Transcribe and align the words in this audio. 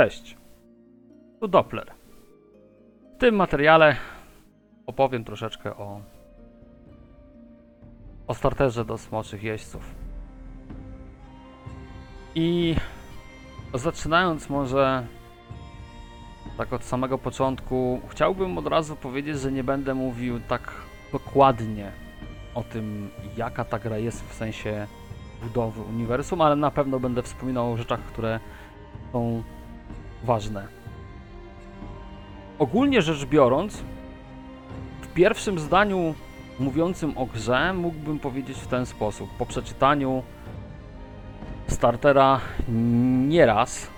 Cześć, 0.00 0.36
tu 1.40 1.48
Doppler. 1.48 1.92
W 3.16 3.18
tym 3.18 3.34
materiale 3.34 3.96
opowiem 4.86 5.24
troszeczkę 5.24 5.76
o, 5.76 6.00
o 8.26 8.34
starterze 8.34 8.84
do 8.84 8.98
smoczych 8.98 9.42
jeźdźców. 9.42 9.94
I 12.34 12.74
zaczynając 13.74 14.50
może 14.50 15.06
tak 16.58 16.72
od 16.72 16.84
samego 16.84 17.18
początku, 17.18 18.00
chciałbym 18.08 18.58
od 18.58 18.66
razu 18.66 18.96
powiedzieć, 18.96 19.38
że 19.38 19.52
nie 19.52 19.64
będę 19.64 19.94
mówił 19.94 20.40
tak 20.48 20.72
dokładnie 21.12 21.92
o 22.54 22.62
tym, 22.62 23.10
jaka 23.36 23.64
ta 23.64 23.78
gra 23.78 23.98
jest 23.98 24.28
w 24.28 24.34
sensie 24.34 24.86
budowy 25.42 25.82
uniwersum, 25.82 26.40
ale 26.40 26.56
na 26.56 26.70
pewno 26.70 27.00
będę 27.00 27.22
wspominał 27.22 27.72
o 27.72 27.76
rzeczach, 27.76 28.00
które 28.00 28.40
są 29.12 29.42
ważne. 30.24 30.68
Ogólnie 32.58 33.02
rzecz 33.02 33.24
biorąc, 33.24 33.84
w 35.02 35.08
pierwszym 35.08 35.58
zdaniu 35.58 36.14
mówiącym 36.58 37.18
o 37.18 37.26
grze 37.26 37.72
mógłbym 37.74 38.18
powiedzieć 38.18 38.58
w 38.58 38.66
ten 38.66 38.86
sposób. 38.86 39.30
Po 39.38 39.46
przeczytaniu 39.46 40.22
startera 41.68 42.40
nieraz, 43.28 43.90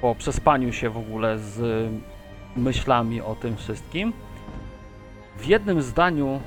po 0.00 0.14
przespaniu 0.14 0.72
się 0.72 0.90
w 0.90 0.96
ogóle 0.96 1.38
z 1.38 1.90
myślami 2.56 3.20
o 3.20 3.34
tym 3.34 3.56
wszystkim, 3.56 4.12
w 5.36 5.46
jednym 5.46 5.82
zdaniu 5.82 6.40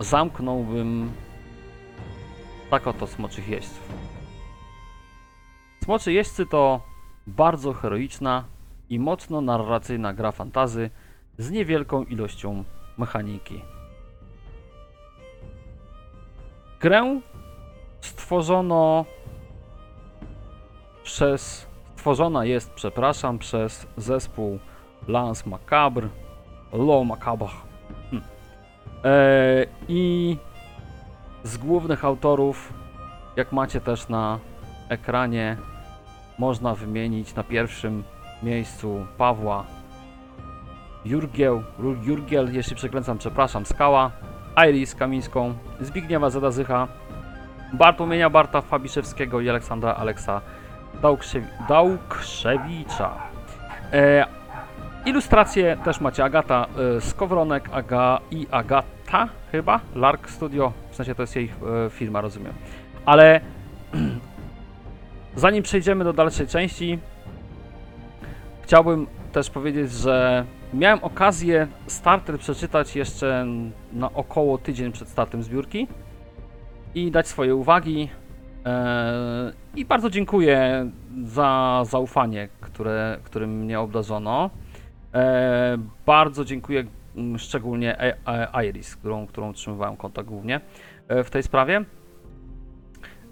zamknąłbym 0.00 1.12
tak 2.70 2.86
oto 2.86 3.06
smoczych 3.06 3.48
jeźdźców. 3.48 3.88
Smoczy 5.84 6.12
jeźdźcy 6.12 6.46
to 6.46 6.80
bardzo 7.28 7.72
heroiczna 7.72 8.44
i 8.90 8.98
mocno 8.98 9.40
narracyjna 9.40 10.14
gra 10.14 10.32
fantazy 10.32 10.90
z 11.38 11.50
niewielką 11.50 12.04
ilością 12.04 12.64
mechaniki. 12.98 13.62
Grę 16.80 17.20
stworzono 18.00 19.04
przez 21.02 21.68
stworzona 21.96 22.44
jest, 22.44 22.70
przepraszam, 22.72 23.38
przez 23.38 23.86
zespół 23.96 24.58
Lance 25.08 25.50
Macabre, 25.50 26.08
Lo 26.72 27.04
Macabre. 27.04 27.48
Hm. 28.10 28.22
E, 29.04 29.66
I 29.88 30.36
z 31.44 31.56
głównych 31.56 32.04
autorów, 32.04 32.72
jak 33.36 33.52
macie 33.52 33.80
też 33.80 34.08
na 34.08 34.38
ekranie, 34.88 35.56
można 36.38 36.74
wymienić 36.74 37.34
na 37.34 37.42
pierwszym 37.44 38.04
miejscu 38.42 39.06
Pawła 39.18 39.64
Jurgieł, 41.04 41.62
Ru- 41.78 41.96
Jurgiel, 42.02 42.54
jeśli 42.54 42.76
przekręcam, 42.76 43.18
przepraszam, 43.18 43.66
Skała, 43.66 44.10
Iris 44.68 44.94
Kamińską, 44.94 45.54
Zbigniewa 45.80 46.30
Zadazycha, 46.30 46.88
Bartłomieja 47.72 48.30
Barta 48.30 48.60
Fabiszewskiego 48.60 49.40
i 49.40 49.48
Aleksandra 49.50 49.94
Aleksa 49.94 50.40
Dałkrzewi- 51.02 51.66
Dałkrzewicza. 51.68 53.10
E, 53.92 54.26
ilustracje 55.06 55.76
też 55.84 56.00
macie 56.00 56.24
Agata 56.24 56.66
e, 56.96 57.00
Skowronek 57.00 57.68
Aga 57.72 58.20
i 58.30 58.46
Agata 58.50 59.28
chyba, 59.52 59.80
Lark 59.94 60.30
Studio, 60.30 60.72
w 60.90 60.96
sensie 60.96 61.14
to 61.14 61.22
jest 61.22 61.36
jej 61.36 61.52
e, 61.86 61.90
firma, 61.90 62.20
rozumiem. 62.20 62.52
Ale 63.06 63.40
zanim 65.38 65.62
przejdziemy 65.62 66.04
do 66.04 66.12
dalszej 66.12 66.46
części, 66.46 66.98
chciałbym 68.62 69.06
też 69.32 69.50
powiedzieć, 69.50 69.92
że 69.92 70.44
miałem 70.74 71.04
okazję 71.04 71.66
starter 71.86 72.38
przeczytać 72.38 72.96
jeszcze 72.96 73.46
na 73.92 74.12
około 74.12 74.58
tydzień 74.58 74.92
przed 74.92 75.08
startem 75.08 75.42
zbiórki 75.42 75.88
i 76.94 77.10
dać 77.10 77.28
swoje 77.28 77.54
uwagi. 77.54 78.08
Eee, 78.64 79.52
I 79.76 79.84
bardzo 79.84 80.10
dziękuję 80.10 80.90
za 81.24 81.82
zaufanie, 81.86 82.48
które, 82.60 83.18
którym 83.24 83.50
mnie 83.50 83.80
obdarzono. 83.80 84.50
Eee, 85.12 85.78
bardzo 86.06 86.44
dziękuję 86.44 86.84
szczególnie 87.36 88.00
E- 88.00 88.16
E- 88.26 88.66
Iris, 88.66 88.96
którą, 88.96 89.26
którą 89.26 89.50
utrzymywałem 89.50 89.96
kontakt 89.96 90.28
głównie 90.28 90.60
e, 91.08 91.24
w 91.24 91.30
tej 91.30 91.42
sprawie. 91.42 91.84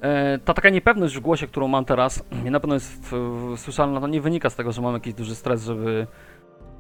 E, 0.01 0.39
Ta 0.39 0.55
taka 0.55 0.69
niepewność 0.69 1.17
w 1.17 1.21
głosie, 1.21 1.47
którą 1.47 1.69
mam 1.69 1.85
teraz, 1.85 2.25
nie 2.45 2.51
na 2.51 2.61
pewno 2.61 2.75
jest 2.75 3.15
słyszalna, 3.57 4.01
to 4.01 4.07
nie 4.07 4.21
wynika 4.21 4.51
z 4.51 4.57
tego, 4.57 4.73
że 4.73 4.83
mam 4.83 4.95
jakiś 4.95 5.15
duży 5.15 5.35
stres, 5.35 5.65
żeby, 5.65 6.07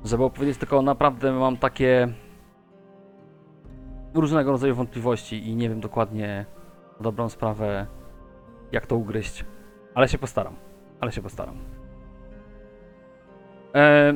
żeby 0.04 0.25
opowiedzieć, 0.25 0.59
tylko 0.59 0.82
naprawdę 0.82 1.32
mam 1.32 1.56
takie 1.56 2.09
różnego 4.15 4.50
rodzaju 4.50 4.75
wątpliwości 4.75 5.49
i 5.49 5.56
nie 5.56 5.69
wiem 5.69 5.81
dokładnie 5.81 6.47
na 6.99 7.04
dobrą 7.04 7.28
sprawę, 7.28 7.87
jak 8.72 8.87
to 8.87 8.97
ugryźć. 8.97 9.44
Ale 9.94 10.09
się 10.09 10.19
postaram. 10.19 10.56
Ale 11.00 11.12
się 11.12 11.22
postaram. 11.22 11.59
E, 13.75 14.15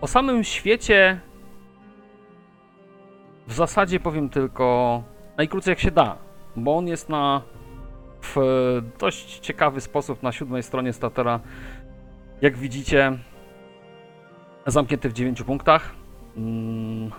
o 0.00 0.06
samym 0.06 0.44
świecie 0.44 1.20
w 3.46 3.52
zasadzie 3.52 4.00
powiem 4.00 4.28
tylko 4.28 5.02
najkrócej 5.36 5.72
jak 5.72 5.78
się 5.78 5.90
da, 5.90 6.16
bo 6.56 6.76
on 6.76 6.88
jest 6.88 7.08
na 7.08 7.42
w 8.34 8.82
dość 8.98 9.38
ciekawy 9.38 9.80
sposób 9.80 10.22
na 10.22 10.32
siódmej 10.32 10.62
stronie 10.62 10.92
statera. 10.92 11.40
Jak 12.42 12.56
widzicie, 12.56 13.18
zamknięty 14.66 15.08
w 15.08 15.12
9 15.12 15.42
punktach. 15.42 15.94
Mm. 16.36 17.10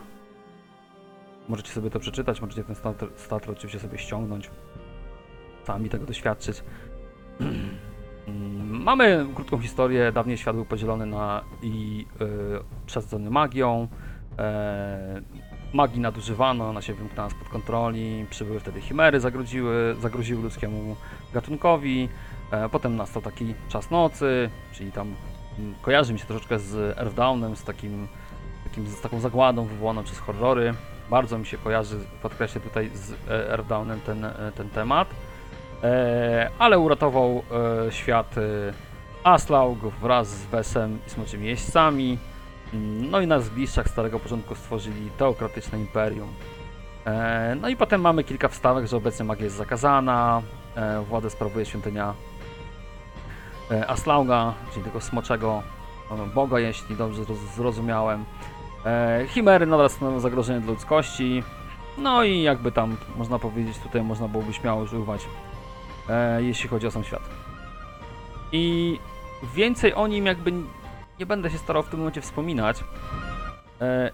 Możecie 1.49 1.71
sobie 1.71 1.89
to 1.89 1.99
przeczytać, 1.99 2.41
możecie 2.41 2.63
ten 2.63 2.75
stater, 2.75 3.09
stater 3.15 3.51
oczywiście 3.51 3.79
sobie 3.79 3.97
ściągnąć, 3.97 4.49
sami 5.63 5.89
tego 5.89 6.05
doświadczyć. 6.05 6.63
Mm, 7.39 7.69
Mamy 8.83 9.25
krótką 9.35 9.59
historię. 9.59 10.11
Dawniej 10.11 10.37
świat 10.37 10.55
był 10.55 10.65
podzielony 10.65 11.05
na 11.05 11.43
i 11.61 12.05
y, 12.21 12.25
przesadzony 12.85 13.29
magią. 13.29 13.87
Magii 15.73 15.99
nadużywano, 15.99 16.69
ona 16.69 16.81
się 16.81 16.93
wymknęła 16.93 17.29
spod 17.29 17.49
kontroli. 17.49 18.25
Przybyły 18.29 18.59
wtedy 18.59 18.81
chimery, 18.81 19.19
zagroziły, 19.19 19.95
zagroziły 19.99 20.43
ludzkiemu 20.43 20.95
gatunkowi. 21.33 22.09
E, 22.51 22.69
potem 22.69 22.95
nastał 22.95 23.21
taki 23.21 23.53
czas 23.69 23.91
nocy, 23.91 24.49
czyli 24.73 24.91
tam 24.91 25.15
mm, 25.59 25.75
kojarzy 25.81 26.13
mi 26.13 26.19
się 26.19 26.25
troszeczkę 26.25 26.59
z 26.59 26.97
Earthdownem, 26.97 27.55
z 27.55 27.63
takim, 27.63 28.07
takim 28.63 28.87
z 28.87 29.01
taką 29.01 29.19
zagładą 29.19 29.65
wywołaną 29.65 30.03
przez 30.03 30.19
horrory. 30.19 30.73
Bardzo 31.09 31.37
mi 31.37 31.45
się 31.45 31.57
kojarzy, 31.57 31.99
podkreślę 32.21 32.61
tutaj 32.61 32.89
z 32.93 33.11
e, 33.11 33.51
Earthdownem 33.51 33.99
ten, 34.01 34.25
e, 34.25 34.51
ten 34.55 34.69
temat. 34.69 35.07
Ale 36.59 36.79
uratował 36.79 37.43
świat 37.89 38.35
Aslaug 39.23 39.79
wraz 39.79 40.27
z 40.27 40.45
Wesem 40.45 40.99
i 41.07 41.09
smoczymi 41.09 41.47
jeźdźcami. 41.47 42.17
Mm, 42.73 43.09
No 43.11 43.21
i 43.21 43.27
na 43.27 43.39
zgliszczach 43.39 43.87
Starego 43.89 44.19
Porządku 44.19 44.55
stworzyli 44.55 45.09
teokratyczne 45.17 45.79
imperium. 45.79 46.29
E, 47.05 47.55
no 47.61 47.69
i 47.69 47.75
potem 47.75 48.01
mamy 48.01 48.23
kilka 48.23 48.47
wstawek, 48.47 48.87
że 48.87 48.97
obecnie 48.97 49.25
magia 49.25 49.43
jest 49.43 49.55
zakazana, 49.55 50.41
e, 50.75 51.01
władzę 51.01 51.29
sprawuje 51.29 51.65
świątynia 51.65 52.13
e, 53.71 53.87
Aslauga, 53.89 54.53
czyli 54.73 54.85
tego 54.85 55.01
smoczego 55.01 55.63
boga, 56.35 56.59
jeśli 56.59 56.95
dobrze 56.95 57.23
zroz- 57.23 57.55
zrozumiałem. 57.55 58.25
Chimery 59.27 59.65
nadal 59.65 59.89
stanowią 59.89 60.19
zagrożenie 60.19 60.59
dla 60.59 60.71
ludzkości. 60.71 61.43
No 61.97 62.23
i 62.23 62.41
jakby 62.41 62.71
tam 62.71 62.97
można 63.17 63.39
powiedzieć, 63.39 63.77
tutaj 63.77 64.03
można 64.03 64.27
byłoby 64.27 64.53
śmiało 64.53 64.81
używać, 64.83 65.21
jeśli 66.39 66.69
chodzi 66.69 66.87
o 66.87 66.91
sam 66.91 67.03
świat. 67.03 67.21
I 68.51 68.99
więcej 69.55 69.93
o 69.93 70.07
nim 70.07 70.25
jakby 70.25 70.51
nie 71.19 71.25
będę 71.25 71.49
się 71.49 71.57
starał 71.57 71.83
w 71.83 71.89
tym 71.89 71.99
momencie 71.99 72.21
wspominać. 72.21 72.83
E, 73.81 74.11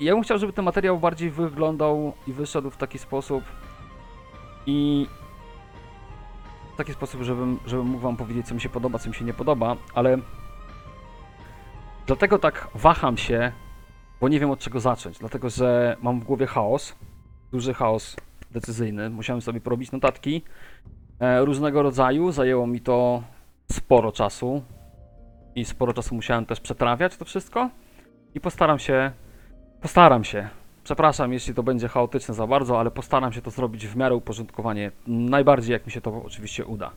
ja 0.00 0.14
bym 0.14 0.22
chciał, 0.22 0.38
żeby 0.38 0.52
ten 0.52 0.64
materiał 0.64 0.98
bardziej 0.98 1.30
wyglądał 1.30 2.12
i 2.26 2.32
wyszedł 2.32 2.70
w 2.70 2.76
taki 2.76 2.98
sposób 2.98 3.44
i 4.66 5.06
w 6.74 6.76
taki 6.76 6.92
sposób, 6.92 7.22
żebym, 7.22 7.58
żebym 7.66 7.86
mógł 7.86 8.02
wam 8.02 8.16
powiedzieć, 8.16 8.46
co 8.46 8.54
mi 8.54 8.60
się 8.60 8.68
podoba, 8.68 8.98
co 8.98 9.08
mi 9.08 9.14
się 9.14 9.24
nie 9.24 9.34
podoba, 9.34 9.76
ale 9.94 10.18
dlatego 12.06 12.38
tak 12.38 12.68
waham 12.74 13.16
się, 13.16 13.52
bo 14.20 14.28
nie 14.28 14.40
wiem 14.40 14.50
od 14.50 14.58
czego 14.58 14.80
zacząć, 14.80 15.18
dlatego 15.18 15.50
że 15.50 15.96
mam 16.02 16.20
w 16.20 16.24
głowie 16.24 16.46
chaos, 16.46 16.94
duży 17.52 17.74
chaos 17.74 18.16
decyzyjny, 18.50 19.10
musiałem 19.10 19.42
sobie 19.42 19.60
porobić 19.60 19.92
notatki. 19.92 20.42
E, 21.20 21.44
różnego 21.44 21.82
rodzaju, 21.82 22.32
zajęło 22.32 22.66
mi 22.66 22.80
to 22.80 23.22
sporo 23.72 24.12
czasu 24.12 24.62
i 25.54 25.64
sporo 25.64 25.92
czasu 25.92 26.14
musiałem 26.14 26.46
też 26.46 26.60
przetrawiać 26.60 27.16
to 27.16 27.24
wszystko 27.24 27.70
i 28.34 28.40
postaram 28.40 28.78
się, 28.78 29.12
postaram 29.80 30.24
się 30.24 30.48
Przepraszam, 30.84 31.32
jeśli 31.32 31.54
to 31.54 31.62
będzie 31.62 31.88
chaotyczne 31.88 32.34
za 32.34 32.46
bardzo, 32.46 32.80
ale 32.80 32.90
postaram 32.90 33.32
się 33.32 33.42
to 33.42 33.50
zrobić 33.50 33.86
w 33.86 33.96
miarę 33.96 34.14
uporządkowanie, 34.14 34.92
najbardziej 35.06 35.72
jak 35.72 35.86
mi 35.86 35.92
się 35.92 36.00
to 36.00 36.22
oczywiście 36.26 36.66
uda. 36.66 36.90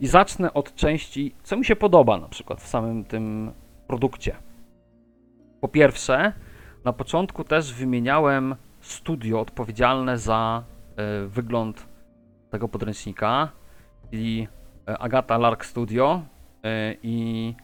I 0.00 0.06
zacznę 0.06 0.54
od 0.54 0.74
części, 0.74 1.34
co 1.42 1.56
mi 1.56 1.64
się 1.64 1.76
podoba 1.76 2.18
na 2.18 2.28
przykład 2.28 2.60
w 2.60 2.66
samym 2.66 3.04
tym 3.04 3.52
produkcie. 3.86 4.36
Po 5.60 5.68
pierwsze, 5.68 6.32
na 6.84 6.92
początku 6.92 7.44
też 7.44 7.74
wymieniałem 7.74 8.56
studio 8.80 9.40
odpowiedzialne 9.40 10.18
za 10.18 10.62
e, 10.96 11.26
wygląd 11.26 11.86
tego 12.50 12.68
podręcznika, 12.68 13.48
czyli 14.10 14.48
e, 14.88 14.98
Agata 14.98 15.38
Lark 15.38 15.64
Studio 15.64 16.22
e, 16.64 16.94
i 17.02 17.54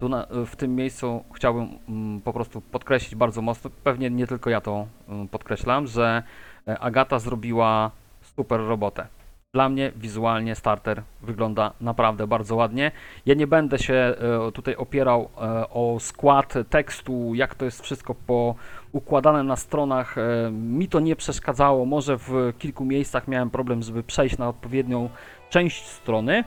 tu 0.00 0.08
na, 0.08 0.26
w 0.46 0.56
tym 0.56 0.74
miejscu 0.74 1.24
chciałbym 1.34 1.78
mm, 1.88 2.20
po 2.20 2.32
prostu 2.32 2.60
podkreślić 2.60 3.14
bardzo 3.14 3.42
mocno, 3.42 3.70
pewnie 3.84 4.10
nie 4.10 4.26
tylko 4.26 4.50
ja 4.50 4.60
to 4.60 4.86
mm, 5.08 5.28
podkreślam, 5.28 5.86
że 5.86 6.22
e, 6.68 6.78
Agata 6.78 7.18
zrobiła 7.18 7.90
super 8.36 8.60
robotę. 8.60 9.06
Dla 9.54 9.68
mnie 9.68 9.92
wizualnie 9.96 10.54
starter 10.54 11.02
wygląda 11.22 11.72
naprawdę 11.80 12.26
bardzo 12.26 12.56
ładnie. 12.56 12.90
Ja 13.26 13.34
nie 13.34 13.46
będę 13.46 13.78
się 13.78 13.94
e, 13.94 14.16
tutaj 14.52 14.76
opierał 14.76 15.20
e, 15.36 15.68
o 15.68 15.96
skład 16.00 16.54
tekstu, 16.70 17.34
jak 17.34 17.54
to 17.54 17.64
jest 17.64 17.82
wszystko 17.82 18.14
poukładane 18.14 19.42
na 19.42 19.56
stronach. 19.56 20.16
Mi 20.52 20.88
to 20.88 21.00
nie 21.00 21.16
przeszkadzało. 21.16 21.86
Może 21.86 22.16
w 22.18 22.52
kilku 22.58 22.84
miejscach 22.84 23.28
miałem 23.28 23.50
problem, 23.50 23.82
żeby 23.82 24.02
przejść 24.02 24.38
na 24.38 24.48
odpowiednią 24.48 25.08
część 25.50 25.86
strony 25.86 26.44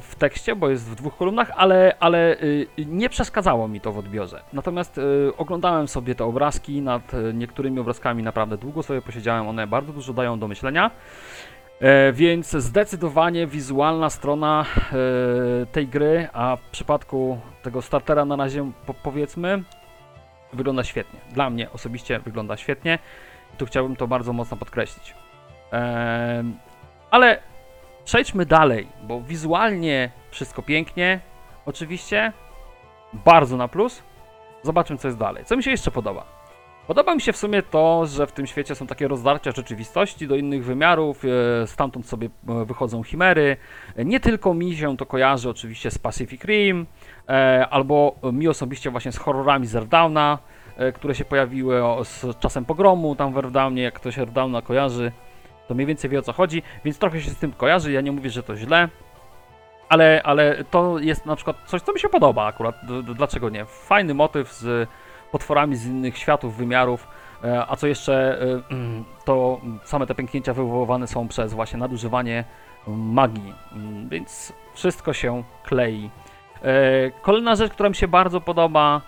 w 0.00 0.14
tekście, 0.18 0.56
bo 0.56 0.70
jest 0.70 0.90
w 0.90 0.94
dwóch 0.94 1.16
kolumnach, 1.16 1.52
ale, 1.56 1.96
ale 2.00 2.42
y, 2.42 2.66
nie 2.78 3.08
przeszkadzało 3.08 3.68
mi 3.68 3.80
to 3.80 3.92
w 3.92 3.98
odbiorze. 3.98 4.42
Natomiast 4.52 4.98
y, 4.98 5.32
oglądałem 5.36 5.88
sobie 5.88 6.14
te 6.14 6.24
obrazki, 6.24 6.82
nad 6.82 7.14
y, 7.14 7.34
niektórymi 7.34 7.80
obrazkami 7.80 8.22
naprawdę 8.22 8.58
długo 8.58 8.82
sobie 8.82 9.02
posiedziałem, 9.02 9.48
one 9.48 9.66
bardzo 9.66 9.92
dużo 9.92 10.12
dają 10.12 10.38
do 10.38 10.48
myślenia. 10.48 10.90
E, 11.82 12.12
więc 12.12 12.50
zdecydowanie 12.50 13.46
wizualna 13.46 14.10
strona 14.10 14.64
e, 14.92 15.66
tej 15.66 15.88
gry, 15.88 16.28
a 16.32 16.56
w 16.56 16.70
przypadku 16.70 17.38
tego 17.62 17.82
startera 17.82 18.24
na 18.24 18.36
razie 18.36 18.72
po, 18.86 18.94
powiedzmy, 18.94 19.62
wygląda 20.52 20.84
świetnie. 20.84 21.20
Dla 21.32 21.50
mnie 21.50 21.70
osobiście 21.70 22.18
wygląda 22.18 22.56
świetnie 22.56 22.98
tu 23.58 23.66
chciałbym 23.66 23.96
to 23.96 24.06
bardzo 24.08 24.32
mocno 24.32 24.56
podkreślić. 24.56 25.14
E, 25.72 26.44
ale 27.10 27.38
przejdźmy 28.04 28.46
dalej, 28.46 28.88
bo 29.02 29.20
wizualnie 29.20 30.10
wszystko 30.30 30.62
pięknie, 30.62 31.20
oczywiście, 31.66 32.32
bardzo 33.12 33.56
na 33.56 33.68
plus. 33.68 34.02
Zobaczmy, 34.62 34.96
co 34.98 35.08
jest 35.08 35.18
dalej. 35.18 35.44
Co 35.44 35.56
mi 35.56 35.62
się 35.62 35.70
jeszcze 35.70 35.90
podoba? 35.90 36.24
Podoba 36.86 37.14
mi 37.14 37.20
się 37.20 37.32
w 37.32 37.36
sumie 37.36 37.62
to, 37.62 38.06
że 38.06 38.26
w 38.26 38.32
tym 38.32 38.46
świecie 38.46 38.74
są 38.74 38.86
takie 38.86 39.08
rozdarcia 39.08 39.52
rzeczywistości 39.52 40.28
do 40.28 40.36
innych 40.36 40.64
wymiarów, 40.64 41.22
e, 41.24 41.66
stamtąd 41.66 42.06
sobie 42.06 42.28
e, 42.48 42.64
wychodzą 42.64 43.02
chimery. 43.02 43.56
E, 43.96 44.04
Nie 44.04 44.20
tylko 44.20 44.54
mi 44.54 44.76
się 44.76 44.96
to 44.96 45.06
kojarzy 45.06 45.50
oczywiście 45.50 45.90
z 45.90 45.98
Pacific 45.98 46.44
Rim, 46.44 46.86
albo 47.70 48.14
mi 48.32 48.48
osobiście 48.48 48.90
właśnie 48.90 49.12
z 49.12 49.18
horrorami 49.18 49.66
z 49.66 49.76
Earthdowna, 49.76 50.38
e, 50.76 50.92
które 50.92 51.14
się 51.14 51.24
pojawiły 51.24 51.82
z 52.04 52.38
czasem 52.40 52.64
pogromu 52.64 53.16
tam 53.16 53.32
w 53.32 53.36
Earthdownie, 53.36 53.82
jak 53.82 53.94
ktoś 53.94 54.18
Earthdowna 54.18 54.62
kojarzy, 54.62 55.12
to 55.72 55.76
mniej 55.76 55.86
więcej 55.86 56.10
wie 56.10 56.18
o 56.18 56.22
co 56.22 56.32
chodzi, 56.32 56.62
więc 56.84 56.98
trochę 56.98 57.20
się 57.20 57.30
z 57.30 57.36
tym 57.36 57.52
kojarzy, 57.52 57.92
ja 57.92 58.00
nie 58.00 58.12
mówię, 58.12 58.30
że 58.30 58.42
to 58.42 58.56
źle, 58.56 58.88
ale, 59.88 60.20
ale 60.24 60.64
to 60.64 60.98
jest 60.98 61.26
na 61.26 61.36
przykład 61.36 61.56
coś, 61.66 61.82
co 61.82 61.92
mi 61.92 62.00
się 62.00 62.08
podoba 62.08 62.46
akurat, 62.46 62.74
dlaczego 63.14 63.50
nie? 63.50 63.64
Fajny 63.64 64.14
motyw 64.14 64.52
z 64.52 64.88
potworami 65.30 65.76
z 65.76 65.86
innych 65.86 66.18
światów, 66.18 66.56
wymiarów, 66.56 67.06
e, 67.44 67.66
a 67.68 67.76
co 67.76 67.86
jeszcze, 67.86 68.42
e, 68.42 68.74
mm, 68.74 69.04
to 69.24 69.60
same 69.84 70.06
te 70.06 70.14
pęknięcia 70.14 70.54
wywoływane 70.54 71.06
są 71.06 71.28
przez 71.28 71.54
właśnie 71.54 71.78
nadużywanie 71.78 72.44
magii, 72.86 73.54
Mm, 73.72 74.08
więc 74.08 74.52
wszystko 74.74 75.12
się 75.12 75.42
klei. 75.64 76.10
E, 76.62 77.10
Kolejna 77.22 77.54
rzecz, 77.54 77.72
która 77.72 77.88
mi 77.88 77.94
się 77.94 78.08
bardzo 78.08 78.40
podoba, 78.40 79.00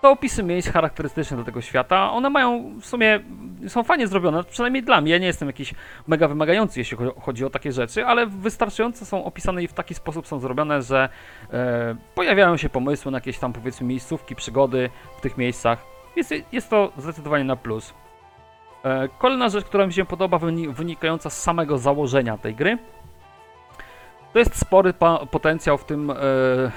to 0.00 0.10
opisy 0.10 0.42
miejsc 0.42 0.68
charakterystyczne 0.70 1.36
do 1.36 1.44
tego 1.44 1.60
świata. 1.60 2.10
One 2.12 2.30
mają 2.30 2.74
w 2.80 2.86
sumie, 2.86 3.20
są 3.68 3.82
fajnie 3.84 4.06
zrobione, 4.06 4.44
przynajmniej 4.44 4.82
dla 4.82 5.00
mnie. 5.00 5.12
Ja 5.12 5.18
nie 5.18 5.26
jestem 5.26 5.48
jakiś 5.48 5.74
mega 6.06 6.28
wymagający, 6.28 6.80
jeśli 6.80 6.96
cho- 6.96 7.20
chodzi 7.20 7.44
o 7.44 7.50
takie 7.50 7.72
rzeczy, 7.72 8.06
ale 8.06 8.26
wystarczająco 8.26 9.06
są 9.06 9.24
opisane 9.24 9.62
i 9.62 9.68
w 9.68 9.72
taki 9.72 9.94
sposób 9.94 10.26
są 10.26 10.38
zrobione, 10.40 10.82
że 10.82 11.08
e, 11.52 11.96
pojawiają 12.14 12.56
się 12.56 12.68
pomysły 12.68 13.12
na 13.12 13.16
jakieś 13.16 13.38
tam 13.38 13.52
powiedzmy 13.52 13.86
miejscówki, 13.86 14.34
przygody 14.34 14.90
w 15.18 15.20
tych 15.20 15.38
miejscach. 15.38 15.84
Jest, 16.16 16.34
jest 16.52 16.70
to 16.70 16.92
zdecydowanie 16.96 17.44
na 17.44 17.56
plus. 17.56 17.94
E, 18.84 19.08
kolejna 19.18 19.48
rzecz, 19.48 19.64
która 19.64 19.86
mi 19.86 19.92
się 19.92 20.04
podoba, 20.04 20.38
wyni- 20.38 20.74
wynikająca 20.74 21.30
z 21.30 21.42
samego 21.42 21.78
założenia 21.78 22.38
tej 22.38 22.54
gry, 22.54 22.78
to 24.32 24.38
jest 24.38 24.60
spory 24.60 24.94
potencjał 25.30 25.78
w 25.78 25.84
tym, 25.84 26.10
e, 26.10 26.14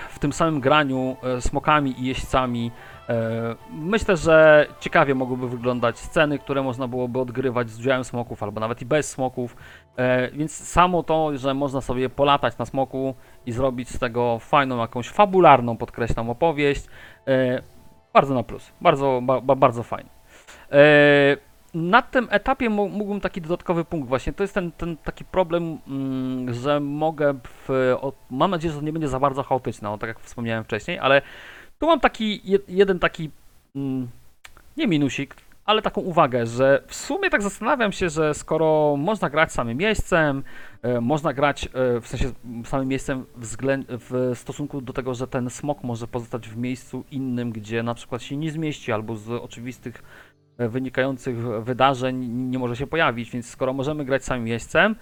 w 0.10 0.20
tym 0.20 0.34
samym 0.34 0.60
graniu 0.60 1.18
e, 1.24 1.42
smokami 1.42 2.02
i 2.02 2.06
jeźdźcami. 2.06 2.72
E, 3.10 3.56
Myślę, 3.70 4.18
że 4.18 4.68
ciekawie 4.80 5.16
mogłyby 5.16 5.50
wyglądać 5.50 6.00
sceny, 6.00 6.40
które 6.40 6.64
można 6.64 6.88
byłoby 6.88 7.20
odgrywać 7.20 7.70
z 7.70 7.80
udziałem 7.80 8.04
smoków, 8.04 8.44
albo 8.44 8.60
nawet 8.60 8.82
i 8.82 8.86
bez 8.86 9.12
smoków. 9.12 9.56
E, 9.98 10.32
Więc 10.32 10.68
samo 10.68 11.04
to, 11.04 11.38
że 11.38 11.54
można 11.54 11.82
sobie 11.82 12.10
polatać 12.10 12.58
na 12.58 12.66
smoku 12.66 13.16
i 13.46 13.52
zrobić 13.52 13.90
z 13.90 14.00
tego 14.00 14.40
fajną, 14.40 14.78
jakąś 14.78 15.10
fabularną, 15.10 15.78
podkreślam, 15.78 16.30
opowieść, 16.30 16.86
e, 17.28 17.62
bardzo 18.14 18.34
na 18.34 18.44
plus. 18.44 18.72
Bardzo, 18.82 19.20
ba, 19.24 19.42
ba, 19.42 19.56
bardzo 19.56 19.84
fajnie. 19.84 20.10
Na 21.74 22.02
tym 22.02 22.28
etapie 22.32 22.70
mógłbym 22.70 23.22
taki 23.22 23.42
dodatkowy 23.42 23.86
punkt 23.86 24.10
właśnie, 24.10 24.34
to 24.34 24.44
jest 24.44 24.54
ten, 24.54 24.72
ten 24.72 24.98
taki 24.98 25.26
problem, 25.26 25.78
mm, 25.88 26.54
że 26.54 26.80
mogę 26.80 27.34
w, 27.44 27.96
mam 28.32 28.52
nadzieję, 28.52 28.74
że 28.74 28.80
to 28.80 28.86
nie 28.86 28.94
będzie 28.94 29.08
za 29.08 29.20
bardzo 29.20 29.44
chaotyczne, 29.44 29.90
o, 29.90 29.98
tak 29.98 30.08
jak 30.08 30.20
wspomniałem 30.20 30.64
wcześniej, 30.64 31.00
ale 31.00 31.22
tu 31.84 31.88
mam 31.88 32.00
taki 32.00 32.42
jed, 32.44 32.70
jeden 32.70 33.00
taki, 33.00 33.30
mm, 33.76 34.08
nie 34.78 34.88
minusik, 34.88 35.36
ale 35.66 35.82
taką 35.82 36.02
uwagę, 36.02 36.46
że 36.46 36.84
w 36.88 36.96
sumie 36.96 37.30
tak 37.30 37.42
zastanawiam 37.42 37.92
się, 37.92 38.10
że 38.10 38.34
skoro 38.34 38.96
można 38.98 39.30
grać 39.30 39.52
samym 39.52 39.78
miejscem, 39.78 40.44
e, 40.82 41.02
można 41.02 41.34
grać 41.34 41.66
e, 41.66 41.70
w 42.02 42.08
sensie 42.08 42.32
samym 42.66 42.88
miejscem 42.88 43.26
w 43.90 44.32
stosunku 44.36 44.82
do 44.82 44.94
tego, 44.94 45.14
że 45.14 45.28
ten 45.28 45.50
smok 45.50 45.84
może 45.84 46.08
pozostać 46.08 46.50
w 46.50 46.58
miejscu 46.58 47.04
innym, 47.12 47.52
gdzie 47.52 47.84
na 47.84 47.94
przykład 47.94 48.22
się 48.22 48.38
nie 48.38 48.52
zmieści, 48.52 48.92
albo 48.92 49.16
z 49.16 49.30
oczywistych 49.30 50.04
e, 50.58 50.70
wynikających 50.70 51.38
wydarzeń 51.64 52.26
nie 52.28 52.60
może 52.60 52.76
się 52.76 52.88
pojawić, 52.88 53.32
więc 53.32 53.50
skoro 53.50 53.74
możemy 53.74 54.06
grać 54.06 54.26
samym 54.26 54.44
miejscem, 54.44 54.96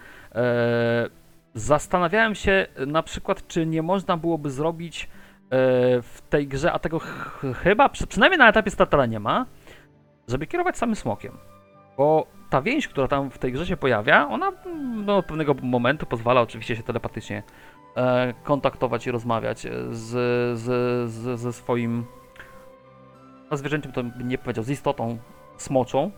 zastanawiałem 1.56 2.36
się 2.36 2.68
na 2.88 3.04
przykład, 3.04 3.48
czy 3.48 3.66
nie 3.66 3.82
można 3.82 4.18
byłoby 4.18 4.52
zrobić 4.52 5.10
w 6.02 6.18
tej 6.30 6.48
grze, 6.48 6.72
a 6.72 6.80
tego 6.80 7.00
ch 7.00 7.46
chyba, 7.64 7.90
przy, 7.90 8.08
przynajmniej 8.08 8.40
na 8.40 8.50
etapie 8.50 8.72
startera 8.72 9.06
nie 9.06 9.20
ma, 9.20 9.46
żeby 10.28 10.48
kierować 10.48 10.78
samym 10.78 10.96
smokiem. 10.96 11.38
Bo 11.98 12.28
ta 12.50 12.62
więź, 12.62 12.88
która 12.88 13.08
tam 13.08 13.32
w 13.32 13.38
tej 13.38 13.52
grze 13.52 13.66
się 13.66 13.78
pojawia, 13.78 14.28
ona 14.28 14.52
mm, 14.66 15.06
no, 15.06 15.18
od 15.18 15.26
pewnego 15.26 15.54
momentu 15.54 16.06
pozwala 16.06 16.42
oczywiście 16.42 16.76
się 16.76 16.84
telepatycznie 16.84 17.44
e, 17.96 18.34
kontaktować 18.44 19.08
i 19.08 19.12
rozmawiać 19.12 19.60
z, 19.90 20.10
z, 20.60 20.62
z, 21.12 21.40
ze 21.40 21.54
swoim 21.54 22.06
zwierzęciem, 23.52 23.92
to 23.92 24.02
nie 24.24 24.38
powiedział, 24.38 24.64
z 24.64 24.70
istotą 24.70 25.18
smoczą, 25.58 26.12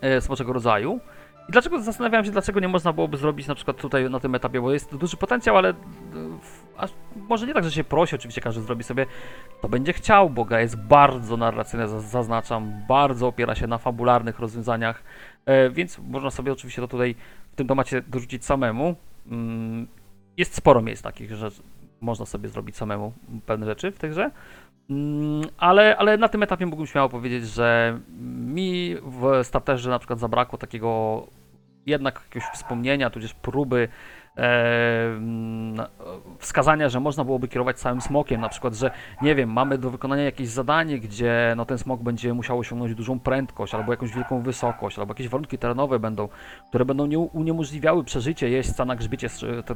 e, 0.00 0.20
smoczego 0.20 0.52
rodzaju. 0.52 1.00
I 1.48 1.52
dlaczego 1.52 1.82
zastanawiałem 1.82 2.24
się, 2.24 2.30
dlaczego 2.30 2.60
nie 2.60 2.68
można 2.68 2.92
byłoby 2.92 3.16
zrobić 3.16 3.46
na 3.46 3.54
przykład 3.54 3.76
tutaj 3.76 4.10
na 4.10 4.20
tym 4.20 4.34
etapie, 4.34 4.60
bo 4.60 4.72
jest 4.72 4.96
duży 4.96 5.16
potencjał, 5.16 5.56
ale 5.56 5.70
e, 5.70 5.74
może 7.28 7.46
nie 7.46 7.54
tak, 7.54 7.64
że 7.64 7.72
się 7.72 7.84
prosi, 7.84 8.14
oczywiście 8.14 8.40
każdy 8.40 8.62
zrobi 8.62 8.84
sobie 8.84 9.06
to 9.60 9.68
będzie 9.68 9.92
chciał, 9.92 10.30
bo 10.30 10.44
gra 10.44 10.60
jest 10.60 10.76
bardzo 10.76 11.36
narracyjna, 11.36 11.86
zaz- 11.86 12.00
zaznaczam, 12.00 12.72
bardzo 12.88 13.26
opiera 13.26 13.54
się 13.54 13.66
na 13.66 13.78
fabularnych 13.78 14.38
rozwiązaniach, 14.38 15.02
e, 15.46 15.70
więc 15.70 15.98
można 15.98 16.30
sobie 16.30 16.52
oczywiście 16.52 16.82
to 16.82 16.88
tutaj 16.88 17.14
w 17.52 17.56
tym 17.56 17.68
temacie 17.68 18.02
dorzucić 18.02 18.44
samemu. 18.44 18.94
Mm, 19.26 19.86
jest 20.36 20.54
sporo 20.54 20.82
miejsc 20.82 21.02
takich, 21.02 21.34
że 21.34 21.48
można 22.00 22.26
sobie 22.26 22.48
zrobić 22.48 22.76
samemu 22.76 23.12
pewne 23.46 23.66
rzeczy 23.66 23.92
w. 23.92 23.98
Mm, 23.98 24.30
Ale, 25.58 25.96
ale 25.96 26.16
na 26.16 26.28
tym 26.28 26.42
etapie 26.42 26.66
mógłbym 26.66 26.86
śmiało 26.86 27.08
powiedzieć, 27.08 27.46
że 27.46 27.98
mi 28.46 28.96
w 29.04 29.44
starterze 29.44 29.90
na 29.90 29.98
przykład 29.98 30.18
zabrakło 30.18 30.58
takiego 30.58 31.22
jednak 31.86 32.20
jakiegoś 32.24 32.48
wspomnienia, 32.48 33.10
tudzież 33.10 33.34
próby 33.34 33.88
e, 34.36 35.06
mm, 35.06 35.86
wskazania, 36.38 36.88
że 36.88 37.00
można 37.00 37.24
byłoby 37.24 37.48
kierować 37.48 37.78
całym 37.78 38.00
smokiem, 38.00 38.40
na 38.40 38.48
przykład, 38.48 38.74
że 38.74 38.90
nie 39.22 39.34
wiem, 39.34 39.52
mamy 39.52 39.78
do 39.78 39.90
wykonania 39.90 40.22
jakieś 40.22 40.48
zadanie, 40.48 40.98
gdzie 40.98 41.54
no, 41.56 41.64
ten 41.64 41.78
smok 41.78 42.02
będzie 42.02 42.34
musiał 42.34 42.58
osiągnąć 42.58 42.94
dużą 42.94 43.20
prędkość, 43.20 43.74
albo 43.74 43.92
jakąś 43.92 44.14
wielką 44.14 44.42
wysokość, 44.42 44.98
albo 44.98 45.10
jakieś 45.10 45.28
warunki 45.28 45.58
terenowe 45.58 45.98
będą, 45.98 46.28
które 46.68 46.84
będą 46.84 47.06
nie, 47.06 47.18
uniemożliwiały 47.18 48.04
przeżycie 48.04 48.50
jeźdźca 48.50 48.84
na 48.84 48.96
grzbiecie 48.96 49.28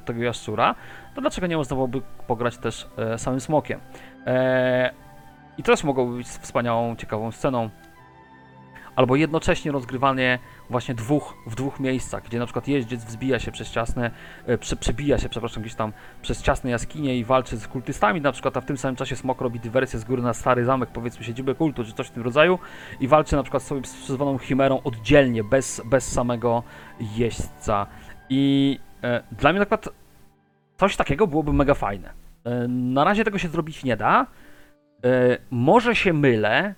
tego 0.04 0.22
jaszczura, 0.22 0.74
to 1.14 1.20
dlaczego 1.20 1.46
nie 1.46 1.56
można 1.56 1.76
byłoby 1.76 2.02
pograć 2.26 2.58
też 2.58 2.88
e, 2.96 3.18
samym 3.18 3.40
smokiem? 3.40 3.80
E, 4.26 5.05
I 5.58 5.62
też 5.62 5.84
mogłoby 5.84 6.16
być 6.16 6.28
wspaniałą, 6.28 6.96
ciekawą 6.96 7.32
sceną 7.32 7.70
albo 8.96 9.16
jednocześnie 9.16 9.72
rozgrywanie 9.72 10.38
właśnie 10.70 10.94
dwóch, 10.94 11.34
w 11.46 11.54
dwóch 11.54 11.80
miejscach, 11.80 12.24
gdzie 12.24 12.38
na 12.38 12.46
przykład 12.46 12.68
jeździec 12.68 13.04
wzbija 13.04 13.38
się 13.38 13.52
przez 13.52 13.70
ciasne, 13.70 14.10
e, 14.46 14.58
prze, 14.58 14.76
przebija 14.76 15.18
się, 15.18 15.28
przepraszam, 15.28 15.62
gdzieś 15.62 15.74
tam 15.74 15.92
przez 16.22 16.42
ciasne 16.42 16.70
jaskinie 16.70 17.18
i 17.18 17.24
walczy 17.24 17.56
z 17.56 17.68
kultystami 17.68 18.20
na 18.20 18.32
przykład, 18.32 18.56
a 18.56 18.60
w 18.60 18.64
tym 18.64 18.76
samym 18.76 18.96
czasie 18.96 19.16
Smok 19.16 19.40
robi 19.40 19.60
dywersję 19.60 19.98
z 19.98 20.04
góry 20.04 20.22
na 20.22 20.34
stary 20.34 20.64
zamek, 20.64 20.90
powiedzmy 20.92 21.24
siedzibę 21.24 21.54
kultu, 21.54 21.84
czy 21.84 21.92
coś 21.92 22.06
w 22.06 22.10
tym 22.10 22.22
rodzaju 22.22 22.58
i 23.00 23.08
walczy 23.08 23.36
na 23.36 23.42
przykład 23.42 23.62
sobie 23.62 23.86
z 23.86 23.94
przyzwaną 23.94 24.38
chimerą 24.38 24.80
oddzielnie, 24.84 25.44
bez, 25.44 25.82
bez 25.84 26.12
samego 26.12 26.62
jeźdźca. 27.00 27.86
I 28.28 28.78
e, 29.02 29.22
dla 29.32 29.50
mnie 29.50 29.58
na 29.58 29.66
przykład 29.66 29.88
coś 30.76 30.96
takiego 30.96 31.26
byłoby 31.26 31.52
mega 31.52 31.74
fajne. 31.74 32.10
E, 32.44 32.68
na 32.68 33.04
razie 33.04 33.24
tego 33.24 33.38
się 33.38 33.48
zrobić 33.48 33.84
nie 33.84 33.96
da. 33.96 34.26
E, 35.04 35.38
może 35.50 35.96
się 35.96 36.12
mylę, 36.12 36.74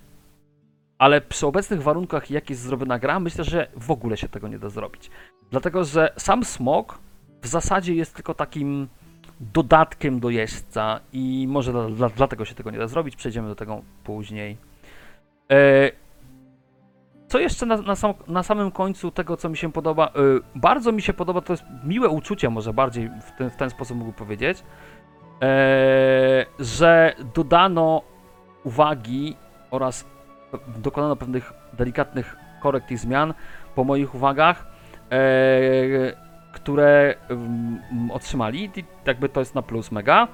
ale 0.97 1.21
przy 1.21 1.47
obecnych 1.47 1.83
warunkach, 1.83 2.31
jak 2.31 2.49
jest 2.49 2.61
zrobiona 2.61 2.99
gra, 2.99 3.19
myślę, 3.19 3.43
że 3.43 3.67
w 3.75 3.91
ogóle 3.91 4.17
się 4.17 4.29
tego 4.29 4.47
nie 4.47 4.59
da 4.59 4.69
zrobić. 4.69 5.09
Dlatego, 5.51 5.83
że 5.83 6.13
sam 6.17 6.45
smok 6.45 6.99
w 7.41 7.47
zasadzie 7.47 7.95
jest 7.95 8.15
tylko 8.15 8.33
takim 8.33 8.87
dodatkiem 9.39 10.19
do 10.19 10.29
jeźdźca 10.29 10.99
i 11.13 11.45
może 11.49 11.71
dla, 11.71 11.89
dla, 11.89 12.09
dlatego 12.09 12.45
się 12.45 12.55
tego 12.55 12.71
nie 12.71 12.77
da 12.77 12.87
zrobić. 12.87 13.15
Przejdziemy 13.15 13.47
do 13.47 13.55
tego 13.55 13.81
później. 14.03 14.57
E, 15.51 15.91
co 17.27 17.39
jeszcze 17.39 17.65
na, 17.65 17.77
na, 17.77 17.95
sam, 17.95 18.13
na 18.27 18.43
samym 18.43 18.71
końcu 18.71 19.11
tego, 19.11 19.37
co 19.37 19.49
mi 19.49 19.57
się 19.57 19.71
podoba? 19.71 20.07
E, 20.07 20.11
bardzo 20.55 20.91
mi 20.91 21.01
się 21.01 21.13
podoba, 21.13 21.41
to 21.41 21.53
jest 21.53 21.63
miłe 21.83 22.09
uczucie, 22.09 22.49
może 22.49 22.73
bardziej 22.73 23.09
w 23.09 23.37
ten, 23.37 23.49
w 23.49 23.55
ten 23.55 23.69
sposób 23.69 23.97
mógł 23.97 24.11
powiedzieć, 24.11 24.63
że 26.59 27.13
dodano 27.35 28.01
uwagi 28.63 29.35
oraz 29.71 30.05
dokonano 30.77 31.15
pewnych 31.15 31.53
delikatnych 31.73 32.35
korekt 32.59 32.91
i 32.91 32.97
zmian 32.97 33.33
po 33.75 33.83
moich 33.83 34.15
uwagach, 34.15 34.67
e, 35.11 35.19
które 36.53 37.15
mm, 37.29 38.11
otrzymali. 38.11 38.71
I 38.75 38.83
jakby 39.05 39.29
to 39.29 39.39
jest 39.39 39.55
na 39.55 39.61
plus 39.61 39.91
mega. 39.91 40.23
E, 40.23 40.27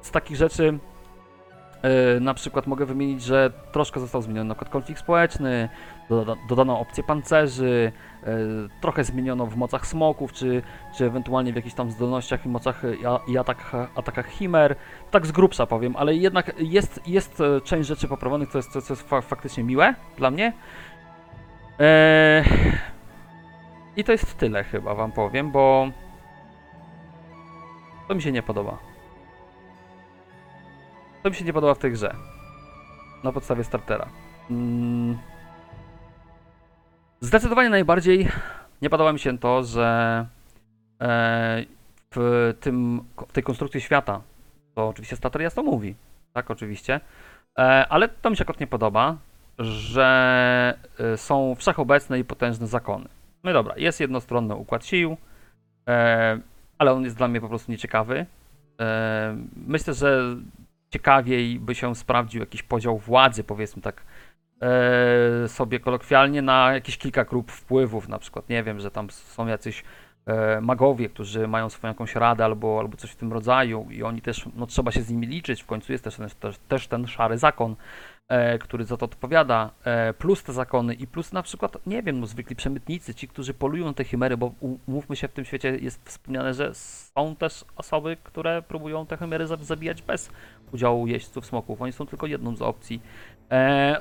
z 0.00 0.10
takich 0.10 0.36
rzeczy 0.36 0.78
e, 1.82 2.20
na 2.20 2.34
przykład 2.34 2.66
mogę 2.66 2.86
wymienić, 2.86 3.22
że 3.22 3.50
troszkę 3.72 4.00
został 4.00 4.22
zmieniony 4.22 4.48
na 4.48 4.54
przykład 4.54 4.72
konflikt 4.72 5.00
społeczny, 5.00 5.68
dodano 6.48 6.80
opcje 6.80 7.04
pancerzy, 7.04 7.92
e, 8.22 8.28
trochę 8.80 9.04
zmieniono 9.04 9.46
w 9.46 9.56
mocach 9.56 9.86
smoków, 9.86 10.32
czy, 10.32 10.62
czy 10.96 11.04
ewentualnie 11.04 11.52
w 11.52 11.56
jakichś 11.56 11.74
tam 11.74 11.90
zdolnościach 11.90 12.46
i 12.46 12.48
mocach 12.48 12.84
e, 12.84 12.94
i, 13.28 13.38
atakach, 13.38 13.90
atakach 13.94 14.26
chimer. 14.26 14.76
Tak 15.10 15.26
z 15.26 15.32
grubsza 15.32 15.66
powiem, 15.66 15.96
ale 15.96 16.14
jednak 16.14 16.52
jest, 16.58 17.00
jest 17.06 17.40
e, 17.40 17.60
część 17.60 17.88
rzeczy 17.88 18.08
poprawionych, 18.08 18.48
co 18.48 18.58
jest, 18.58 18.70
co, 18.70 18.92
jest 18.92 19.08
fa 19.08 19.20
faktycznie 19.20 19.64
miłe 19.64 19.94
dla 20.16 20.30
mnie. 20.30 20.52
I 23.96 24.04
to 24.04 24.12
jest 24.12 24.38
tyle 24.38 24.64
chyba 24.64 24.94
wam 24.94 25.12
powiem, 25.12 25.50
bo 25.50 25.88
to 28.08 28.14
mi 28.14 28.22
się 28.22 28.32
nie 28.32 28.42
podoba. 28.42 28.78
To 31.22 31.30
mi 31.30 31.36
się 31.36 31.44
nie 31.44 31.52
podoba 31.52 31.74
w 31.74 31.78
tej 31.78 31.92
grze. 31.92 32.14
Na 33.24 33.32
podstawie 33.32 33.64
startera. 33.64 34.08
Mm. 34.50 35.29
Zdecydowanie 37.22 37.70
najbardziej 37.70 38.28
nie 38.82 38.90
podoba 38.90 39.12
mi 39.12 39.18
się 39.18 39.38
to, 39.38 39.62
że 39.62 40.26
e, 41.00 41.64
w, 42.14 42.54
tym, 42.60 43.04
w 43.28 43.32
tej 43.32 43.42
konstrukcji 43.42 43.80
świata, 43.80 44.20
to 44.74 44.88
oczywiście 44.88 45.16
starter 45.16 45.42
jasno 45.42 45.62
mówi, 45.62 45.94
tak 46.32 46.50
oczywiście, 46.50 47.00
e, 47.58 47.86
ale 47.88 48.08
to 48.08 48.30
mi 48.30 48.36
się 48.36 48.42
akurat 48.42 48.60
nie 48.60 48.66
podoba, 48.66 49.16
że 49.58 50.78
e, 50.98 51.16
są 51.16 51.54
wszechobecne 51.54 52.18
i 52.18 52.24
potężne 52.24 52.66
zakony. 52.66 53.08
No 53.44 53.52
dobra, 53.52 53.74
jest 53.76 54.00
jednostronny 54.00 54.54
układ 54.54 54.86
sił, 54.86 55.16
ale 56.78 56.92
on 56.92 57.04
jest 57.04 57.16
dla 57.16 57.28
mnie 57.28 57.40
po 57.40 57.48
prostu 57.48 57.72
nieciekawy. 57.72 58.26
Myślę, 59.66 59.94
że 59.94 60.36
ciekawiej 60.90 61.58
by 61.58 61.74
się 61.74 61.94
sprawdził 61.94 62.40
jakiś 62.40 62.62
podział 62.62 62.98
władzy, 62.98 63.44
powiedzmy 63.44 63.82
tak 63.82 64.02
sobie 65.46 65.80
kolokwialnie, 65.80 66.42
na 66.42 66.72
jakieś 66.72 66.98
kilka 66.98 67.24
grup 67.24 67.52
wpływów, 67.52 68.08
na 68.08 68.18
przykład, 68.18 68.48
nie 68.48 68.62
wiem, 68.62 68.80
że 68.80 68.90
tam 68.90 69.10
są 69.10 69.46
jacyś 69.46 69.84
e, 70.26 70.60
magowie, 70.60 71.08
którzy 71.08 71.48
mają 71.48 71.68
swoją 71.68 71.90
jakąś 71.92 72.14
radę 72.14 72.44
albo, 72.44 72.78
albo 72.80 72.96
coś 72.96 73.10
w 73.10 73.16
tym 73.16 73.32
rodzaju 73.32 73.86
i 73.90 74.02
oni 74.02 74.22
też, 74.22 74.48
no 74.56 74.66
trzeba 74.66 74.92
się 74.92 75.02
z 75.02 75.10
nimi 75.10 75.26
liczyć, 75.26 75.62
w 75.62 75.66
końcu 75.66 75.92
jest 75.92 76.04
też 76.04 76.16
ten, 76.16 76.28
też, 76.40 76.58
też 76.58 76.88
ten 76.88 77.06
szary 77.06 77.38
zakon, 77.38 77.76
e, 78.28 78.58
który 78.58 78.84
za 78.84 78.96
to 78.96 79.04
odpowiada, 79.04 79.70
e, 79.84 80.12
plus 80.14 80.42
te 80.42 80.52
zakony 80.52 80.94
i 80.94 81.06
plus 81.06 81.32
na 81.32 81.42
przykład, 81.42 81.86
nie 81.86 82.02
wiem, 82.02 82.20
no 82.20 82.26
zwykli 82.26 82.56
przemytnicy, 82.56 83.14
ci, 83.14 83.28
którzy 83.28 83.54
polują 83.54 83.94
te 83.94 84.04
chimery, 84.04 84.36
bo 84.36 84.52
umówmy 84.86 85.16
się, 85.16 85.28
w 85.28 85.32
tym 85.32 85.44
świecie 85.44 85.76
jest 85.76 86.08
wspomniane, 86.08 86.54
że 86.54 86.74
są 86.74 87.36
też 87.36 87.64
osoby, 87.76 88.16
które 88.22 88.62
próbują 88.62 89.06
te 89.06 89.16
chimery 89.16 89.46
za- 89.46 89.56
zabijać 89.56 90.02
bez 90.02 90.30
udziału 90.72 91.06
jeźdźców 91.06 91.46
smoków, 91.46 91.82
oni 91.82 91.92
są 91.92 92.06
tylko 92.06 92.26
jedną 92.26 92.56
z 92.56 92.62
opcji. 92.62 93.00
E, 93.50 93.96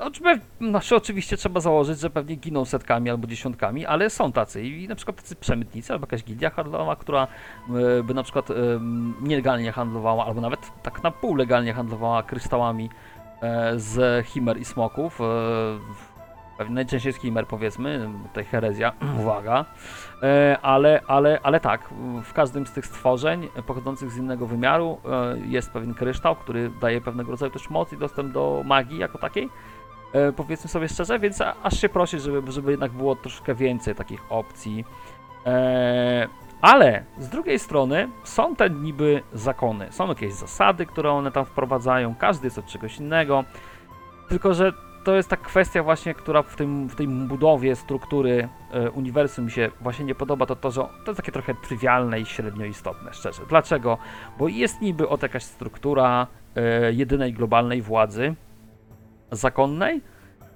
znaczy, 0.62 0.96
oczywiście 0.96 1.38
trzeba 1.38 1.60
założyć, 1.60 2.00
że 2.00 2.10
pewnie 2.10 2.36
giną 2.36 2.66
setkami 2.66 3.10
albo 3.10 3.28
dziesiątkami, 3.28 3.86
ale 3.86 4.10
są 4.10 4.32
tacy 4.32 4.64
i 4.64 4.88
na 4.88 4.96
przykład 4.96 5.18
tacy 5.18 5.36
przemytnicy 5.36 5.94
albo 5.94 6.04
jakaś 6.04 6.24
gildia 6.24 6.50
handlowa, 6.50 6.96
która 6.96 7.28
e, 8.00 8.04
by 8.04 8.14
na 8.14 8.24
przykład 8.24 8.52
e, 8.52 8.54
nielegalnie 9.22 9.72
handlowała, 9.72 10.26
albo 10.26 10.42
nawet 10.42 10.60
tak 10.84 11.04
na 11.04 11.12
pół 11.12 11.36
legalnie 11.36 11.74
handlowała 11.74 12.24
kryształami 12.24 12.90
e, 13.42 13.80
z 13.80 14.26
chimer 14.26 14.58
i 14.58 14.66
smoków. 14.66 15.22
E, 15.22 15.26
najczęściej 16.70 17.14
chimer 17.14 17.48
powiedzmy, 17.48 18.10
tutaj 18.28 18.46
herezja, 18.46 18.94
uwaga. 19.22 19.66
E, 20.24 20.58
ale, 20.62 21.02
ale, 21.08 21.40
ale 21.44 21.60
tak, 21.60 21.90
w 22.24 22.34
każdym 22.34 22.68
z 22.68 22.72
tych 22.72 22.86
stworzeń 22.86 23.48
pochodzących 23.68 24.12
z 24.12 24.18
innego 24.18 24.48
wymiaru 24.48 24.98
e, 25.06 25.38
jest 25.46 25.72
pewien 25.72 25.94
kryształ, 25.94 26.36
który 26.36 26.72
daje 26.82 27.02
pewnego 27.02 27.32
rodzaju 27.32 27.52
też 27.52 27.70
moc 27.70 27.94
i 27.94 27.98
dostęp 27.98 28.34
do 28.34 28.62
magii 28.66 28.98
jako 28.98 29.18
takiej. 29.18 29.50
E, 30.14 30.32
powiedzmy 30.32 30.70
sobie 30.70 30.90
szczerze, 30.90 31.20
więc 31.20 31.42
aż 31.64 31.82
się 31.82 31.90
prosi, 31.90 32.20
żeby, 32.20 32.52
żeby 32.52 32.72
jednak 32.72 32.92
było 32.92 33.16
troszkę 33.16 33.56
więcej 33.56 33.96
takich 33.96 34.32
opcji. 34.32 34.86
Ale 36.62 37.04
z 37.18 37.30
drugiej 37.30 37.60
strony 37.60 38.10
są 38.24 38.56
te 38.56 38.70
niby 38.70 39.24
zakony, 39.34 39.92
są 39.92 40.08
jakieś 40.08 40.34
zasady, 40.34 40.86
które 40.86 41.12
one 41.12 41.32
tam 41.32 41.46
wprowadzają, 41.46 42.16
każdy 42.16 42.48
jest 42.48 42.58
od 42.58 42.66
czegoś 42.66 42.98
innego. 42.98 43.44
Tylko, 44.30 44.54
że 44.54 44.74
to 45.10 45.16
jest 45.16 45.30
ta 45.30 45.38
kwestia 45.38 45.84
właśnie, 45.84 46.14
która 46.14 46.42
w, 46.42 46.56
tym, 46.56 46.90
w 46.90 46.96
tej 46.96 47.08
budowie 47.08 47.76
struktury 47.76 48.50
e, 48.72 48.92
uniwersum 48.92 49.50
się 49.50 49.72
właśnie 49.82 50.06
nie 50.06 50.16
podoba, 50.16 50.46
to 50.46 50.56
to, 50.56 50.72
że 50.72 50.82
to 50.82 51.12
jest 51.12 51.18
takie 51.18 51.32
trochę 51.32 51.56
trywialne 51.56 52.20
i 52.20 52.26
średnio 52.26 52.66
istotne, 52.66 53.14
szczerze. 53.14 53.42
Dlaczego? 53.50 53.98
Bo 54.40 54.48
jest 54.48 54.82
niby 54.82 55.10
od 55.10 55.24
jakaś 55.24 55.44
struktura 55.44 56.28
e, 56.56 56.94
jedynej 56.94 57.34
globalnej 57.34 57.82
władzy 57.82 58.36
zakonnej, 59.32 60.02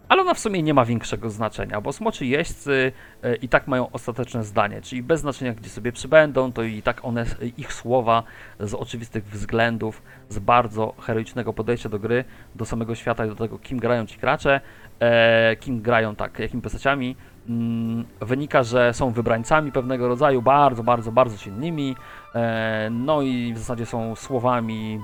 ale 0.10 0.22
ona 0.22 0.33
w 0.33 0.39
sumie 0.39 0.63
nie 0.63 0.74
ma 0.74 0.86
większego 0.86 1.29
znaczenia, 1.29 1.81
bo 1.81 1.93
smoczy 1.93 2.25
jeźdźcy 2.25 2.91
e, 3.24 3.36
i 3.36 3.50
tak 3.50 3.67
mają 3.67 3.91
ostateczne 3.91 4.43
zdanie, 4.43 4.81
czyli 4.81 5.03
bez 5.03 5.22
znaczenia 5.22 5.53
gdzie 5.53 5.69
sobie 5.69 5.91
przybędą, 5.91 6.51
to 6.51 6.63
i 6.63 6.81
tak 6.81 7.05
one, 7.05 7.25
ich 7.57 7.74
słowa 7.74 8.24
z 8.60 8.74
oczywistych 8.74 9.25
względów, 9.25 10.01
z 10.29 10.39
bardzo 10.39 10.93
heroicznego 11.00 11.53
podejścia 11.53 11.89
do 11.89 12.00
gry, 12.00 12.24
do 12.55 12.65
samego 12.65 12.95
świata 12.95 13.25
i 13.25 13.29
do 13.29 13.36
tego, 13.36 13.60
kim 13.60 13.79
grają 13.79 14.05
ci 14.05 14.19
gracze, 14.19 14.62
e, 15.00 15.55
kim 15.55 15.81
grają, 15.81 16.15
tak, 16.15 16.39
jakimi 16.39 16.62
postaciami, 16.62 17.15
mm, 17.50 18.05
wynika, 18.22 18.63
że 18.63 18.93
są 18.93 19.12
wybrańcami 19.12 19.72
pewnego 19.72 20.07
rodzaju, 20.07 20.41
bardzo, 20.41 20.83
bardzo, 20.83 21.12
bardzo 21.12 21.38
silnymi, 21.38 21.95
e, 22.36 22.89
no 22.91 23.22
i 23.22 23.53
w 23.53 23.57
zasadzie 23.57 23.86
są 23.86 24.15
słowami 24.15 25.00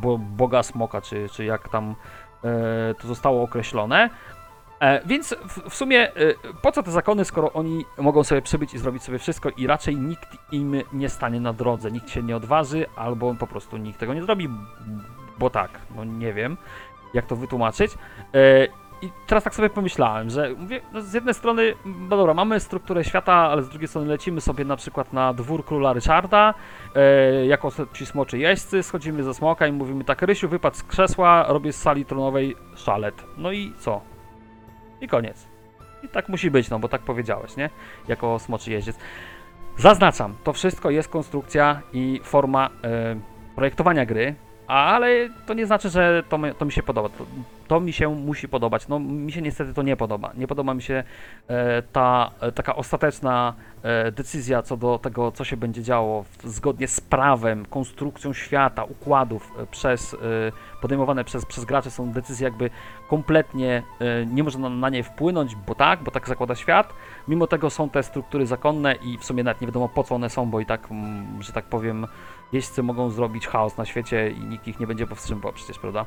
bo, 0.00 0.18
Boga 0.18 0.62
Smoka, 0.62 1.00
czy, 1.00 1.28
czy 1.32 1.44
jak 1.44 1.68
tam 1.68 1.94
e, 2.44 2.94
to 2.94 3.08
zostało 3.08 3.42
określone. 3.42 4.10
E, 4.80 5.06
więc 5.06 5.34
w, 5.48 5.70
w 5.70 5.74
sumie 5.74 6.14
e, 6.14 6.34
po 6.62 6.72
co 6.72 6.82
te 6.82 6.90
zakony, 6.90 7.24
skoro 7.24 7.52
oni 7.52 7.84
mogą 7.98 8.24
sobie 8.24 8.42
przybyć 8.42 8.74
i 8.74 8.78
zrobić 8.78 9.02
sobie 9.02 9.18
wszystko 9.18 9.50
i 9.56 9.66
raczej 9.66 9.96
nikt 9.96 10.28
im 10.52 10.82
nie 10.92 11.08
stanie 11.08 11.40
na 11.40 11.52
drodze, 11.52 11.90
nikt 11.92 12.10
się 12.10 12.22
nie 12.22 12.36
odważy, 12.36 12.86
albo 12.96 13.34
po 13.34 13.46
prostu 13.46 13.76
nikt 13.76 14.00
tego 14.00 14.14
nie 14.14 14.22
zrobi, 14.22 14.48
bo 15.38 15.50
tak, 15.50 15.70
no 15.96 16.04
nie 16.04 16.32
wiem, 16.32 16.56
jak 17.14 17.26
to 17.26 17.36
wytłumaczyć. 17.36 17.92
E, 18.34 18.66
I 19.02 19.10
teraz 19.26 19.44
tak 19.44 19.54
sobie 19.54 19.70
pomyślałem, 19.70 20.30
że 20.30 20.54
mówię, 20.58 20.80
no 20.92 21.02
z 21.02 21.12
jednej 21.12 21.34
strony, 21.34 21.74
no 21.84 22.16
dobra, 22.16 22.34
mamy 22.34 22.60
strukturę 22.60 23.04
świata, 23.04 23.34
ale 23.34 23.62
z 23.62 23.68
drugiej 23.68 23.88
strony 23.88 24.08
lecimy 24.08 24.40
sobie 24.40 24.64
na 24.64 24.76
przykład 24.76 25.12
na 25.12 25.34
dwór 25.34 25.64
króla 25.64 25.92
Ryszarda, 25.92 26.54
e, 26.94 27.46
jako 27.46 27.70
ci 27.92 28.06
smoczy 28.06 28.38
jeźdźcy, 28.38 28.82
schodzimy 28.82 29.22
ze 29.22 29.34
smoka 29.34 29.66
i 29.66 29.72
mówimy 29.72 30.04
tak, 30.04 30.22
Rysiu, 30.22 30.48
wypadł 30.48 30.76
z 30.76 30.82
krzesła, 30.82 31.44
robię 31.48 31.72
z 31.72 31.80
sali 31.80 32.04
tronowej 32.04 32.56
szalet. 32.76 33.24
No 33.36 33.52
i 33.52 33.72
co? 33.78 34.00
I 35.00 35.08
koniec. 35.08 35.46
I 36.02 36.08
tak 36.08 36.28
musi 36.28 36.50
być, 36.50 36.70
no 36.70 36.78
bo 36.78 36.88
tak 36.88 37.00
powiedziałeś, 37.02 37.56
nie? 37.56 37.70
Jako 38.08 38.38
smoczy 38.38 38.70
jeździec. 38.70 38.98
Zaznaczam, 39.76 40.34
to 40.44 40.52
wszystko 40.52 40.90
jest 40.90 41.08
konstrukcja 41.08 41.82
i 41.92 42.20
forma 42.24 42.70
e, 42.84 43.16
projektowania 43.54 44.06
gry, 44.06 44.34
ale 44.68 45.28
to 45.46 45.54
nie 45.54 45.66
znaczy, 45.66 45.90
że 45.90 46.22
to 46.28 46.38
to 46.58 46.64
mi 46.64 46.72
się 46.72 46.82
podoba. 46.82 47.08
To, 47.08 47.26
to 47.68 47.80
mi 47.80 47.92
się 47.92 48.08
musi 48.14 48.48
podobać. 48.48 48.88
No 48.88 48.98
mi 48.98 49.32
się 49.32 49.42
niestety 49.42 49.74
to 49.74 49.82
nie 49.82 49.96
podoba. 49.96 50.32
Nie 50.34 50.46
podoba 50.46 50.74
mi 50.74 50.82
się 50.82 51.04
e, 51.48 51.82
ta 51.82 52.30
e, 52.40 52.52
taka 52.52 52.76
ostateczna 52.76 53.54
e, 53.82 54.12
decyzja 54.12 54.62
co 54.62 54.76
do 54.76 54.98
tego, 54.98 55.32
co 55.32 55.44
się 55.44 55.56
będzie 55.56 55.82
działo 55.82 56.22
w, 56.22 56.48
zgodnie 56.48 56.88
z 56.88 57.00
prawem, 57.00 57.66
konstrukcją 57.66 58.32
świata, 58.32 58.84
układów 58.84 59.52
e, 59.58 59.66
przez, 59.66 60.14
e, 60.14 60.18
podejmowane 60.82 61.24
przez, 61.24 61.46
przez 61.46 61.64
graczy 61.64 61.90
są 61.90 62.12
decyzje 62.12 62.44
jakby 62.44 62.70
kompletnie 63.08 63.82
e, 64.00 64.26
nie 64.26 64.42
można 64.42 64.68
na, 64.68 64.88
nie 64.88 65.02
wpłynąć, 65.02 65.56
bo 65.56 65.74
tak, 65.74 66.02
bo 66.02 66.10
tak 66.10 66.28
zakłada 66.28 66.54
świat. 66.54 66.92
Mimo 67.28 67.46
tego 67.46 67.70
są 67.70 67.88
te 67.90 68.02
struktury 68.02 68.46
zakonne 68.46 68.94
i 68.94 69.18
w 69.18 69.24
sumie 69.24 69.44
nawet 69.44 69.60
nie 69.60 69.66
wiadomo 69.66 69.88
po 69.88 70.04
co 70.04 70.14
one 70.14 70.30
są, 70.30 70.50
bo 70.50 70.60
i 70.60 70.66
tak, 70.66 70.90
mm, 70.90 71.42
że 71.42 71.52
tak 71.52 71.64
powiem, 71.64 72.06
jeźdźcy 72.52 72.82
mogą 72.82 73.10
zrobić 73.10 73.46
chaos 73.46 73.76
na 73.76 73.84
świecie 73.84 74.30
i 74.30 74.40
nikt 74.40 74.68
ich 74.68 74.80
nie 74.80 74.86
będzie 74.86 75.06
powstrzymywał 75.06 75.52
przecież, 75.52 75.78
prawda? 75.78 76.06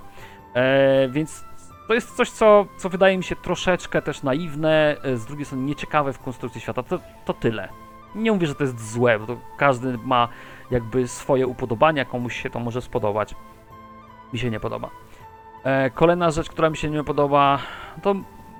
E, 0.54 1.10
więc 1.10 1.46
to 1.88 1.94
jest 1.94 2.16
coś, 2.16 2.30
co, 2.30 2.66
co 2.78 2.90
wydaje 2.90 3.18
mi 3.18 3.24
się 3.24 3.36
troszeczkę 3.36 4.02
też 4.02 4.24
naiwne, 4.24 4.96
e, 5.04 5.18
z 5.18 5.26
drugiej 5.26 5.46
strony 5.46 5.64
nieciekawe 5.64 6.14
w 6.14 6.20
konstrukcji 6.20 6.62
świata. 6.62 6.84
To, 6.84 7.00
to 7.26 7.34
tyle. 7.34 7.70
Nie 8.16 8.32
mówię, 8.32 8.48
że 8.48 8.56
to 8.56 8.64
jest 8.64 8.92
złe, 8.92 9.20
bo 9.20 9.38
każdy 9.58 9.98
ma 9.98 10.28
jakby 10.72 11.08
swoje 11.08 11.48
upodobania, 11.48 12.06
komuś 12.06 12.42
się 12.42 12.50
to 12.50 12.60
może 12.60 12.82
spodobać. 12.82 13.36
Mi 14.34 14.40
się 14.40 14.50
nie 14.50 14.60
podoba. 14.60 14.90
E, 15.64 15.90
kolejna 15.90 16.32
rzecz, 16.32 16.50
która 16.50 16.70
mi 16.70 16.78
się 16.78 16.90
nie 16.90 17.04
podoba, 17.04 17.60
to 18.02 18.16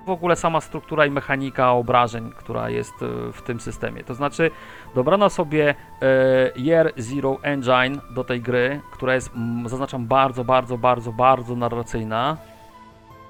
w 0.06 0.10
ogóle 0.10 0.36
sama 0.36 0.62
struktura 0.62 1.06
i 1.06 1.12
mechanika 1.12 1.72
obrażeń, 1.72 2.32
która 2.38 2.70
jest 2.70 2.94
e, 3.02 3.32
w 3.32 3.42
tym 3.42 3.60
systemie. 3.60 4.04
To 4.04 4.14
znaczy, 4.14 4.52
dobrano 4.96 5.30
sobie 5.30 5.76
e, 6.02 6.62
Year 6.62 6.94
Zero 6.98 7.38
Engine 7.42 8.02
do 8.16 8.24
tej 8.24 8.42
gry, 8.42 8.82
która 8.92 9.14
jest, 9.14 9.32
zaznaczam, 9.66 10.08
bardzo, 10.08 10.44
bardzo, 10.44 10.78
bardzo, 10.78 11.12
bardzo 11.12 11.56
narracyjna. 11.56 12.38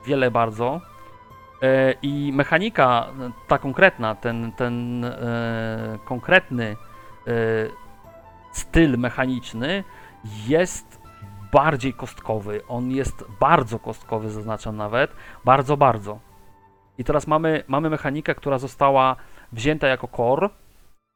Wiele 0.06 0.32
bardzo. 0.32 0.82
E, 1.62 1.94
I 2.02 2.32
mechanika, 2.34 3.08
ta 3.48 3.58
konkretna, 3.58 4.16
ten, 4.16 4.52
ten 4.52 5.06
konkretny 6.06 6.76
styl 8.52 8.98
mechaniczny 8.98 9.84
jest 10.48 11.02
bardziej 11.52 11.94
kostkowy. 11.94 12.62
On 12.68 12.92
jest 12.92 13.26
bardzo 13.40 13.80
kostkowy, 13.80 14.30
zaznaczam 14.30 14.78
nawet. 14.78 15.12
Bardzo, 15.46 15.78
bardzo. 15.78 16.31
I 16.98 17.04
teraz 17.04 17.28
mamy, 17.28 17.64
mamy 17.68 17.90
mechanikę, 17.90 18.36
która 18.36 18.58
została 18.58 19.16
wzięta 19.52 19.88
jako 19.88 20.08
core 20.08 20.50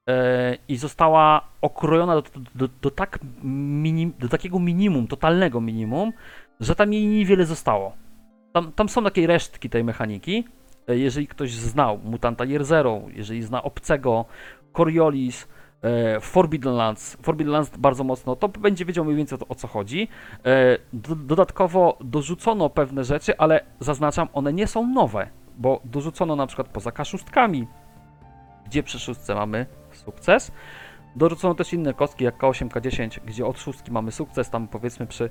e, 0.10 0.58
i 0.68 0.78
została 0.78 1.42
okrojona 1.62 2.16
do, 2.16 2.24
do, 2.56 2.68
do, 2.82 2.92
tak 2.92 3.20
minim, 3.44 4.14
do 4.20 4.30
takiego 4.30 4.60
minimum, 4.60 5.08
totalnego 5.08 5.62
minimum, 5.62 6.14
że 6.60 6.76
tam 6.76 6.94
jej 6.94 7.08
niewiele 7.08 7.46
zostało. 7.46 7.96
Tam, 8.54 8.72
tam 8.72 8.90
są 8.90 9.04
takie 9.04 9.28
resztki 9.28 9.70
tej 9.70 9.84
mechaniki. 9.84 10.46
E, 10.88 10.98
Jeżeli 10.98 11.28
ktoś 11.28 11.52
znał 11.52 11.98
Mutanta 12.04 12.46
Year 12.46 12.64
Zero, 12.64 13.02
jeżeli 13.14 13.44
zna 13.44 13.64
Obcego, 13.64 14.26
Coriolis, 14.74 15.48
e, 15.82 16.20
Forbidden 16.20 16.74
Lands, 16.74 17.18
Forbidden 17.22 17.54
Lands 17.54 17.78
bardzo 17.78 18.04
mocno, 18.04 18.36
to 18.36 18.48
będzie 18.48 18.86
wiedział 18.86 19.06
mniej 19.06 19.18
więcej 19.18 19.36
o, 19.36 19.40
to, 19.40 19.48
o 19.48 19.56
co 19.56 19.68
chodzi. 19.68 20.08
Do, 20.94 21.16
dodatkowo 21.16 21.98
dorzucono 22.02 22.70
pewne 22.70 23.04
rzeczy, 23.04 23.38
ale 23.38 23.60
zaznaczam, 23.80 24.28
one 24.34 24.54
nie 24.54 24.68
są 24.68 24.88
nowe, 24.88 25.28
bo 25.58 25.82
dorzucono 25.86 26.36
na 26.36 26.48
przykład 26.48 26.68
poza 26.68 26.92
kaszustkami, 26.92 27.68
gdzie 28.66 28.84
przy 28.84 29.00
szóstce 29.00 29.36
mamy 29.36 29.66
sukces. 29.92 30.52
Dorzucono 31.16 31.56
też 31.56 31.74
inne 31.74 31.94
kostki, 31.94 32.24
jak 32.24 32.38
K8, 32.38 32.68
K10, 32.68 33.20
gdzie 33.26 33.46
od 33.46 33.60
szóstki 33.60 33.92
mamy 33.92 34.12
sukces, 34.12 34.50
tam 34.50 34.68
powiedzmy 34.68 35.08
przy 35.08 35.30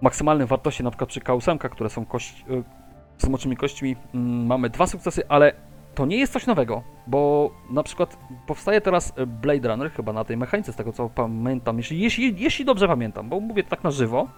maksymalnej 0.00 0.46
wartości, 0.46 0.84
na 0.84 0.90
przykład 0.90 1.10
przy 1.10 1.20
K8, 1.20 1.70
które 1.70 1.90
są 1.90 2.04
kość, 2.04 2.44
y, 2.50 2.64
z 3.18 3.28
moczymi 3.28 3.56
kośćmi, 3.56 3.96
mm, 4.14 4.46
mamy 4.46 4.70
dwa 4.70 4.86
sukcesy, 4.86 5.28
ale 5.28 5.52
to 5.94 6.06
nie 6.06 6.16
jest 6.16 6.32
coś 6.32 6.46
nowego, 6.46 6.82
bo 7.06 7.50
na 7.70 7.82
przykład 7.82 8.16
powstaje 8.46 8.80
teraz 8.80 9.12
y, 9.18 9.26
Blade 9.26 9.68
Runner, 9.68 9.92
chyba 9.92 10.12
na 10.12 10.24
tej 10.24 10.36
mechanice, 10.36 10.72
z 10.72 10.76
tego 10.76 10.92
co 10.92 11.08
pamiętam, 11.08 11.78
jeśli, 11.78 12.00
jeśli, 12.00 12.34
jeśli 12.38 12.64
dobrze 12.64 12.88
pamiętam, 12.88 13.28
bo 13.28 13.40
mówię 13.40 13.64
tak 13.64 13.84
na 13.84 13.90
żywo. 13.90 14.28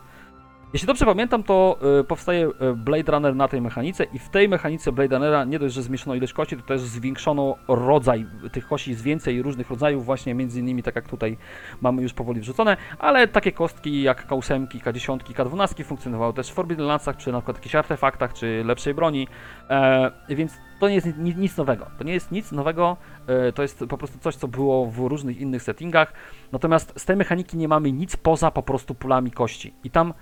Jeśli 0.72 0.86
dobrze 0.86 1.04
pamiętam, 1.04 1.42
to 1.42 1.78
y, 2.00 2.04
powstaje 2.04 2.46
y, 2.46 2.52
Blade 2.76 3.12
Runner 3.12 3.36
na 3.36 3.48
tej 3.48 3.60
mechanice 3.60 4.04
i 4.04 4.18
w 4.18 4.28
tej 4.28 4.48
mechanice 4.48 4.92
Blade 4.92 5.16
Runnera 5.16 5.44
nie 5.44 5.58
dość, 5.58 5.74
że 5.74 5.82
zmniejszono 5.82 6.14
ilość 6.14 6.32
kości, 6.32 6.56
to 6.56 6.62
też 6.62 6.80
zwiększono 6.80 7.56
rodzaj 7.68 8.26
tych 8.52 8.68
kości, 8.68 8.90
jest 8.90 9.02
więcej 9.02 9.42
różnych 9.42 9.70
rodzajów, 9.70 10.04
właśnie 10.04 10.34
między 10.34 10.60
innymi 10.60 10.82
tak 10.82 10.96
jak 10.96 11.08
tutaj 11.08 11.36
mamy 11.80 12.02
już 12.02 12.12
powoli 12.12 12.40
wrzucone, 12.40 12.76
ale 12.98 13.28
takie 13.28 13.52
kostki 13.52 14.02
jak 14.02 14.26
K8, 14.26 14.66
K10, 14.66 15.18
K12 15.18 15.84
funkcjonowały 15.84 16.32
też 16.32 16.50
w 16.50 16.54
Forbidden 16.54 16.86
Landsach, 16.86 17.16
czy 17.16 17.32
na 17.32 17.38
przykład 17.38 17.56
jakichś 17.56 17.74
artefaktach, 17.74 18.32
czy 18.32 18.62
lepszej 18.66 18.94
broni, 18.94 19.28
e, 19.70 20.10
więc 20.28 20.52
to 20.80 20.88
nie 20.88 20.94
jest 20.94 21.18
ni- 21.18 21.36
nic 21.36 21.56
nowego. 21.56 21.86
To 21.98 22.04
nie 22.04 22.12
jest 22.12 22.32
nic 22.32 22.52
nowego, 22.52 22.96
e, 23.26 23.52
to 23.52 23.62
jest 23.62 23.84
po 23.88 23.98
prostu 23.98 24.18
coś, 24.18 24.36
co 24.36 24.48
było 24.48 24.86
w 24.86 24.98
różnych 24.98 25.40
innych 25.40 25.62
settingach, 25.62 26.12
natomiast 26.52 26.92
z 26.96 27.04
tej 27.04 27.16
mechaniki 27.16 27.56
nie 27.56 27.68
mamy 27.68 27.92
nic 27.92 28.16
poza 28.16 28.50
po 28.50 28.62
prostu 28.62 28.94
pulami 28.94 29.30
kości. 29.30 29.74
I 29.84 29.90
tam 29.90 30.14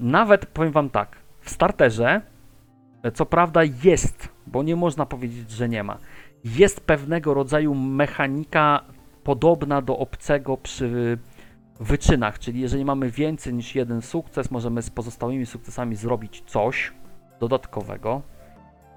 nawet, 0.00 0.46
powiem 0.46 0.72
wam 0.72 0.90
tak, 0.90 1.16
w 1.40 1.50
starterze, 1.50 2.20
e, 3.02 3.12
co 3.12 3.26
prawda 3.26 3.60
jest, 3.84 4.28
bo 4.46 4.62
nie 4.62 4.76
można 4.76 5.06
powiedzieć, 5.06 5.50
że 5.50 5.68
nie 5.68 5.82
ma, 5.82 5.98
jest 6.44 6.80
pewnego 6.80 7.34
rodzaju 7.34 7.74
mechanika 7.74 8.84
podobna 9.24 9.82
do 9.82 9.98
obcego 9.98 10.56
przy 10.56 11.18
wyczynach, 11.80 12.38
czyli 12.38 12.60
jeżeli 12.60 12.84
mamy 12.84 13.10
więcej 13.10 13.54
niż 13.54 13.74
jeden 13.74 14.02
sukces, 14.02 14.50
możemy 14.50 14.82
z 14.82 14.90
pozostałymi 14.90 15.46
sukcesami 15.46 15.96
zrobić 15.96 16.42
coś 16.46 16.92
dodatkowego, 17.40 18.22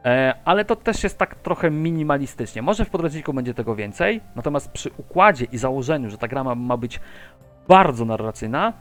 E, 0.05 0.33
ale 0.45 0.65
to 0.65 0.75
też 0.75 1.03
jest 1.03 1.17
tak 1.17 1.36
trochę 1.36 1.71
minimalistycznie. 1.71 2.62
Może 2.62 2.86
w 2.86 2.89
podręczniku 2.89 3.33
będzie 3.33 3.53
tego 3.53 3.75
więcej, 3.75 4.21
natomiast 4.36 4.71
przy 4.71 4.91
układzie 4.97 5.45
i 5.51 5.57
założeniu, 5.57 6.09
że 6.09 6.17
ta 6.17 6.27
gra 6.27 6.43
ma, 6.43 6.55
ma 6.55 6.77
być 6.77 6.99
bardzo 7.67 8.05
narracyjna, 8.05 8.73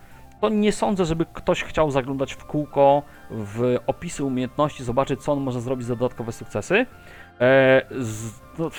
to 0.43 0.49
nie 0.49 0.73
sądzę, 0.73 1.05
żeby 1.05 1.27
ktoś 1.33 1.65
chciał 1.65 1.91
zaglądać 1.91 2.35
w 2.35 2.45
kółko 2.45 3.03
w 3.31 3.77
opisy 3.87 4.25
umiejętności, 4.25 4.85
zobaczyć, 4.85 5.23
co 5.23 5.33
on 5.33 5.41
może 5.41 5.61
zrobić 5.61 5.87
za 5.87 5.97
dodatkowe 5.97 6.33
sukcesy. 6.33 6.87
E, 7.41 7.83
z, 7.91 8.41
no, 8.59 8.71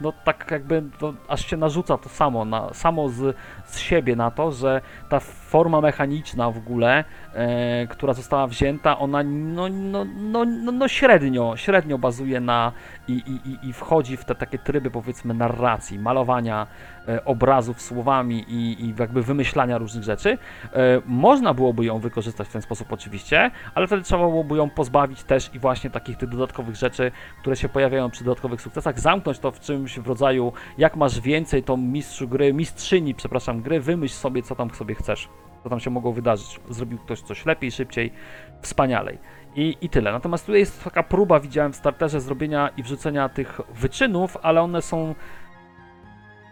no 0.00 0.12
tak 0.24 0.48
jakby 0.50 0.82
to 0.98 1.14
aż 1.28 1.46
się 1.46 1.56
narzuca 1.56 1.98
to 1.98 2.08
samo, 2.08 2.44
na, 2.44 2.74
samo 2.74 3.08
z, 3.08 3.36
z 3.66 3.78
siebie 3.78 4.16
na 4.16 4.30
to, 4.30 4.52
że 4.52 4.80
ta 5.08 5.20
forma 5.54 5.80
mechaniczna 5.80 6.50
w 6.50 6.58
ogóle, 6.58 7.04
e, 7.34 7.86
która 7.86 8.12
została 8.12 8.46
wzięta, 8.46 8.98
ona 8.98 9.22
no, 9.22 9.68
no, 9.68 10.04
no, 10.04 10.44
no, 10.44 10.72
no 10.72 10.88
średnio, 10.88 11.56
średnio 11.56 11.98
bazuje 11.98 12.40
na 12.40 12.72
i, 13.08 13.12
i, 13.12 13.68
i- 13.68 13.72
wchodzi 13.72 14.16
w 14.16 14.24
te 14.24 14.34
takie 14.34 14.58
tryby 14.58 14.90
powiedzmy 14.90 15.34
narracji, 15.34 15.98
malowania 15.98 16.66
e, 17.08 17.24
obrazów 17.24 17.82
słowami 17.82 18.44
i, 18.48 18.84
i 18.84 18.94
jakby 18.98 19.22
wymyślania 19.22 19.78
różnych 19.78 20.04
rzeczy. 20.04 20.38
E, 20.72 21.00
można 21.06 21.54
byłoby 21.54 21.84
ją 21.84 21.98
wykorzystać 21.98 22.48
w 22.48 22.52
ten 22.52 22.62
sposób 22.62 22.92
oczywiście, 22.92 23.50
ale 23.74 23.86
wtedy 23.86 24.02
trzeba 24.02 24.28
byłoby 24.28 24.56
ją 24.56 24.70
pozbawić 24.70 25.22
też 25.22 25.50
i 25.54 25.58
właśnie 25.58 25.90
takich 25.90 26.16
tych 26.16 26.28
dodatkowych 26.28 26.76
rzeczy, 26.76 27.10
które 27.40 27.56
się 27.56 27.68
pojawiają 27.68 28.10
przy 28.10 28.24
dodatkowych 28.24 28.60
sukcesach, 28.60 29.00
zamknąć 29.00 29.38
to 29.38 29.50
w 29.50 29.60
czymś 29.60 29.98
w 29.98 30.06
rodzaju 30.06 30.52
jak 30.78 30.96
masz 30.96 31.20
więcej, 31.20 31.62
to 31.62 31.76
mistrzu 31.76 32.28
gry, 32.28 32.52
mistrzyni, 32.52 33.14
przepraszam, 33.14 33.62
gry, 33.62 33.80
wymyśl 33.80 34.14
sobie 34.14 34.42
co 34.42 34.54
tam 34.54 34.70
sobie 34.70 34.94
chcesz, 34.94 35.28
co 35.64 35.70
tam 35.70 35.80
się 35.80 35.90
mogło 35.90 36.12
wydarzyć. 36.12 36.60
Zrobił 36.70 36.98
ktoś 36.98 37.20
coś 37.20 37.46
lepiej, 37.46 37.70
szybciej, 37.70 38.12
wspanialej. 38.60 39.18
I, 39.56 39.76
I 39.80 39.88
tyle. 39.88 40.12
Natomiast 40.12 40.46
tutaj 40.46 40.60
jest 40.60 40.84
taka 40.84 41.02
próba, 41.02 41.40
widziałem 41.40 41.72
w 41.72 41.76
starterze, 41.76 42.20
zrobienia 42.20 42.70
i 42.76 42.82
wrzucenia 42.82 43.28
tych 43.28 43.60
wyczynów, 43.74 44.36
ale 44.42 44.62
one 44.62 44.82
są. 44.82 45.14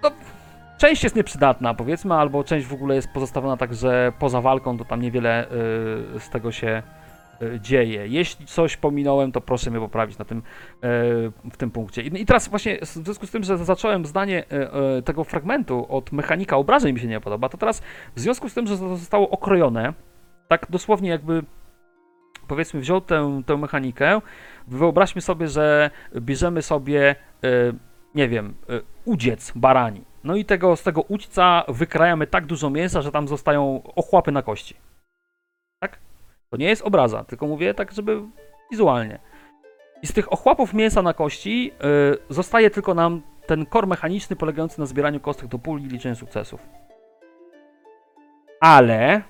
No, 0.03 0.11
część 0.79 1.05
jest 1.05 1.17
nieprzydatna, 1.17 1.75
powiedzmy, 1.75 2.15
albo 2.15 2.45
część 2.45 2.67
w 2.67 2.73
ogóle 2.73 2.95
jest 2.95 3.09
pozostawiona 3.09 3.57
tak, 3.57 3.75
że 3.75 4.13
poza 4.19 4.41
walką 4.41 4.79
to 4.79 4.85
tam 4.85 5.03
niewiele 5.03 5.47
y, 5.47 6.21
z 6.21 6.31
tego 6.31 6.53
się 6.53 6.83
dzieje. 7.61 8.07
Jeśli 8.07 8.47
coś 8.47 8.77
pominąłem, 8.77 9.33
to 9.33 9.41
proszę 9.41 9.71
mnie 9.71 9.81
poprawić 9.81 10.19
na 10.19 10.25
tym, 10.25 10.39
y, 10.39 10.43
w 11.53 11.57
tym 11.59 11.71
punkcie. 11.71 12.03
I, 12.03 12.27
teraz 12.27 12.49
właśnie 12.49 12.79
w 12.79 12.87
związku 12.87 13.27
z 13.27 13.31
tym, 13.31 13.45
że 13.45 13.59
zacząłem 13.59 14.07
zdanie 14.07 14.45
y, 14.99 15.03
tego 15.03 15.25
fragmentu 15.25 15.87
od 15.89 16.13
mechanika 16.13 16.57
obrażeń 16.57 16.95
mi 16.95 17.01
się 17.01 17.07
nie 17.07 17.21
podoba, 17.21 17.49
to 17.49 17.59
teraz 17.59 17.83
w 18.17 18.21
związku 18.21 18.49
z 18.49 18.55
tym, 18.55 18.67
że 18.67 18.79
to 18.79 18.97
zostało 18.97 19.31
okrojone, 19.31 19.93
tak 20.49 20.67
dosłownie 20.71 21.11
jakby 21.11 21.43
powiedzmy 22.49 22.81
wziął 22.81 23.01
tę, 23.01 23.43
tę 23.47 23.57
mechanikę, 23.57 24.21
wyobraźmy 24.67 25.21
sobie, 25.21 25.49
że 25.49 25.91
bierzemy 26.17 26.63
sobie, 26.63 27.17
nie 28.15 28.29
wiem, 28.29 28.55
udziec 29.05 29.53
barani. 29.57 30.05
No 30.25 30.37
i 30.37 30.45
tego, 30.45 30.77
z 30.77 30.83
tego 30.83 31.03
udźca 31.03 31.65
wykrajamy 31.69 32.27
tak 32.27 32.47
dużo 32.47 32.71
mięsa, 32.71 33.03
że 33.03 33.13
tam 33.13 33.29
zostają 33.29 33.83
ochłapy 33.97 34.33
na 34.33 34.43
kości. 34.43 34.77
Tak? 35.79 35.99
To 36.53 36.57
nie 36.57 36.67
jest 36.69 36.83
obraza, 36.83 37.25
tylko 37.25 37.47
mówię 37.47 37.75
tak, 37.75 37.93
żeby 37.93 38.23
wizualnie. 38.71 39.19
I 40.03 40.07
z 40.07 40.13
tych 40.13 40.33
ochłapów 40.33 40.75
mięsa 40.75 41.03
na 41.03 41.15
kości 41.15 41.73
y, 42.31 42.35
zostaje 42.35 42.71
tylko 42.71 42.95
nam 42.95 43.23
ten 43.47 43.67
kor 43.67 43.87
mechaniczny 43.87 44.37
polegający 44.37 44.81
na 44.81 44.87
zbieraniu 44.87 45.21
kostek 45.21 45.49
do 45.49 45.59
puli 45.59 45.85
i 45.85 45.89
liczeniu 45.89 46.17
sukcesów. 46.17 46.61
Ale 48.61 49.23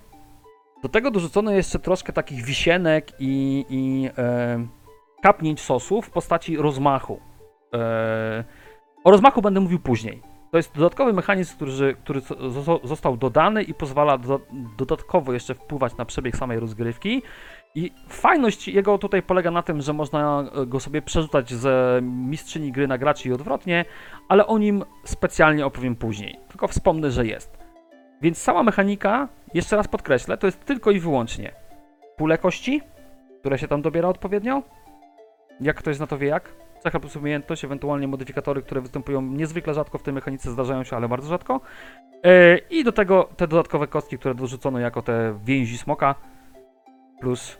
Do 0.82 0.88
tego 0.88 1.10
dorzucono 1.10 1.50
jeszcze 1.50 1.78
troszkę 1.78 2.12
takich 2.12 2.44
wisienek 2.44 3.12
i, 3.18 3.64
i 3.70 4.10
e, 4.18 4.66
kapnięć 5.22 5.60
sosu 5.60 6.02
w 6.02 6.10
postaci 6.10 6.56
rozmachu. 6.56 7.20
E, 7.74 8.44
o 9.04 9.10
rozmachu 9.10 9.42
będę 9.42 9.60
mówił 9.60 9.78
później. 9.78 10.22
To 10.52 10.56
jest 10.56 10.74
dodatkowy 10.74 11.12
mechanizm, 11.12 11.56
który, 11.56 11.94
który 11.94 12.20
zo- 12.20 12.86
został 12.86 13.16
dodany 13.16 13.62
i 13.62 13.74
pozwala 13.74 14.18
do, 14.18 14.40
dodatkowo 14.78 15.32
jeszcze 15.32 15.54
wpływać 15.54 15.96
na 15.96 16.04
przebieg 16.04 16.36
samej 16.36 16.60
rozgrywki. 16.60 17.22
I 17.74 17.92
fajność 18.08 18.68
jego 18.68 18.98
tutaj 18.98 19.22
polega 19.22 19.50
na 19.50 19.62
tym, 19.62 19.80
że 19.82 19.92
można 19.92 20.44
go 20.66 20.80
sobie 20.80 21.02
przerzucać 21.02 21.50
z 21.50 22.04
mistrzyni 22.04 22.72
gry 22.72 22.88
na 22.88 22.98
graczy 22.98 23.28
i 23.28 23.32
odwrotnie, 23.32 23.84
ale 24.28 24.46
o 24.46 24.58
nim 24.58 24.84
specjalnie 25.04 25.66
opowiem 25.66 25.96
później. 25.96 26.38
Tylko 26.48 26.68
wspomnę, 26.68 27.10
że 27.10 27.26
jest. 27.26 27.58
Więc 28.22 28.38
sama 28.38 28.62
mechanika, 28.62 29.28
jeszcze 29.54 29.76
raz 29.76 29.88
podkreślę, 29.88 30.36
to 30.38 30.46
jest 30.46 30.64
tylko 30.64 30.90
i 30.90 31.00
wyłącznie 31.00 31.52
pule 32.16 32.38
kości, 32.38 32.80
które 33.40 33.58
się 33.58 33.68
tam 33.68 33.82
dobiera 33.82 34.08
odpowiednio. 34.08 34.62
Jak 35.60 35.76
ktoś 35.76 35.98
na 35.98 36.06
to 36.06 36.18
wie 36.18 36.28
jak? 36.28 36.61
Cecha 36.82 37.00
plus 37.00 37.16
umiejętność, 37.16 37.64
ewentualnie 37.64 38.08
modyfikatory, 38.08 38.62
które 38.62 38.80
występują 38.80 39.22
niezwykle 39.22 39.74
rzadko 39.74 39.98
w 39.98 40.02
tej 40.02 40.14
mechanice, 40.14 40.50
zdarzają 40.50 40.84
się, 40.84 40.96
ale 40.96 41.08
bardzo 41.08 41.28
rzadko. 41.28 41.60
Yy, 42.24 42.60
I 42.70 42.84
do 42.84 42.92
tego 42.92 43.28
te 43.36 43.48
dodatkowe 43.48 43.86
kostki, 43.86 44.18
które 44.18 44.34
dorzucono 44.34 44.78
jako 44.78 45.02
te 45.02 45.38
więzi 45.44 45.78
smoka, 45.78 46.14
plus 47.20 47.58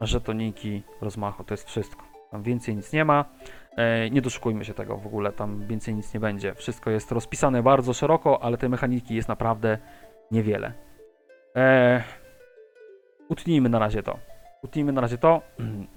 żetoniki 0.00 0.82
rozmachu, 1.00 1.44
to 1.44 1.54
jest 1.54 1.68
wszystko. 1.68 2.02
Tam 2.30 2.42
więcej 2.42 2.76
nic 2.76 2.92
nie 2.92 3.04
ma. 3.04 3.24
E, 3.76 4.10
nie 4.10 4.22
doszukujmy 4.22 4.64
się 4.64 4.74
tego 4.74 4.96
w 4.96 5.06
ogóle, 5.06 5.32
tam 5.32 5.66
więcej 5.66 5.94
nic 5.94 6.14
nie 6.14 6.20
będzie. 6.20 6.54
Wszystko 6.54 6.90
jest 6.90 7.12
rozpisane 7.12 7.62
bardzo 7.62 7.92
szeroko, 7.92 8.42
ale 8.42 8.58
tej 8.58 8.68
mechaniki 8.68 9.14
jest 9.14 9.28
naprawdę 9.28 9.78
niewiele. 10.30 10.72
E, 11.56 12.02
utnijmy 13.28 13.68
na 13.68 13.78
razie 13.78 14.02
to. 14.02 14.31
Utnijmy 14.62 14.92
na 14.92 15.00
razie 15.00 15.18
to. 15.18 15.42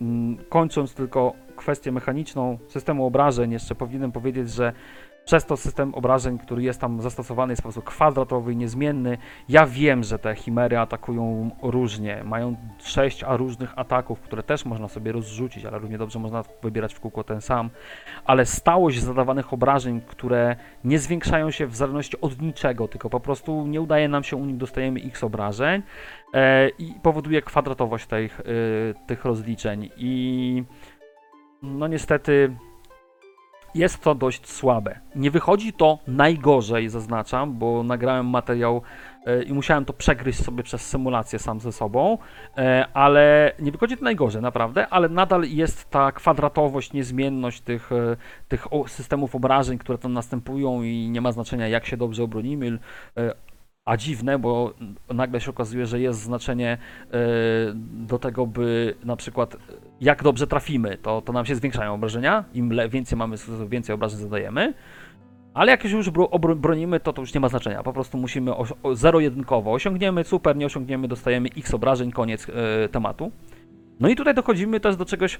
Mm, 0.02 0.38
Kończąc 0.50 0.94
tylko 0.94 1.34
kwestię 1.56 1.92
mechaniczną 1.92 2.58
systemu 2.68 3.06
obrażeń, 3.06 3.52
jeszcze 3.52 3.76
powinienem 3.76 4.12
powiedzieć, 4.12 4.50
że 4.50 4.74
przez 5.26 5.46
to 5.46 5.58
system 5.58 5.96
obrażeń, 5.96 6.38
który 6.38 6.64
jest 6.64 6.82
tam 6.82 7.02
zastosowany 7.02 7.52
jest 7.52 7.62
po 7.62 7.66
prostu 7.66 7.82
kwadratowy 7.82 8.54
i 8.54 8.56
niezmienny. 8.56 9.18
Ja 9.50 9.66
wiem, 9.66 10.04
że 10.04 10.20
te 10.20 10.36
chimery 10.36 10.80
atakują 10.80 11.52
różnie, 11.62 12.24
mają 12.24 12.56
6 12.80 13.24
a 13.24 13.38
różnych 13.38 13.80
ataków, 13.80 14.20
które 14.20 14.44
też 14.44 14.66
można 14.66 14.88
sobie 14.88 15.12
rozrzucić, 15.12 15.66
ale 15.66 15.80
równie 15.80 15.98
dobrze 15.98 16.20
można 16.20 16.44
wybierać 16.64 16.94
w 16.94 17.00
kółko 17.00 17.24
ten 17.24 17.42
sam. 17.42 17.70
Ale 18.26 18.46
stałość 18.46 19.00
zadawanych 19.00 19.54
obrażeń, 19.54 20.02
które 20.08 20.56
nie 20.84 21.00
zwiększają 21.00 21.52
się 21.52 21.68
w 21.68 21.76
zależności 21.76 22.22
od 22.22 22.42
niczego, 22.42 22.88
tylko 22.88 23.10
po 23.10 23.20
prostu 23.20 23.68
nie 23.68 23.82
udaje 23.82 24.08
nam 24.08 24.24
się 24.24 24.36
u 24.36 24.46
nich, 24.46 24.58
dostajemy 24.58 25.00
x 25.00 25.24
obrażeń 25.24 25.82
e, 26.34 26.70
i 26.70 26.94
powoduje 27.04 27.42
kwadratowość 27.42 28.06
tych, 28.06 28.40
e, 28.40 28.44
tych 29.08 29.26
rozliczeń. 29.26 29.90
I 29.98 30.64
no 31.62 31.88
niestety 31.88 32.56
jest 33.76 34.02
to 34.02 34.16
dość 34.16 34.50
słabe. 34.50 35.00
Nie 35.16 35.32
wychodzi 35.32 35.74
to 35.74 36.00
najgorzej, 36.08 36.90
zaznaczam, 36.90 37.54
bo 37.54 37.84
nagrałem 37.84 38.26
materiał 38.26 38.82
e, 39.26 39.44
i 39.44 39.54
musiałem 39.54 39.86
to 39.86 39.94
przegryźć 39.94 40.44
sobie 40.44 40.64
przez 40.64 40.82
symulację 40.82 41.40
sam 41.40 41.60
ze 41.60 41.72
sobą, 41.72 42.18
e, 42.58 42.88
ale 42.94 43.52
nie 43.60 43.72
wychodzi 43.72 43.98
to 43.98 44.04
najgorzej, 44.04 44.42
naprawdę, 44.42 44.88
ale 44.88 45.10
nadal 45.10 45.44
jest 45.44 45.90
ta 45.90 46.12
kwadratowość, 46.12 46.94
niezmienność 46.94 47.62
tych, 47.62 47.92
e, 47.92 48.18
tych 48.48 48.68
systemów 48.88 49.36
obrażeń, 49.36 49.78
które 49.78 49.98
tam 49.98 50.14
następują 50.14 50.84
i 50.84 51.10
nie 51.10 51.22
ma 51.22 51.32
znaczenia 51.32 51.68
jak 51.68 51.86
się 51.86 51.98
dobrze 51.98 52.24
obronimy, 52.24 52.80
a 53.86 53.98
dziwne, 53.98 54.40
bo 54.40 54.74
nagle 55.14 55.42
się 55.42 55.50
okazuje, 55.50 55.86
że 55.86 56.00
jest 56.00 56.20
znaczenie 56.20 56.78
do 57.84 58.20
tego, 58.20 58.48
by 58.48 58.96
na 59.04 59.16
przykład 59.16 59.58
jak 60.02 60.24
dobrze 60.24 60.48
trafimy, 60.48 60.98
to, 60.98 61.22
to 61.22 61.34
nam 61.34 61.46
się 61.46 61.56
zwiększają 61.56 61.94
obrażenia. 61.94 62.44
Im 62.54 62.74
więcej 62.90 63.18
mamy 63.18 63.36
więcej 63.68 63.96
obrażeń 63.96 64.20
zadajemy. 64.20 64.74
Ale 65.54 65.72
jak 65.72 65.84
już 65.84 66.10
bronimy, 66.56 67.00
to 67.00 67.14
to 67.14 67.22
już 67.22 67.34
nie 67.34 67.40
ma 67.40 67.50
znaczenia. 67.50 67.84
Po 67.84 67.94
prostu 67.94 68.18
musimy 68.18 68.52
zero-jedynkowo 68.94 69.74
osiągniemy, 69.74 70.24
super, 70.24 70.56
nie 70.56 70.66
osiągniemy, 70.66 71.08
dostajemy 71.08 71.50
x 71.58 71.74
obrażeń, 71.74 72.12
koniec 72.12 72.48
e, 72.50 72.90
tematu. 72.90 73.32
No 74.00 74.10
i 74.10 74.16
tutaj 74.16 74.34
dochodzimy 74.34 74.80
też 74.80 74.96
do 74.96 75.06
czegoś, 75.06 75.40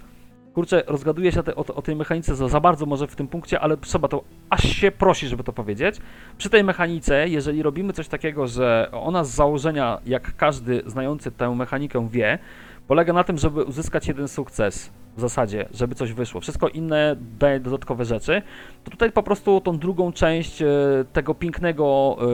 kurczę, 0.54 0.84
rozgaduję 0.88 1.32
się 1.32 1.44
te, 1.44 1.56
o, 1.56 1.66
o 1.66 1.82
tej 1.82 1.96
mechanice 1.96 2.36
za, 2.36 2.48
za 2.48 2.60
bardzo 2.60 2.86
może 2.86 3.08
w 3.08 3.16
tym 3.16 3.28
punkcie, 3.28 3.60
ale 3.60 3.78
trzeba 3.78 4.08
to, 4.08 4.24
aż 4.50 4.64
się 4.64 4.92
prosi, 4.92 5.28
żeby 5.28 5.44
to 5.44 5.54
powiedzieć. 5.54 5.96
Przy 6.38 6.50
tej 6.50 6.64
mechanice, 6.64 7.30
jeżeli 7.30 7.64
robimy 7.64 7.94
coś 7.94 8.08
takiego, 8.08 8.48
że 8.48 8.90
ona 8.92 9.24
z 9.24 9.30
założenia, 9.30 10.00
jak 10.06 10.36
każdy 10.36 10.84
znający 10.86 11.32
tę 11.32 11.56
mechanikę 11.56 12.10
wie, 12.10 12.40
polega 12.88 13.14
na 13.14 13.24
tym, 13.24 13.38
żeby 13.38 13.64
uzyskać 13.64 14.08
jeden 14.08 14.28
sukces 14.28 14.92
w 15.18 15.22
zasadzie, 15.22 15.70
żeby 15.72 15.96
coś 15.96 16.14
wyszło. 16.14 16.42
Wszystko 16.42 16.68
inne 16.68 17.16
daje 17.40 17.60
dodatkowe 17.60 18.06
rzeczy. 18.06 18.42
To 18.84 18.92
tutaj 18.92 19.12
po 19.12 19.24
prostu 19.24 19.62
tą 19.62 19.78
drugą 19.78 20.12
część 20.12 20.62
e, 20.62 20.68
tego 21.14 21.34
pięknego 21.34 22.18
e, 22.20 22.26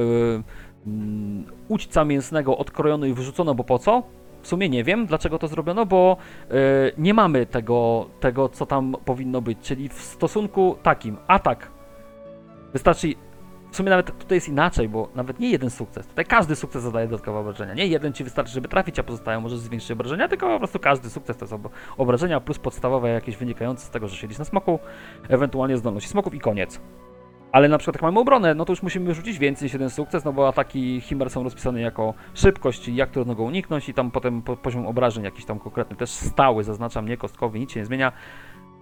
mm, 0.87 1.43
udźca 1.67 2.05
mięsnego 2.05 2.57
odkrojono 2.57 3.05
i 3.05 3.13
wyrzucono, 3.13 3.55
bo 3.55 3.63
po 3.63 3.79
co? 3.79 4.03
W 4.41 4.47
sumie 4.47 4.69
nie 4.69 4.83
wiem, 4.83 5.05
dlaczego 5.05 5.39
to 5.39 5.47
zrobiono, 5.47 5.85
bo 5.85 6.17
e, 6.49 6.53
nie 6.97 7.13
mamy 7.13 7.45
tego, 7.45 8.05
tego, 8.19 8.49
co 8.49 8.65
tam 8.65 8.95
powinno 9.05 9.41
być. 9.41 9.59
Czyli 9.61 9.89
w 9.89 10.01
stosunku 10.01 10.77
takim, 10.83 11.17
atak 11.27 11.71
wystarczy 12.73 13.13
w 13.71 13.75
sumie 13.75 13.89
nawet 13.89 14.19
tutaj 14.19 14.35
jest 14.35 14.49
inaczej, 14.49 14.89
bo 14.89 15.09
nawet 15.15 15.39
nie 15.39 15.49
jeden 15.49 15.69
sukces. 15.69 16.07
Tutaj 16.07 16.25
każdy 16.25 16.55
sukces 16.55 16.83
zadaje 16.83 17.07
dodatkowe 17.07 17.39
obrażenia. 17.39 17.73
Nie 17.73 17.87
jeden 17.87 18.13
ci 18.13 18.23
wystarczy, 18.23 18.53
żeby 18.53 18.67
trafić, 18.67 18.99
a 18.99 19.03
pozostałe 19.03 19.39
możesz 19.39 19.59
zwiększyć 19.59 19.91
obrażenia, 19.91 20.27
tylko 20.27 20.47
po 20.47 20.59
prostu 20.59 20.79
każdy 20.79 21.09
sukces 21.09 21.37
to 21.37 21.47
są 21.47 21.63
obrażenia 21.97 22.39
plus 22.39 22.59
podstawowe 22.59 23.09
jakieś 23.09 23.37
wynikające 23.37 23.85
z 23.85 23.89
tego, 23.89 24.07
że 24.07 24.15
siedzisz 24.15 24.37
na 24.37 24.45
smoku, 24.45 24.79
ewentualnie 25.29 25.77
zdolności 25.77 26.09
smoków 26.09 26.33
i 26.33 26.39
koniec. 26.39 26.81
Ale 27.51 27.69
na 27.69 27.77
przykład 27.77 27.95
jak 27.95 28.01
mamy 28.01 28.19
obronę, 28.19 28.55
no 28.55 28.65
to 28.65 28.71
już 28.71 28.83
musimy 28.83 29.13
rzucić 29.13 29.39
więcej 29.39 29.65
niż 29.65 29.73
jeden 29.73 29.89
sukces, 29.89 30.25
no 30.25 30.33
bo 30.33 30.47
ataki 30.47 31.01
Himmer 31.01 31.29
są 31.29 31.43
rozpisane 31.43 31.81
jako 31.81 32.13
szybkość 32.33 32.87
i 32.87 32.95
jak 32.95 33.09
trudno 33.09 33.35
go 33.35 33.43
uniknąć 33.43 33.89
i 33.89 33.93
tam 33.93 34.11
potem 34.11 34.41
po, 34.41 34.57
poziom 34.57 34.85
obrażeń 34.87 35.23
jakiś 35.23 35.45
tam 35.45 35.59
konkretny, 35.59 35.95
też 35.95 36.09
stały, 36.09 36.63
zaznaczam, 36.63 37.07
nie 37.07 37.17
kostkowy, 37.17 37.59
nic 37.59 37.71
się 37.71 37.79
nie 37.79 37.85
zmienia 37.85 38.11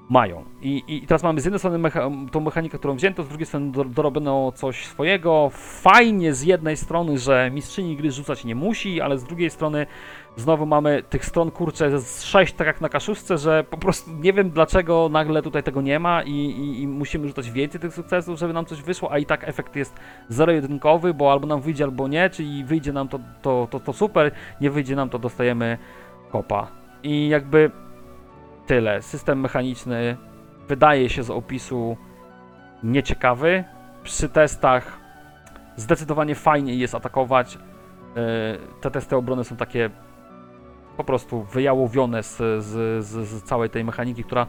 mają. 0.10 0.44
I, 0.62 0.84
I 0.88 1.02
teraz 1.08 1.24
mamy 1.24 1.42
z 1.42 1.46
jednej 1.46 1.60
strony 1.60 1.78
mecha 1.78 2.10
tą 2.32 2.40
mechanikę, 2.40 2.78
którą 2.78 2.96
wzięto, 2.96 3.24
z 3.24 3.28
drugiej 3.28 3.46
strony 3.46 3.72
do, 3.72 3.86
dorobiono 3.86 4.52
coś 4.52 4.86
swojego. 4.86 5.50
Fajnie 5.82 6.34
z 6.34 6.44
jednej 6.44 6.78
strony, 6.78 7.18
że 7.18 7.52
mistrzyni 7.54 7.98
gry 7.98 8.12
rzucać 8.12 8.46
nie 8.46 8.56
musi, 8.56 9.02
ale 9.02 9.18
z 9.18 9.24
drugiej 9.24 9.50
strony 9.50 9.88
znowu 10.36 10.66
mamy 10.66 11.04
tych 11.10 11.26
stron, 11.26 11.52
kurczę, 11.52 12.00
z 12.00 12.24
sześć, 12.24 12.54
tak 12.54 12.68
jak 12.68 12.82
na 12.82 12.90
kaszuszce, 12.90 13.38
że 13.38 13.64
po 13.64 13.78
prostu 13.78 14.12
nie 14.12 14.34
wiem 14.34 14.50
dlaczego 14.50 15.10
nagle 15.12 15.42
tutaj 15.42 15.64
tego 15.64 15.82
nie 15.82 16.00
ma 16.00 16.24
i, 16.24 16.32
i, 16.32 16.82
i 16.82 16.88
musimy 16.88 17.28
rzucać 17.28 17.52
więcej 17.52 17.82
tych 17.82 17.94
sukcesów, 17.94 18.40
żeby 18.40 18.54
nam 18.54 18.66
coś 18.66 18.82
wyszło, 18.82 19.12
a 19.12 19.18
i 19.18 19.26
tak 19.26 19.48
efekt 19.48 19.76
jest 19.76 20.00
zero-jedynkowy, 20.30 21.14
bo 21.14 21.32
albo 21.32 21.48
nam 21.48 21.62
wyjdzie, 21.62 21.84
albo 21.84 22.08
nie, 22.08 22.30
czyli 22.30 22.64
wyjdzie 22.64 22.94
nam 22.94 23.08
to, 23.08 23.20
to, 23.42 23.68
to, 23.72 23.80
to 23.80 23.94
super, 23.94 24.32
nie 24.62 24.72
wyjdzie 24.72 24.96
nam 24.96 25.10
to 25.10 25.20
dostajemy 25.20 25.78
kopa. 26.32 26.68
I 27.04 27.30
jakby 27.30 27.72
tyle. 28.70 29.02
System 29.02 29.40
mechaniczny 29.40 30.18
wydaje 30.68 31.10
się 31.10 31.24
z 31.24 31.30
opisu 31.30 31.98
nieciekawy. 32.84 33.64
Przy 34.04 34.30
testach 34.30 35.00
zdecydowanie 35.76 36.36
fajniej 36.36 36.80
jest 36.80 36.96
atakować. 36.96 37.56
Yy, 37.56 37.62
Te 38.82 38.92
testy 38.92 39.16
obrony 39.16 39.44
są 39.44 39.56
takie 39.56 39.90
po 40.98 41.04
prostu 41.04 41.44
wyjałowione 41.44 42.24
z, 42.24 42.38
z, 42.64 43.06
z, 43.06 43.44
całej 43.44 43.70
tej 43.70 43.84
mechaniki, 43.84 44.24
która 44.24 44.48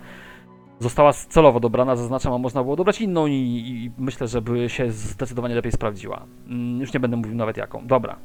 została 0.78 1.12
celowo 1.12 1.60
dobrana, 1.60 1.96
zaznaczam, 1.96 2.32
a 2.32 2.38
można 2.38 2.62
było 2.62 2.76
dobrać 2.76 3.00
inną 3.00 3.26
i, 3.26 3.32
i 3.32 3.90
myślę, 3.98 4.28
żeby 4.28 4.68
się 4.68 4.90
zdecydowanie 4.90 5.54
lepiej 5.54 5.72
sprawdziła. 5.72 6.26
Mm, 6.46 6.80
Już 6.80 6.92
nie 6.92 7.00
będę 7.00 7.16
mówił 7.16 7.34
nawet 7.34 7.56
jaką. 7.56 7.86
Dobra. 7.86 8.16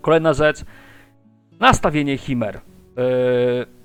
Kolejna 0.00 0.32
rzecz. 0.32 0.64
Nastawienie 1.60 2.18
Chimer. 2.18 2.60
Yy, 2.96 3.75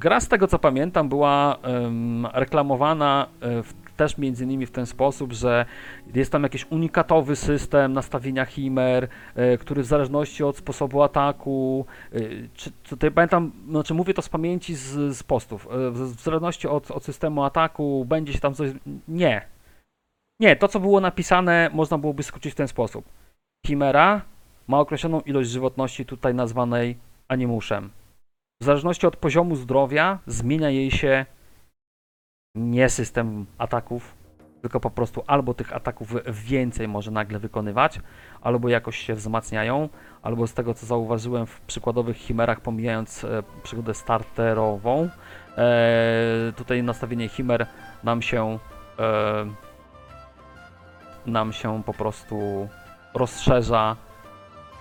Gra 0.00 0.20
z 0.20 0.28
tego 0.28 0.48
co 0.48 0.58
pamiętam 0.58 1.08
była 1.08 1.56
em, 1.62 2.26
reklamowana 2.26 3.26
e, 3.40 3.62
w, 3.62 3.74
też 3.96 4.18
między 4.18 4.44
innymi 4.44 4.66
w 4.66 4.70
ten 4.70 4.86
sposób, 4.86 5.32
że 5.32 5.66
jest 6.14 6.32
tam 6.32 6.42
jakiś 6.42 6.66
unikatowy 6.70 7.36
system 7.36 7.92
nastawienia 7.92 8.44
Chimer, 8.44 9.08
e, 9.34 9.58
który 9.58 9.82
w 9.82 9.86
zależności 9.86 10.44
od 10.44 10.56
sposobu 10.56 11.02
ataku, 11.02 11.86
e, 12.12 12.18
czy 12.54 12.70
tutaj 12.70 13.10
pamiętam, 13.10 13.52
znaczy 13.68 13.94
mówię 13.94 14.14
to 14.14 14.22
z 14.22 14.28
pamięci 14.28 14.74
z, 14.74 15.16
z 15.16 15.22
postów, 15.22 15.68
w, 15.70 16.16
w 16.16 16.22
zależności 16.22 16.68
od, 16.68 16.90
od 16.90 17.04
systemu 17.04 17.44
ataku 17.44 18.04
będzie 18.04 18.32
się 18.32 18.40
tam 18.40 18.54
coś... 18.54 18.70
Nie. 19.08 19.42
Nie, 20.40 20.56
to 20.56 20.68
co 20.68 20.80
było 20.80 21.00
napisane 21.00 21.70
można 21.72 21.98
byłoby 21.98 22.22
skrócić 22.22 22.52
w 22.52 22.56
ten 22.56 22.68
sposób. 22.68 23.04
Chimera 23.66 24.22
ma 24.68 24.78
określoną 24.80 25.20
ilość 25.20 25.50
żywotności 25.50 26.06
tutaj 26.06 26.34
nazwanej 26.34 26.96
animuszem. 27.28 27.90
W 28.62 28.64
zależności 28.64 29.06
od 29.06 29.16
poziomu 29.16 29.56
zdrowia 29.56 30.18
zmienia 30.26 30.70
jej 30.70 30.90
się 30.90 31.26
nie 32.54 32.88
system 32.88 33.46
ataków, 33.58 34.14
tylko 34.62 34.80
po 34.80 34.90
prostu 34.90 35.22
albo 35.26 35.54
tych 35.54 35.76
ataków 35.76 36.14
więcej 36.26 36.88
może 36.88 37.10
nagle 37.10 37.38
wykonywać, 37.38 38.00
albo 38.40 38.68
jakoś 38.68 38.98
się 38.98 39.14
wzmacniają, 39.14 39.88
albo 40.22 40.46
z 40.46 40.54
tego 40.54 40.74
co 40.74 40.86
zauważyłem 40.86 41.46
w 41.46 41.60
przykładowych 41.60 42.16
chimerach, 42.16 42.60
pomijając 42.60 43.24
e, 43.24 43.42
przygodę 43.62 43.94
starterową, 43.94 45.08
e, 45.58 46.52
tutaj 46.56 46.82
nastawienie 46.82 47.28
chimer 47.28 47.66
nam 48.04 48.22
się 48.22 48.58
e, 48.98 49.46
nam 51.26 51.52
się 51.52 51.82
po 51.86 51.94
prostu 51.94 52.68
rozszerza 53.14 53.96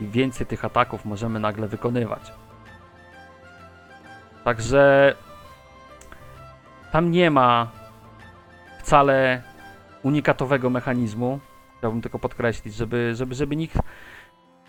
i 0.01 0.07
więcej 0.07 0.47
tych 0.47 0.65
ataków 0.65 1.05
możemy 1.05 1.39
nagle 1.39 1.67
wykonywać. 1.67 2.38
Także 4.49 5.15
tam 6.91 7.12
nie 7.12 7.31
ma 7.31 7.67
wcale 8.79 9.41
unikatowego 10.03 10.69
mechanizmu. 10.69 11.39
Chciałbym 11.77 12.01
tylko 12.01 12.19
podkreślić, 12.19 12.75
żeby, 12.75 13.15
żeby, 13.15 13.35
żeby 13.35 13.55
nikt 13.55 13.77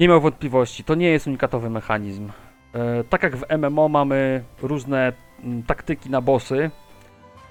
nie 0.00 0.08
miał 0.08 0.20
wątpliwości. 0.20 0.84
To 0.84 0.94
nie 0.94 1.10
jest 1.10 1.26
unikatowy 1.26 1.70
mechanizm. 1.70 2.30
E, 2.74 3.04
tak 3.04 3.22
jak 3.22 3.36
w 3.36 3.44
MMO 3.58 3.88
mamy 3.88 4.44
różne 4.62 5.12
mm, 5.44 5.62
taktyki 5.62 6.10
na 6.10 6.20
bossy, 6.20 6.70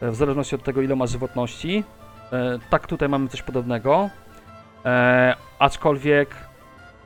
e, 0.02 0.12
w 0.12 0.16
zależności 0.16 0.56
od 0.56 0.64
tego, 0.64 0.82
ile 0.82 0.96
ma 0.96 1.08
żywotności, 1.08 1.84
e, 2.32 2.60
tak 2.70 2.88
tutaj 2.88 3.10
mamy 3.10 3.28
coś 3.28 3.42
podobnego. 3.42 4.10
Aczkolwiek 5.60 6.36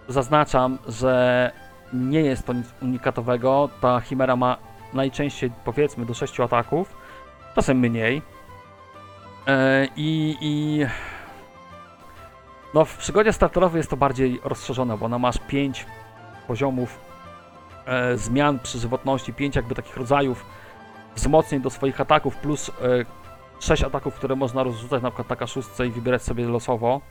zaznaczam, 0.07 0.77
że 0.87 1.51
nie 1.93 2.21
jest 2.21 2.45
to 2.45 2.53
nic 2.53 2.73
unikatowego. 2.81 3.69
Ta 3.81 3.99
chimera 3.99 4.35
ma 4.35 4.72
najczęściej 4.93 5.51
powiedzmy 5.65 6.05
do 6.05 6.13
6 6.13 6.39
ataków, 6.39 6.97
czasem 7.55 7.79
mniej. 7.79 8.21
E, 9.47 9.87
I, 9.95 10.37
i 10.41 10.85
no 12.73 12.85
w 12.85 12.97
przygodzie 12.97 13.33
starterowej 13.33 13.79
jest 13.79 13.89
to 13.89 13.97
bardziej 13.97 14.39
rozszerzone, 14.43 14.97
bo 14.97 15.05
ona 15.05 15.19
masz 15.19 15.37
5 15.47 15.85
poziomów 16.47 16.99
e, 17.85 18.17
zmian 18.17 18.59
przy 18.59 18.79
żywotności, 18.79 19.33
5 19.33 19.55
jakby 19.55 19.75
takich 19.75 19.97
rodzajów 19.97 20.45
wzmocnień 21.15 21.61
do 21.61 21.69
swoich 21.69 22.01
ataków, 22.01 22.35
plus 22.35 22.69
e, 22.69 22.73
6 23.59 23.83
ataków, 23.83 24.15
które 24.15 24.35
można 24.35 24.63
rozrzucać 24.63 25.03
na 25.03 25.09
przykład 25.09 25.29
na 25.29 25.35
kaszustce 25.35 25.87
i 25.87 25.91
wybierać 25.91 26.21
sobie 26.21 26.45
losowo. 26.45 27.01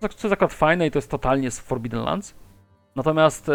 Co 0.00 0.28
jest 0.28 0.32
akurat 0.32 0.52
fajne 0.52 0.86
i 0.86 0.90
to 0.90 0.98
jest 0.98 1.10
totalnie 1.10 1.50
z 1.50 1.60
Forbidden 1.60 2.02
Lands. 2.02 2.34
Natomiast 2.96 3.50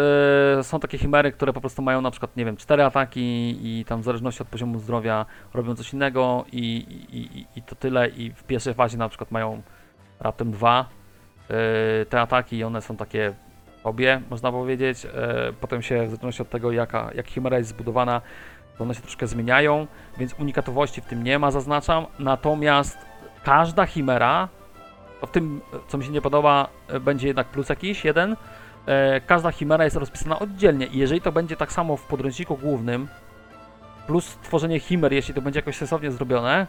e, 0.58 0.64
są 0.64 0.80
takie 0.80 0.98
chimery, 0.98 1.32
które 1.32 1.52
po 1.52 1.60
prostu 1.60 1.82
mają 1.82 2.00
na 2.00 2.10
przykład, 2.10 2.36
nie 2.36 2.44
wiem, 2.44 2.56
4 2.56 2.84
ataki 2.84 3.58
i 3.62 3.84
tam 3.84 4.00
w 4.00 4.04
zależności 4.04 4.42
od 4.42 4.48
poziomu 4.48 4.78
zdrowia 4.78 5.26
robią 5.54 5.74
coś 5.74 5.92
innego 5.92 6.44
i, 6.52 6.76
i, 7.12 7.46
i, 7.58 7.62
to 7.62 7.74
tyle. 7.74 8.08
I 8.08 8.30
w 8.30 8.44
pierwszej 8.44 8.74
fazie 8.74 8.98
na 8.98 9.08
przykład 9.08 9.30
mają 9.30 9.62
raptem 10.20 10.50
dwa 10.50 10.86
e, 11.50 12.06
te 12.06 12.20
ataki 12.20 12.56
i 12.56 12.64
one 12.64 12.82
są 12.82 12.96
takie 12.96 13.34
obie, 13.84 14.20
można 14.30 14.52
powiedzieć. 14.52 15.04
E, 15.04 15.10
potem 15.60 15.82
się 15.82 16.02
w 16.02 16.06
zależności 16.06 16.42
od 16.42 16.50
tego, 16.50 16.72
jaka, 16.72 17.10
jak 17.14 17.26
chimera 17.26 17.58
jest 17.58 17.70
zbudowana, 17.70 18.20
to 18.78 18.84
one 18.84 18.94
się 18.94 19.00
troszkę 19.00 19.26
zmieniają, 19.26 19.86
więc 20.18 20.34
unikatowości 20.34 21.00
w 21.00 21.06
tym 21.06 21.24
nie 21.24 21.38
ma, 21.38 21.50
zaznaczam. 21.50 22.06
Natomiast 22.18 22.98
każda 23.44 23.86
chimera, 23.86 24.48
to 25.20 25.26
w 25.26 25.30
tym, 25.30 25.60
co 25.88 25.98
mi 25.98 26.04
się 26.04 26.10
nie 26.10 26.20
podoba, 26.20 26.68
będzie 27.00 27.26
jednak 27.26 27.46
plus 27.46 27.68
jakiś, 27.68 28.04
jeden. 28.04 28.36
E, 28.86 29.20
każda 29.20 29.52
chimera 29.52 29.84
jest 29.84 29.96
rozpisana 29.96 30.38
oddzielnie 30.38 30.86
i 30.86 30.98
jeżeli 30.98 31.20
to 31.20 31.32
będzie 31.32 31.56
tak 31.56 31.72
samo 31.72 31.96
w 31.96 32.02
podręczniku 32.02 32.56
głównym, 32.56 33.08
plus 34.06 34.38
tworzenie 34.42 34.80
chimer, 34.80 35.12
jeśli 35.12 35.34
to 35.34 35.42
będzie 35.42 35.58
jakoś 35.58 35.76
sensownie 35.76 36.10
zrobione, 36.10 36.66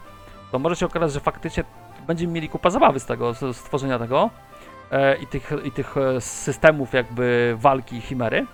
to 0.51 0.59
może 0.59 0.75
się 0.75 0.85
okazać, 0.85 1.11
że 1.11 1.19
faktycznie 1.19 1.63
będziemy 2.07 2.33
mieli 2.33 2.49
kupa 2.49 2.69
zabawy 2.69 2.99
z 2.99 3.05
tego, 3.05 3.33
z 3.33 3.57
stworzenia 3.57 3.99
tego 3.99 4.29
e, 4.91 5.17
i, 5.17 5.27
tych, 5.27 5.51
i 5.63 5.71
tych 5.71 5.97
e, 5.97 6.21
systemów 6.21 6.93
jakby 6.93 7.55
walki 7.59 8.01
chimery, 8.01 8.45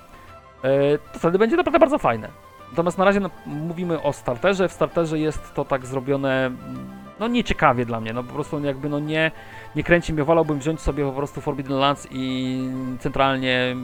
to 1.13 1.19
wtedy 1.19 1.39
będzie 1.39 1.55
naprawdę 1.55 1.79
bardzo 1.79 1.97
fajne. 1.97 2.29
Natomiast 2.73 2.97
na 2.97 3.05
razie 3.05 3.19
no, 3.19 3.29
mówimy 3.45 4.01
o 4.01 4.13
starterze. 4.13 4.69
W 4.69 4.73
starterze 4.73 5.19
jest 5.19 5.53
to 5.53 5.65
tak 5.65 5.85
zrobione, 5.85 6.45
mm, 6.45 7.02
no 7.23 7.27
nieciekawie 7.27 7.85
dla 7.85 7.99
mnie, 7.99 8.13
no 8.13 8.23
po 8.23 8.33
prostu 8.33 8.59
jakby 8.59 8.89
no 8.89 8.99
nie, 8.99 9.31
nie 9.75 9.83
kręci 9.83 10.13
mnie, 10.13 10.23
wolałbym 10.23 10.59
wziąć 10.59 10.81
sobie 10.81 11.05
po 11.05 11.11
prostu 11.11 11.41
Forbidden 11.41 11.77
Lands 11.77 12.07
i 12.11 12.57
centralnie, 12.99 13.75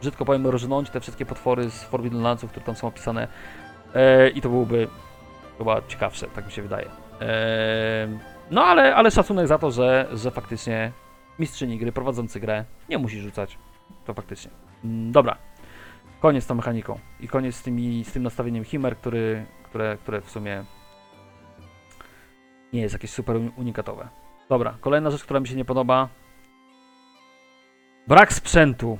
brzydko 0.00 0.24
powiem, 0.24 0.46
rżnąć 0.50 0.90
te 0.90 1.00
wszystkie 1.00 1.26
potwory 1.26 1.70
z 1.70 1.84
Forbidden 1.84 2.22
Landsów, 2.22 2.50
które 2.50 2.66
tam 2.66 2.74
są 2.74 2.86
opisane 2.88 3.28
e, 3.94 4.28
i 4.28 4.40
to 4.40 4.48
byłoby 4.48 4.88
chyba 5.58 5.82
ciekawsze, 5.88 6.26
tak 6.26 6.46
mi 6.46 6.52
się 6.52 6.62
wydaje. 6.62 6.86
E, 7.20 8.08
no 8.50 8.64
ale, 8.64 8.94
ale 8.94 9.10
szacunek 9.10 9.46
za 9.46 9.58
to, 9.58 9.70
że, 9.70 10.08
że 10.12 10.30
faktycznie 10.30 10.92
mistrzyni 11.38 11.78
gry, 11.78 11.92
prowadzący 11.92 12.40
grę, 12.40 12.64
nie 12.88 12.98
musi 12.98 13.20
rzucać. 13.20 13.58
To 14.04 14.14
faktycznie. 14.14 14.50
Mm, 14.84 15.12
Dobra. 15.12 15.36
Koniec 16.20 16.44
z 16.44 16.46
tą 16.46 16.54
mechaniką. 16.54 16.98
I 17.20 17.28
koniec 17.28 17.56
z, 17.56 17.62
tymi, 17.62 18.04
z 18.04 18.12
tym 18.12 18.22
nastawieniem 18.22 18.64
Himer, 18.64 18.96
który, 18.96 19.46
które, 19.64 19.96
które 19.96 20.20
w 20.20 20.30
sumie 20.30 20.64
nie 22.74 22.80
jest 22.80 22.92
jakieś 22.92 23.10
super 23.10 23.36
uni- 23.36 23.50
unikatowe. 23.56 24.08
Dobra, 24.48 24.74
kolejna 24.80 25.10
rzecz, 25.10 25.24
która 25.24 25.40
mi 25.40 25.48
się 25.48 25.56
nie 25.56 25.64
podoba. 25.64 26.08
Brak 28.08 28.32
sprzętu. 28.32 28.98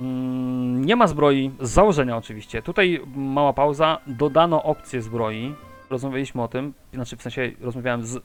Mm, 0.00 0.84
nie 0.84 0.96
ma 0.96 1.06
zbroi, 1.06 1.50
z 1.60 1.70
założenia 1.70 2.16
oczywiście. 2.16 2.62
Tutaj 2.62 3.00
mała 3.14 3.52
pauza. 3.52 3.98
Dodano 4.06 4.62
opcję 4.62 5.02
zbroi. 5.02 5.54
Rozmawialiśmy 5.90 6.42
o 6.42 6.48
tym, 6.48 6.74
znaczy 6.94 7.16
w 7.16 7.22
sensie 7.22 7.52
rozmawiałem 7.60 8.04
z, 8.04 8.16
e, 8.16 8.20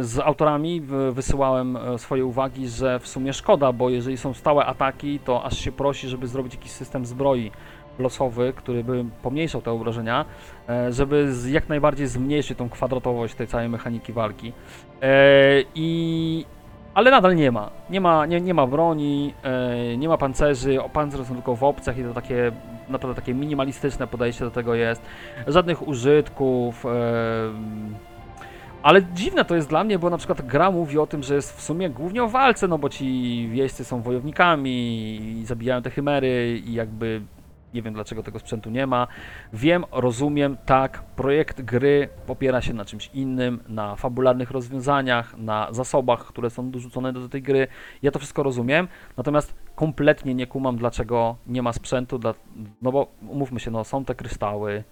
z 0.00 0.18
autorami, 0.18 0.80
wysyłałem 1.12 1.76
e, 1.76 1.98
swoje 1.98 2.24
uwagi, 2.24 2.68
że 2.68 2.98
w 2.98 3.08
sumie 3.08 3.32
szkoda, 3.32 3.72
bo 3.72 3.90
jeżeli 3.90 4.16
są 4.16 4.34
stałe 4.34 4.66
ataki, 4.66 5.18
to 5.18 5.44
aż 5.44 5.58
się 5.58 5.72
prosi, 5.72 6.08
żeby 6.08 6.26
zrobić 6.26 6.54
jakiś 6.54 6.70
system 6.70 7.06
zbroi 7.06 7.50
losowy, 7.98 8.52
który 8.56 8.84
by 8.84 9.04
pomniejszał 9.22 9.62
te 9.62 9.70
obrażenia, 9.70 10.24
e, 10.68 10.92
żeby 10.92 11.32
jak 11.48 11.68
najbardziej 11.68 12.06
zmniejszyć 12.06 12.58
tą 12.58 12.68
kwadratowość 12.68 13.34
tej 13.34 13.46
całej 13.46 13.68
mechaniki 13.68 14.12
walki. 14.12 14.52
E, 15.02 15.12
I 15.74 16.44
ale 16.94 17.10
nadal 17.10 17.36
nie 17.36 17.52
ma. 17.52 17.70
Nie 17.90 18.00
ma, 18.00 18.26
nie, 18.26 18.40
nie 18.40 18.54
ma 18.54 18.66
broni, 18.66 19.34
e, 19.42 19.96
nie 19.96 20.08
ma 20.08 20.18
pancerzy, 20.18 20.78
pancerze 20.92 21.24
są 21.24 21.34
tylko 21.34 21.56
w 21.56 21.64
opcjach 21.64 21.98
i 21.98 22.02
to 22.02 22.14
takie 22.14 22.52
naprawdę 22.88 23.22
takie 23.22 23.34
minimalistyczne 23.34 24.06
podejście 24.06 24.44
do 24.44 24.50
tego 24.50 24.74
jest. 24.74 25.02
Żadnych 25.46 25.88
użytków. 25.88 26.84
Ale 28.82 29.02
dziwne 29.14 29.44
to 29.44 29.56
jest 29.56 29.68
dla 29.68 29.84
mnie, 29.84 29.98
bo 29.98 30.10
na 30.10 30.18
przykład 30.18 30.42
gra 30.42 30.70
mówi 30.70 30.98
o 30.98 31.06
tym, 31.06 31.22
że 31.22 31.34
jest 31.34 31.56
w 31.56 31.62
sumie 31.62 31.90
głównie 31.90 32.22
o 32.22 32.28
walce, 32.28 32.68
no 32.68 32.78
bo 32.78 32.88
ci 32.88 33.48
wieźcy 33.52 33.84
są 33.84 34.02
wojownikami 34.02 34.70
i 35.40 35.46
zabijają 35.46 35.82
te 35.82 35.90
chimery 35.90 36.62
i 36.66 36.72
jakby 36.72 37.20
nie 37.74 37.82
wiem 37.82 37.94
dlaczego 37.94 38.22
tego 38.22 38.38
sprzętu 38.38 38.70
nie 38.70 38.86
ma. 38.86 39.06
Wiem, 39.52 39.84
rozumiem, 39.92 40.56
tak, 40.66 41.02
projekt 41.02 41.62
gry 41.62 42.08
opiera 42.28 42.60
się 42.60 42.74
na 42.74 42.84
czymś 42.84 43.10
innym, 43.14 43.60
na 43.68 43.96
fabularnych 43.96 44.50
rozwiązaniach, 44.50 45.36
na 45.38 45.68
zasobach, 45.70 46.26
które 46.26 46.50
są 46.50 46.70
dorzucone 46.70 47.12
do 47.12 47.28
tej 47.28 47.42
gry. 47.42 47.68
Ja 48.02 48.10
to 48.10 48.18
wszystko 48.18 48.42
rozumiem, 48.42 48.88
natomiast 49.16 49.54
kompletnie 49.74 50.34
nie 50.34 50.46
kumam, 50.46 50.76
dlaczego 50.76 51.36
nie 51.46 51.62
ma 51.62 51.72
sprzętu, 51.72 52.18
dla, 52.18 52.34
no 52.82 52.92
bo 52.92 53.06
umówmy 53.28 53.60
się, 53.60 53.70
no 53.70 53.84
są 53.84 54.04
te 54.04 54.14
kryształy 54.14 54.84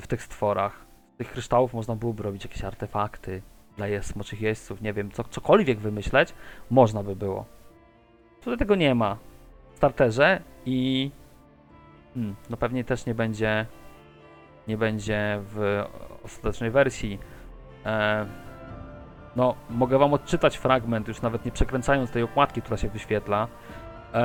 w 0.00 0.06
tych 0.06 0.22
stworach. 0.22 0.84
Z 1.14 1.16
tych 1.18 1.32
kryształów 1.32 1.74
można 1.74 1.96
byłoby 1.96 2.22
robić 2.22 2.44
jakieś 2.44 2.64
artefakty 2.64 3.42
dla 3.76 3.86
je- 3.86 4.02
smoczych 4.02 4.40
jeźdźców, 4.40 4.80
nie 4.80 4.92
wiem, 4.92 5.10
co, 5.10 5.24
cokolwiek 5.24 5.78
wymyśleć, 5.78 6.34
można 6.70 7.02
by 7.02 7.16
było. 7.16 7.44
Tutaj 8.40 8.58
tego 8.58 8.74
nie 8.74 8.94
ma 8.94 9.16
w 9.72 9.76
starterze 9.76 10.42
i 10.66 11.10
Hmm, 12.14 12.34
no 12.50 12.56
pewnie 12.56 12.84
też 12.84 13.06
nie 13.06 13.14
będzie 13.14 13.66
nie 14.68 14.78
będzie 14.78 15.40
w 15.42 15.84
ostatecznej 16.24 16.70
wersji. 16.70 17.18
E, 17.86 18.26
no, 19.36 19.54
mogę 19.70 19.98
wam 19.98 20.14
odczytać 20.14 20.56
fragment, 20.56 21.08
już 21.08 21.22
nawet 21.22 21.44
nie 21.44 21.52
przekręcając 21.52 22.10
tej 22.10 22.22
okładki, 22.22 22.62
która 22.62 22.76
się 22.76 22.88
wyświetla. 22.88 23.48
E, 24.14 24.20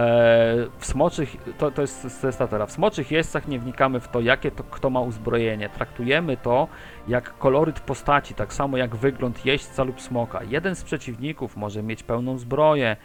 w 0.77 0.85
smoczych, 0.85 1.35
to, 1.57 1.71
to 1.71 1.81
jest 1.81 2.25
statera, 2.31 2.65
w 2.65 2.71
smoczych 2.71 3.11
jeźdźcach 3.11 3.47
nie 3.47 3.59
wnikamy 3.59 3.99
w 3.99 4.07
to, 4.07 4.19
jakie 4.19 4.51
to 4.51 4.63
kto 4.63 4.89
ma 4.89 4.99
uzbrojenie. 4.99 5.69
Traktujemy 5.69 6.37
to 6.37 6.67
jak 7.07 7.37
koloryt 7.37 7.79
postaci, 7.79 8.33
tak 8.33 8.53
samo 8.53 8.77
jak 8.77 8.95
wygląd 8.95 9.45
jeźdźca 9.45 9.83
lub 9.83 10.01
smoka. 10.01 10.43
Jeden 10.43 10.75
z 10.75 10.83
przeciwników 10.83 11.57
może 11.57 11.83
mieć 11.83 12.03
pełną 12.03 12.37
zbroję, 12.37 12.97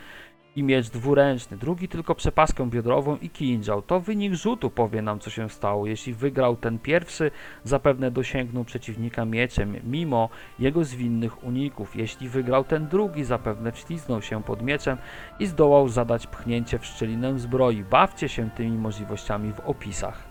i 0.57 0.63
miecz 0.63 0.91
dwuręczny, 0.91 1.57
drugi 1.57 1.89
tylko 1.89 2.15
przepaskę 2.15 2.71
biodrową 2.71 3.17
i 3.17 3.31
kinżał. 3.31 3.83
To 3.83 4.01
wynik 4.01 4.35
rzutu 4.35 4.71
powie 4.71 5.03
nam, 5.03 5.21
co 5.21 5.31
się 5.31 5.49
stało. 5.49 5.87
Jeśli 5.87 6.15
wygrał 6.15 6.57
ten 6.57 6.79
pierwszy, 6.79 7.31
zapewne 7.65 8.11
dosięgnął 8.11 8.65
przeciwnika 8.65 9.25
mieczem, 9.25 9.77
mimo 9.85 10.29
jego 10.59 10.85
zwinnych 10.85 11.45
uników. 11.45 11.97
Jeśli 11.97 12.29
wygrał 12.29 12.65
ten 12.65 12.89
drugi, 12.89 13.25
zapewne 13.25 13.73
wśliznął 13.73 14.23
się 14.23 14.43
pod 14.43 14.63
mieczem 14.63 14.99
i 15.39 15.47
zdołał 15.47 15.89
zadać 15.89 16.27
pchnięcie 16.27 16.79
w 16.79 16.87
szczelinę 16.87 17.39
zbroi. 17.39 17.85
Bawcie 17.85 18.29
się 18.29 18.51
tymi 18.51 18.79
możliwościami 18.79 19.53
w 19.53 19.61
opisach. 19.61 20.25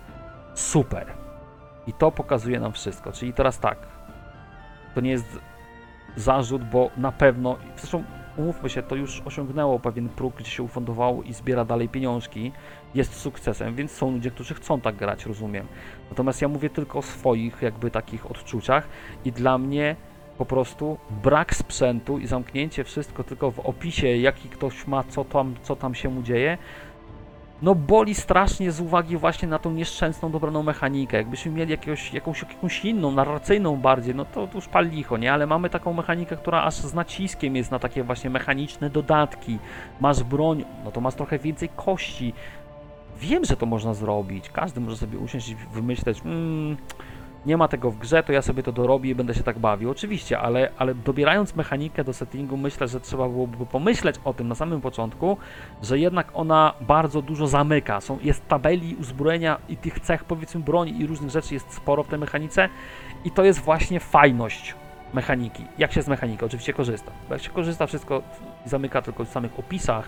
Super. 0.53 1.13
I 1.87 1.93
to 1.93 2.11
pokazuje 2.11 2.59
nam 2.59 2.73
wszystko. 2.73 3.11
Czyli 3.11 3.33
teraz 3.33 3.59
tak. 3.59 3.77
To 4.95 5.01
nie 5.01 5.11
jest 5.11 5.39
zarzut, 6.15 6.63
bo 6.63 6.89
na 6.97 7.11
pewno, 7.11 7.57
zresztą 7.77 8.03
umówmy 8.37 8.69
się, 8.69 8.83
to 8.83 8.95
już 8.95 9.21
osiągnęło 9.25 9.79
pewien 9.79 10.09
próg, 10.09 10.35
gdzie 10.35 10.51
się 10.51 10.63
ufundowało 10.63 11.23
i 11.23 11.33
zbiera 11.33 11.65
dalej 11.65 11.89
pieniążki, 11.89 12.51
jest 12.95 13.13
sukcesem, 13.13 13.75
więc 13.75 13.91
są 13.91 14.11
ludzie, 14.11 14.31
którzy 14.31 14.53
chcą 14.53 14.81
tak 14.81 14.95
grać, 14.95 15.25
rozumiem. 15.25 15.67
Natomiast 16.09 16.41
ja 16.41 16.47
mówię 16.47 16.69
tylko 16.69 16.99
o 16.99 17.01
swoich 17.01 17.61
jakby 17.61 17.91
takich 17.91 18.31
odczuciach 18.31 18.87
i 19.25 19.31
dla 19.31 19.57
mnie 19.57 19.95
po 20.37 20.45
prostu 20.45 20.97
brak 21.23 21.55
sprzętu 21.55 22.17
i 22.19 22.27
zamknięcie 22.27 22.83
wszystko 22.83 23.23
tylko 23.23 23.51
w 23.51 23.59
opisie, 23.59 24.07
jaki 24.07 24.49
ktoś 24.49 24.87
ma, 24.87 25.03
co 25.03 25.25
tam, 25.25 25.55
co 25.61 25.75
tam 25.75 25.95
się 25.95 26.09
mu 26.09 26.21
dzieje, 26.23 26.57
no 27.61 27.75
boli 27.75 28.15
strasznie 28.15 28.71
z 28.71 28.79
uwagi 28.79 29.17
właśnie 29.17 29.47
na 29.47 29.59
tą 29.59 29.71
nieszczęsną, 29.71 30.31
dobraną 30.31 30.63
mechanikę. 30.63 31.17
Jakbyśmy 31.17 31.51
mieli 31.51 31.71
jakiegoś, 31.71 32.13
jakąś, 32.13 32.41
jakąś 32.41 32.85
inną, 32.85 33.11
narracyjną 33.11 33.75
bardziej, 33.75 34.15
no 34.15 34.25
to, 34.25 34.47
to 34.47 34.55
już 34.55 34.67
pal 34.67 34.89
licho, 34.89 35.17
nie? 35.17 35.33
Ale 35.33 35.47
mamy 35.47 35.69
taką 35.69 35.93
mechanikę, 35.93 36.37
która 36.37 36.63
aż 36.63 36.73
z 36.73 36.93
naciskiem 36.93 37.55
jest 37.55 37.71
na 37.71 37.79
takie 37.79 38.03
właśnie 38.03 38.29
mechaniczne 38.29 38.89
dodatki. 38.89 39.59
Masz 39.99 40.23
broń, 40.23 40.65
no 40.85 40.91
to 40.91 41.01
masz 41.01 41.15
trochę 41.15 41.39
więcej 41.39 41.69
kości. 41.75 42.33
Wiem, 43.19 43.45
że 43.45 43.57
to 43.57 43.65
można 43.65 43.93
zrobić. 43.93 44.49
Każdy 44.49 44.79
może 44.79 44.97
sobie 44.97 45.17
usiąść 45.17 45.49
i 45.49 45.55
wymyśleć, 45.55 46.21
mm, 46.25 46.77
nie 47.49 47.57
ma 47.57 47.67
tego 47.67 47.91
w 47.91 47.97
grze, 47.97 48.23
to 48.23 48.33
ja 48.33 48.41
sobie 48.41 48.63
to 48.63 48.71
dorobię 48.71 49.09
i 49.09 49.15
będę 49.15 49.33
się 49.33 49.43
tak 49.43 49.59
bawił. 49.59 49.89
Oczywiście, 49.89 50.39
ale, 50.39 50.71
ale 50.77 50.95
dobierając 50.95 51.55
mechanikę 51.55 52.03
do 52.03 52.13
settingu, 52.13 52.57
myślę, 52.57 52.87
że 52.87 52.99
trzeba 52.99 53.29
byłoby 53.29 53.65
pomyśleć 53.65 54.15
o 54.25 54.33
tym 54.33 54.47
na 54.47 54.55
samym 54.55 54.81
początku, 54.81 55.37
że 55.81 55.99
jednak 55.99 56.31
ona 56.33 56.73
bardzo 56.81 57.21
dużo 57.21 57.47
zamyka. 57.47 58.01
Są, 58.01 58.19
jest 58.21 58.47
tabeli 58.47 58.95
uzbrojenia 58.95 59.59
i 59.69 59.77
tych 59.77 59.99
cech, 59.99 60.23
powiedzmy, 60.23 60.61
broni 60.61 61.01
i 61.01 61.07
różnych 61.07 61.29
rzeczy 61.29 61.53
jest 61.53 61.73
sporo 61.73 62.03
w 62.03 62.07
tej 62.07 62.19
mechanice 62.19 62.69
i 63.25 63.31
to 63.31 63.43
jest 63.43 63.59
właśnie 63.59 63.99
fajność 63.99 64.75
mechaniki. 65.13 65.65
Jak 65.77 65.93
się 65.93 66.01
z 66.01 66.07
mechaniki 66.07 66.45
oczywiście 66.45 66.73
korzysta. 66.73 67.11
Bo 67.27 67.33
jak 67.33 67.43
się 67.43 67.49
korzysta 67.49 67.87
wszystko 67.87 68.21
zamyka 68.65 69.01
tylko 69.01 69.25
w 69.25 69.29
samych 69.29 69.59
opisach, 69.59 70.07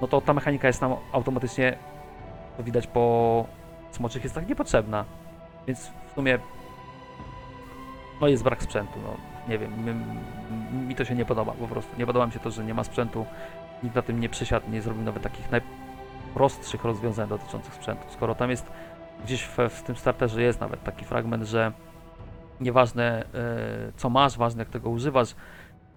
no 0.00 0.08
to 0.08 0.20
ta 0.20 0.34
mechanika 0.34 0.66
jest 0.66 0.80
nam 0.80 0.94
automatycznie, 1.12 1.76
to 2.56 2.62
widać 2.62 2.86
po 2.86 3.44
smoczych, 3.90 4.22
jest 4.22 4.34
tak 4.34 4.48
niepotrzebna. 4.48 5.04
Więc 5.66 5.90
w 6.10 6.14
sumie 6.14 6.38
no 8.20 8.28
jest 8.28 8.42
brak 8.42 8.62
sprzętu, 8.62 8.98
no 9.02 9.16
nie 9.48 9.58
wiem, 9.58 9.84
mi, 9.84 10.86
mi 10.88 10.94
to 10.94 11.04
się 11.04 11.14
nie 11.14 11.24
podoba 11.24 11.52
po 11.52 11.68
prostu. 11.68 11.98
Nie 11.98 12.06
podoba 12.06 12.26
mi 12.26 12.32
się 12.32 12.38
to, 12.38 12.50
że 12.50 12.64
nie 12.64 12.74
ma 12.74 12.84
sprzętu, 12.84 13.26
nikt 13.82 13.96
na 13.96 14.02
tym 14.02 14.20
nie 14.20 14.28
przysiadł, 14.28 14.70
nie 14.70 14.82
zrobił 14.82 15.02
nawet 15.02 15.22
takich 15.22 15.46
najprostszych 15.50 16.84
rozwiązań 16.84 17.28
dotyczących 17.28 17.74
sprzętu. 17.74 18.04
Skoro 18.10 18.34
tam 18.34 18.50
jest 18.50 18.72
gdzieś 19.24 19.42
w, 19.42 19.58
w 19.70 19.82
tym 19.82 19.96
starterze 19.96 20.42
jest 20.42 20.60
nawet 20.60 20.84
taki 20.84 21.04
fragment, 21.04 21.44
że 21.44 21.72
nieważne 22.60 23.24
e, 23.24 23.92
co 23.96 24.10
masz, 24.10 24.38
ważne 24.38 24.62
jak 24.62 24.68
tego 24.68 24.90
używasz, 24.90 25.34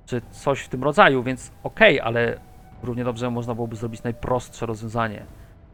czy 0.06 0.21
coś 0.32 0.62
w 0.62 0.69
tym 0.69 0.84
rodzaju, 0.84 1.23
więc 1.23 1.52
okej, 1.63 2.02
ale 2.02 2.39
równie 2.84 3.04
dobrze 3.04 3.30
można 3.32 3.56
byłoby 3.56 3.76
zrobić 3.76 4.04
najprostsze 4.04 4.65
rozwiązanie. 4.65 5.26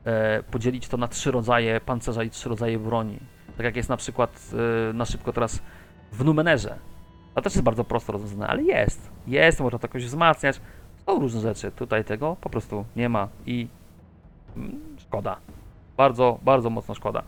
E, 0.05 0.43
podzielić 0.43 0.87
to 0.87 0.97
na 0.97 1.07
trzy 1.07 1.31
rodzaje 1.31 1.81
pancerza 1.81 2.23
i 2.23 2.29
trzy 2.29 2.49
rodzaje 2.49 2.79
broni. 2.79 3.19
Tak 3.59 3.65
jak 3.65 3.75
jest 3.75 3.89
na 3.89 3.97
przykład 3.97 4.51
e, 4.89 4.93
na 4.93 5.05
szybko 5.05 5.33
teraz 5.33 5.61
w 6.11 6.25
Numenerze. 6.25 6.75
To 7.35 7.41
też 7.41 7.53
jest 7.53 7.63
bardzo 7.63 7.83
prosto 7.83 8.13
rozwiązane, 8.13 8.47
ale 8.47 8.63
jest. 8.63 9.11
Jest, 9.27 9.59
można 9.59 9.79
to 9.79 9.87
jakoś 9.87 10.05
wzmacniać. 10.05 10.61
Są 11.05 11.19
różne 11.19 11.41
rzeczy. 11.41 11.71
Tutaj 11.71 12.05
tego 12.05 12.35
po 12.41 12.49
prostu 12.49 12.85
nie 12.95 13.09
ma 13.09 13.27
i 13.45 13.67
mm, 14.57 14.79
szkoda. 14.99 15.37
Bardzo, 15.97 16.39
bardzo 16.41 16.69
mocno 16.69 16.95
szkoda. 16.95 17.23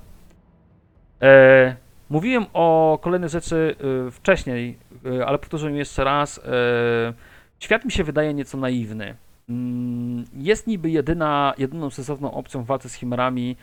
E, 1.22 1.76
mówiłem 2.10 2.46
o 2.54 3.00
kolejnych 3.02 3.30
rzeczy 3.30 3.76
e, 4.08 4.12
wcześniej, 4.12 4.78
e, 5.20 5.26
ale 5.26 5.38
powtórzę 5.38 5.72
jeszcze 5.72 6.04
raz. 6.04 6.38
E, 6.38 7.13
świat 7.60 7.86
mi 7.86 7.91
się 7.91 8.04
wydaje 8.04 8.34
nieco 8.34 8.58
naiwny. 8.58 9.15
Mm, 9.50 10.26
Jest 10.34 10.67
niby 10.67 10.89
jedyna, 10.89 11.54
jedyną 11.58 11.89
sensowną 11.89 12.34
opcją 12.34 12.63
w 12.63 12.65
walce 12.65 12.89
z 12.89 12.94
chimerami 12.94 13.58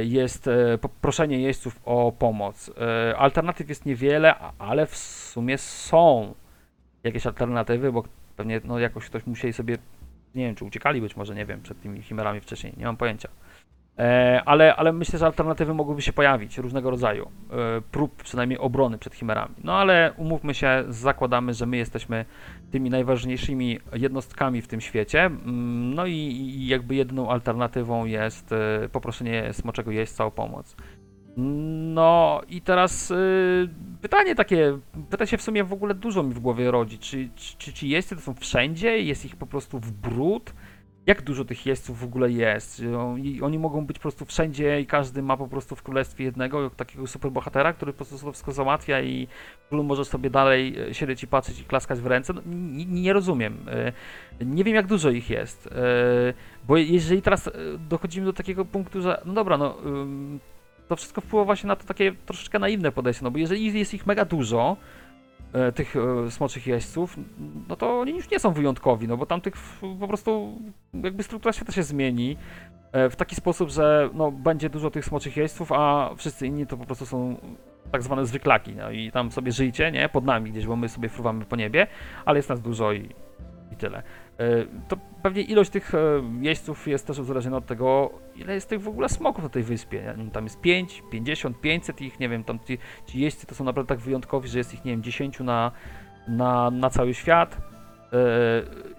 jest 0.00 0.48
e, 0.48 0.78
poproszenie 0.78 1.40
jeźdźców 1.40 1.80
o 1.84 2.12
pomoc. 2.18 2.70
E, 2.80 3.16
Alternatyw 3.16 3.68
jest 3.68 3.86
niewiele, 3.86 4.34
ale 4.58 4.86
w 4.86 4.96
sumie 4.96 5.58
są 5.58 6.34
jakieś 7.04 7.26
alternatywy, 7.26 7.92
bo 7.92 8.04
pewnie 8.36 8.60
no, 8.64 8.78
jakoś 8.78 9.06
ktoś 9.06 9.26
musieli 9.26 9.52
sobie, 9.52 9.78
nie 10.34 10.46
wiem, 10.46 10.54
czy 10.54 10.64
uciekali 10.64 11.00
być 11.00 11.16
może, 11.16 11.34
nie 11.34 11.46
wiem, 11.46 11.62
przed 11.62 11.82
tymi 11.82 12.02
chimerami 12.02 12.40
wcześniej, 12.40 12.72
nie 12.76 12.84
mam 12.84 12.96
pojęcia. 12.96 13.28
E, 13.98 14.42
ale, 14.46 14.76
ale 14.76 14.92
myślę, 14.92 15.18
że 15.18 15.26
alternatywy 15.26 15.74
mogłyby 15.74 16.02
się 16.02 16.12
pojawić, 16.12 16.58
różnego 16.58 16.90
rodzaju, 16.90 17.30
e, 17.50 17.80
prób 17.80 18.22
przynajmniej 18.22 18.58
obrony 18.58 18.98
przed 18.98 19.14
chimerami. 19.14 19.54
No 19.64 19.74
ale 19.74 20.12
umówmy 20.16 20.54
się, 20.54 20.84
zakładamy, 20.88 21.54
że 21.54 21.66
my 21.66 21.76
jesteśmy 21.76 22.24
tymi 22.70 22.90
najważniejszymi 22.90 23.78
jednostkami 23.92 24.62
w 24.62 24.68
tym 24.68 24.80
świecie. 24.80 25.24
Mm, 25.24 25.94
No 25.94 26.06
i, 26.06 26.16
i 26.16 26.66
jakby 26.66 26.94
jedyną 26.94 27.30
alternatywą 27.30 28.04
jest 28.04 28.52
e, 28.52 28.88
poproszenie 28.88 29.52
smoczego 29.52 29.90
jeźdźca 29.90 30.24
o 30.24 30.30
pomoc. 30.30 30.76
No 31.36 32.40
i 32.48 32.60
teraz 32.60 33.12
pytanie 34.00 34.34
takie, 34.34 34.78
pyta 35.10 35.26
się 35.26 35.36
w 35.36 35.42
sumie 35.42 35.64
w 35.64 35.72
ogóle 35.72 35.94
dużo 35.94 36.22
mi 36.22 36.34
w 36.34 36.38
głowie 36.38 36.70
rodzi. 36.70 36.98
Czy, 36.98 37.28
czy, 37.36 37.72
czy 37.72 37.86
jeźdźcy 37.86 38.16
to 38.16 38.22
są 38.22 38.34
wszędzie? 38.34 38.98
Jest 38.98 39.24
ich 39.24 39.36
po 39.36 39.46
prostu 39.46 39.78
w 39.78 39.92
brud? 39.92 40.54
Jak 41.06 41.22
dużo 41.22 41.44
tych 41.44 41.66
jeźdźców 41.66 42.00
w 42.00 42.04
ogóle 42.04 42.30
jest? 42.30 42.76
Czy 42.76 42.98
on- 42.98 43.18
I 43.18 43.40
oni 43.42 43.58
mogą 43.58 43.86
być 43.86 43.96
po 43.98 44.02
prostu 44.02 44.24
wszędzie 44.24 44.80
i 44.80 44.86
każdy 44.86 45.22
ma 45.22 45.36
po 45.36 45.48
prostu 45.48 45.76
w 45.76 45.82
królestwie 45.82 46.24
jednego 46.24 46.70
takiego 46.70 47.06
superbohatera, 47.06 47.72
który 47.72 47.92
po 47.92 47.96
prostu 47.96 48.18
to 48.26 48.32
wszystko 48.32 48.52
załatwia 48.52 49.00
i 49.00 49.28
król 49.68 49.84
może 49.84 50.04
sobie 50.04 50.30
dalej 50.30 50.78
e, 50.90 50.94
siedzieć 50.94 51.22
i 51.22 51.26
patrzeć 51.26 51.60
i 51.60 51.64
klaskać 51.64 52.00
w 52.00 52.06
ręce? 52.06 52.32
No, 52.32 52.40
nie, 52.46 52.84
nie 52.86 53.12
rozumiem. 53.12 53.58
E, 54.40 54.44
Nie 54.44 54.64
wiem 54.64 54.74
jak 54.74 54.86
dużo 54.86 55.10
ich 55.10 55.30
jest. 55.30 55.66
E, 55.66 55.70
Bo 56.66 56.76
jeżeli 56.76 57.22
teraz 57.22 57.50
dochodzimy 57.88 58.26
do 58.26 58.32
takiego 58.32 58.64
punktu, 58.64 59.02
że 59.02 59.22
no 59.24 59.32
dobra, 59.32 59.58
no 59.58 59.76
to 60.88 60.96
wszystko 60.96 61.20
wpływa 61.20 61.44
właśnie 61.44 61.68
na 61.68 61.76
to 61.76 61.84
takie 61.86 62.12
troszeczkę 62.26 62.58
naiwne 62.58 62.92
podejście, 62.92 63.24
no 63.24 63.30
bo 63.30 63.38
jeżeli 63.38 63.78
jest 63.78 63.94
ich 63.94 64.06
mega 64.06 64.24
dużo, 64.24 64.76
tych 65.74 65.94
e, 65.96 66.30
smoczych 66.30 66.66
jeźdźców, 66.66 67.16
no 67.68 67.76
to 67.76 68.00
oni 68.00 68.12
już 68.12 68.30
nie 68.30 68.38
są 68.38 68.52
wyjątkowi, 68.52 69.08
no 69.08 69.16
bo 69.16 69.26
tam 69.26 69.40
tych 69.40 69.56
w- 69.56 69.96
po 70.00 70.08
prostu 70.08 70.58
jakby 70.94 71.22
struktura 71.22 71.52
świata 71.52 71.72
się 71.72 71.82
zmieni 71.82 72.36
e, 72.92 73.10
w 73.10 73.16
taki 73.16 73.34
sposób, 73.36 73.70
że 73.70 74.10
no 74.14 74.30
będzie 74.32 74.70
dużo 74.70 74.90
tych 74.90 75.04
smoczych 75.04 75.36
jeźdźców, 75.36 75.72
a 75.72 76.10
wszyscy 76.16 76.46
inni 76.46 76.66
to 76.66 76.76
po 76.76 76.84
prostu 76.86 77.06
są 77.06 77.36
tak 77.92 78.02
zwane 78.02 78.26
zwyklaki, 78.26 78.74
no 78.74 78.90
i 78.90 79.10
tam 79.10 79.30
sobie 79.32 79.52
żyjcie, 79.52 79.92
nie, 79.92 80.08
pod 80.08 80.24
nami 80.24 80.50
gdzieś, 80.50 80.66
bo 80.66 80.76
my 80.76 80.88
sobie 80.88 81.08
fruwamy 81.08 81.44
po 81.44 81.56
niebie, 81.56 81.86
ale 82.24 82.38
jest 82.38 82.48
nas 82.48 82.60
dużo 82.60 82.92
i, 82.92 83.08
i 83.72 83.76
tyle. 83.76 83.98
E, 83.98 84.02
To 84.88 84.96
pewnie 85.22 85.42
ilość 85.42 85.70
tych 85.70 85.94
e, 85.94 85.98
jeźdźców 86.40 86.88
jest 86.88 87.06
też 87.06 87.18
uzależniona 87.18 87.56
od 87.56 87.66
tego, 87.66 88.10
ile 88.36 88.54
jest 88.54 88.68
tych 88.68 88.82
w 88.82 88.88
ogóle 88.88 89.08
smoków 89.08 89.42
na 89.42 89.48
tej 89.50 89.62
wyspie. 89.62 90.14
Wiem, 90.16 90.30
Tam 90.30 90.44
jest 90.44 90.60
5, 90.60 91.02
50, 91.10 91.60
500 91.60 92.00
ich, 92.00 92.20
nie 92.20 92.28
wiem, 92.28 92.44
tam 92.44 92.58
ci, 92.66 92.78
ci 93.06 93.20
jeźdźcy 93.20 93.46
to 93.46 93.54
są 93.54 93.64
naprawdę 93.64 93.88
tak 93.88 93.98
wyjątkowi, 93.98 94.48
że 94.48 94.58
jest 94.58 94.74
ich, 94.74 94.84
nie 94.84 94.92
wiem, 94.92 95.02
10 95.02 95.40
na, 95.40 95.72
na, 96.28 96.70
na 96.70 96.90
cały 96.90 97.14
świat. 97.14 97.56
E, 98.12 98.18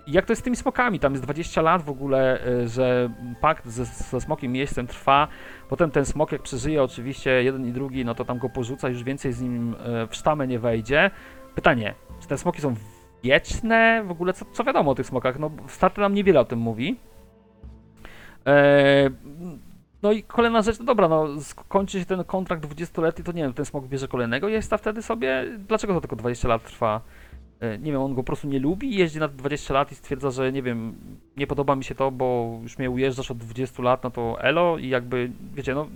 Jak 0.07 0.25
to 0.25 0.31
jest 0.31 0.41
z 0.41 0.43
tymi 0.43 0.55
smokami? 0.55 0.99
Tam 0.99 1.13
jest 1.13 1.23
20 1.23 1.61
lat 1.61 1.81
w 1.81 1.89
ogóle, 1.89 2.45
e, 2.45 2.67
że 2.67 3.09
pakt 3.41 3.67
ze, 3.67 3.85
ze 3.85 4.21
smokiem 4.21 4.55
jeźdźcem 4.55 4.87
trwa. 4.87 5.27
Potem 5.69 5.91
ten 5.91 6.05
smok, 6.05 6.31
jak 6.31 6.41
przeżyje 6.41 6.83
oczywiście 6.83 7.43
jeden 7.43 7.67
i 7.67 7.71
drugi, 7.71 8.05
no 8.05 8.15
to 8.15 8.25
tam 8.25 8.37
go 8.37 8.49
porzuca, 8.49 8.89
już 8.89 9.03
więcej 9.03 9.33
z 9.33 9.41
nim 9.41 9.75
w 10.09 10.15
sztamę 10.15 10.47
nie 10.47 10.59
wejdzie. 10.59 11.11
Pytanie, 11.55 11.93
czy 12.21 12.27
te 12.27 12.37
smoki 12.37 12.61
są 12.61 12.75
wieczne? 13.23 14.03
W 14.07 14.11
ogóle 14.11 14.33
co, 14.33 14.45
co 14.51 14.63
wiadomo 14.63 14.91
o 14.91 14.95
tych 14.95 15.05
smokach? 15.05 15.39
No, 15.39 15.51
starter 15.67 16.01
nam 16.01 16.13
niewiele 16.13 16.39
o 16.39 16.45
tym 16.45 16.59
mówi. 16.59 16.95
Eee, 18.45 19.09
no 20.03 20.11
i 20.11 20.23
kolejna 20.23 20.61
rzecz, 20.61 20.79
no 20.79 20.85
dobra, 20.85 21.07
no 21.07 21.23
sk- 21.25 21.63
kończy 21.67 21.99
się 21.99 22.05
ten 22.05 22.23
kontrakt 22.23 22.65
20-letni, 22.67 23.23
to 23.23 23.31
nie 23.31 23.43
wiem, 23.43 23.53
ten 23.53 23.65
smok 23.65 23.85
bierze 23.87 24.07
kolejnego 24.07 24.47
jest 24.47 24.73
wtedy 24.77 25.01
sobie, 25.01 25.45
dlaczego 25.67 25.93
to 25.93 26.01
tylko 26.01 26.15
20 26.15 26.47
lat 26.47 26.63
trwa? 26.63 27.01
E, 27.59 27.77
Nie 27.79 27.91
wiem, 27.91 28.01
on 28.01 28.11
go 28.13 28.15
po 28.15 28.23
prostu 28.23 28.47
nie 28.47 28.59
lubi, 28.59 28.95
jeździ 28.95 29.19
na 29.19 29.27
20 29.27 29.73
lat 29.73 29.91
i 29.91 29.95
stwierdza, 29.95 30.31
że 30.31 30.51
nie 30.51 30.61
wiem, 30.63 30.95
nie 31.37 31.47
podoba 31.47 31.75
mi 31.75 31.83
się 31.83 31.95
to, 31.95 32.11
bo 32.11 32.59
już 32.63 32.77
mnie 32.77 32.89
ujeżdżasz 32.89 33.31
od 33.31 33.37
20 33.37 33.83
lat, 33.83 34.03
no 34.03 34.11
to 34.11 34.41
elo 34.41 34.77
i 34.77 34.89
jakby, 34.89 35.31
wiecie, 35.55 35.75
no 35.75 35.87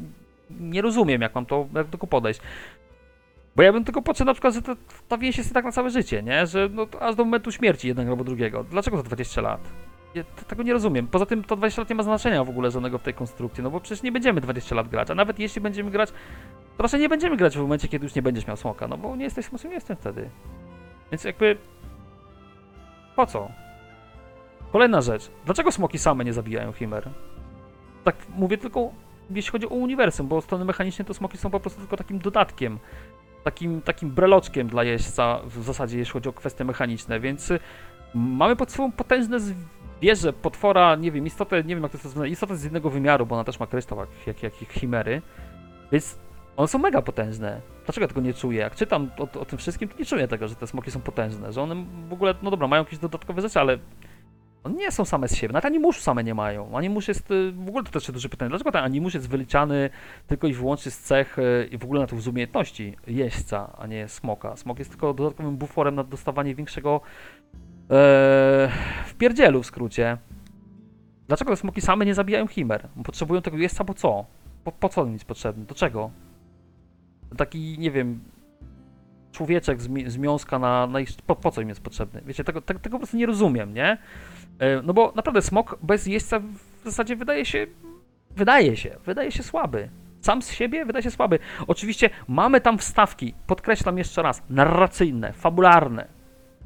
nie 0.60 0.82
rozumiem, 0.82 1.22
jak 1.22 1.36
mam 1.36 1.46
to, 1.46 1.68
jak 1.76 1.86
do 1.86 1.92
tego 1.92 2.08
podejść. 2.08 2.42
Bo 3.58 3.64
ja 3.64 3.74
bym 3.74 3.84
tylko 3.84 4.02
podszedł 4.02 4.26
na 4.26 4.34
przykład, 4.34 4.54
że 4.54 4.62
ta 5.08 5.18
więź 5.18 5.38
jest 5.38 5.54
tak 5.54 5.66
na 5.66 5.72
całe 5.72 5.90
życie, 5.90 6.24
nie? 6.24 6.46
Że 6.46 6.70
no, 6.72 6.88
aż 7.00 7.16
do 7.16 7.26
momentu 7.26 7.52
śmierci 7.52 7.88
jednego 7.88 8.12
albo 8.12 8.24
drugiego. 8.24 8.64
Dlaczego 8.64 8.98
to 8.98 9.04
20 9.04 9.42
lat? 9.42 9.62
Ja 10.16 10.24
tego 10.24 10.64
nie 10.64 10.74
rozumiem. 10.74 11.08
Poza 11.08 11.26
tym 11.26 11.44
to 11.44 11.56
20 11.56 11.82
lat 11.82 11.90
nie 11.90 11.96
ma 11.96 12.04
znaczenia 12.04 12.44
w 12.44 12.50
ogóle 12.50 12.72
żadnego 12.72 12.98
w 12.98 13.02
tej 13.04 13.14
konstrukcji, 13.14 13.64
no 13.64 13.70
bo 13.70 13.80
przecież 13.80 14.04
nie 14.04 14.12
będziemy 14.12 14.42
20 14.42 14.76
lat 14.76 14.88
grać, 14.88 15.12
a 15.12 15.16
nawet 15.16 15.40
jeśli 15.40 15.62
będziemy 15.62 15.92
grać, 15.92 16.12
to 16.78 16.84
raczej 16.84 17.00
nie 17.00 17.10
będziemy 17.10 17.38
grać 17.38 17.58
w 17.58 17.62
momencie, 17.62 17.88
kiedy 17.88 18.06
już 18.06 18.16
nie 18.16 18.22
będziesz 18.22 18.48
miał 18.48 18.58
smoka, 18.58 18.88
no 18.88 18.98
bo 18.98 19.16
nie 19.16 19.24
jesteś 19.24 19.46
smokiem, 19.46 19.70
nie 19.70 19.76
jestem 19.76 19.98
wtedy. 19.98 20.30
Więc 21.12 21.24
jakby... 21.24 21.58
Po 23.16 23.26
co? 23.26 23.52
Kolejna 24.72 25.02
rzecz. 25.02 25.32
Dlaczego 25.46 25.72
smoki 25.72 25.98
same 25.98 26.26
nie 26.26 26.34
zabijają 26.34 26.72
chimer? 26.74 27.10
Tak 28.04 28.16
mówię 28.30 28.58
tylko, 28.58 28.92
jeśli 29.30 29.52
chodzi 29.52 29.66
o 29.66 29.70
uniwersum, 29.70 30.28
bo 30.28 30.42
strony 30.42 30.66
mechanicznej 30.66 31.06
to 31.06 31.14
smoki 31.14 31.38
są 31.38 31.50
po 31.50 31.60
prostu 31.60 31.80
tylko 31.80 31.98
takim 31.98 32.20
dodatkiem. 32.20 32.80
Takim, 33.44 33.82
takim 33.82 34.10
breloczkiem 34.10 34.68
dla 34.68 34.84
jeźdźca 34.84 35.40
w 35.46 35.64
zasadzie, 35.64 35.98
jeśli 35.98 36.14
chodzi 36.14 36.30
o 36.30 36.34
kwestie 36.34 36.64
mechaniczne, 36.64 37.20
więc 37.20 37.52
y, 37.52 37.60
mamy 38.14 38.56
pod 38.56 38.72
sobą 38.72 38.92
potężne 38.92 39.40
zwierzę, 39.40 40.34
potwora, 40.34 40.96
nie 40.96 41.12
wiem, 41.12 41.26
istotę, 41.26 41.64
nie 41.64 41.76
wiem 41.76 41.84
jak 41.84 41.92
to 41.92 41.98
jest 41.98 42.06
nazwane, 42.06 42.30
istotę 42.30 42.58
z 42.58 42.64
jednego 42.64 42.90
wymiaru, 42.90 43.26
bo 43.26 43.36
ona 43.36 43.44
też 43.44 43.60
ma 43.60 43.68
kryształ, 43.68 44.00
jak, 44.00 44.44
jak, 44.44 44.62
jak, 44.62 44.72
chimery, 44.72 45.22
więc 45.92 46.20
one 46.58 46.68
są 46.68 46.80
mega 46.80 47.02
potężne. 47.02 47.62
Dlaczego 47.86 48.08
tego 48.08 48.22
nie 48.22 48.34
czuję? 48.34 48.60
Jak 48.60 48.76
czytam 48.76 49.12
o, 49.18 49.40
o 49.40 49.46
tym 49.46 49.60
wszystkim, 49.60 49.90
to 49.90 50.00
nie 50.00 50.06
czuję 50.06 50.28
tego, 50.28 50.48
że 50.48 50.56
te 50.56 50.68
smoki 50.68 50.92
są 50.92 51.00
potężne, 51.00 51.54
że 51.54 51.62
one 51.62 51.86
w 52.10 52.14
ogóle, 52.14 52.36
no 52.42 52.52
dobra, 52.52 52.68
mają 52.68 52.84
jakieś 52.84 53.00
dodatkowe 53.00 53.42
rzeczy, 53.42 53.60
ale 53.60 53.78
nie 54.68 54.92
są 54.92 55.06
same 55.06 55.28
z 55.28 55.36
siebie. 55.36 55.54
Nawet 55.54 55.66
animuszu 55.66 56.02
same 56.02 56.24
nie 56.24 56.34
mają. 56.34 56.78
Animusz 56.78 57.08
jest, 57.08 57.32
y, 57.32 57.52
w 57.52 57.68
ogóle 57.68 57.84
to 57.84 57.92
też 57.92 58.04
jest 58.04 58.14
duże 58.14 58.30
pytanie, 58.30 58.50
dlaczego 58.50 58.72
ten 58.72 58.84
animusz 58.84 59.14
jest 59.14 59.30
wyliczany 59.30 59.90
tylko 60.28 60.48
i 60.48 60.54
wyłącznie 60.54 60.92
z 60.92 61.00
cech 61.00 61.40
y, 61.40 61.70
i 61.72 61.78
w 61.78 61.84
ogóle 61.84 62.02
na 62.02 62.08
to 62.08 62.22
z 62.22 62.28
umiejętności 62.28 62.98
jeźdźca, 63.08 63.74
a 63.78 63.88
nie 63.88 64.08
smoka. 64.08 64.56
Smok 64.56 64.80
jest 64.80 64.92
tylko 64.92 65.14
dodatkowym 65.14 65.58
buforem 65.58 65.96
na 65.96 66.04
dostawanie 66.04 66.56
większego 66.56 67.02
e, 67.04 67.90
w 69.06 69.14
pierdzielu 69.18 69.64
w 69.64 69.66
skrócie. 69.66 70.18
Dlaczego 71.28 71.52
te 71.52 71.58
smoki 71.58 71.82
same 71.82 72.06
nie 72.06 72.14
zabijają 72.14 72.48
chimer? 72.48 72.88
Potrzebują 73.04 73.42
tego 73.42 73.58
jeźdźca, 73.58 73.84
bo 73.84 73.94
co? 73.94 74.26
Po, 74.64 74.72
po 74.72 74.90
co 74.90 75.02
on 75.02 75.14
jest 75.14 75.26
potrzebny? 75.26 75.66
Do 75.66 75.76
czego? 75.76 76.12
Taki, 77.38 77.80
nie 77.80 77.92
wiem, 77.92 78.20
człowieczek 79.32 79.82
z, 79.82 79.88
mi- 79.88 80.10
z 80.10 80.18
miąska 80.18 80.60
na, 80.60 80.88
na 80.88 81.00
ich, 81.00 81.10
po, 81.28 81.36
po 81.36 81.52
co 81.52 81.62
im 81.62 81.70
jest 81.70 81.82
potrzebny? 81.82 82.22
Wiecie, 82.26 82.44
tego, 82.44 82.62
tego, 82.62 82.80
tego 82.80 82.96
po 82.96 83.00
prostu 83.00 83.18
nie 83.18 83.26
rozumiem, 83.26 83.74
nie? 83.74 83.98
E, 84.60 84.82
No 84.82 84.94
bo 84.94 85.14
naprawdę 85.16 85.42
smok 85.42 85.78
bez 85.82 86.08
jeźdźca 86.08 86.40
w 86.40 86.84
zasadzie 86.86 87.16
wydaje 87.16 87.46
się, 87.46 87.68
wydaje 88.36 88.78
się, 88.78 88.98
wydaje 89.06 89.32
się 89.32 89.44
słaby. 89.44 89.90
Sam 90.22 90.42
z 90.42 90.52
siebie 90.52 90.86
wydaje 90.86 91.04
się 91.04 91.12
słaby. 91.12 91.40
Oczywiście 91.68 92.10
mamy 92.28 92.62
tam 92.62 92.78
wstawki, 92.78 93.34
podkreślam 93.48 93.98
jeszcze 93.98 94.22
raz, 94.22 94.44
narracyjne, 94.50 95.34
fabularne. 95.34 96.08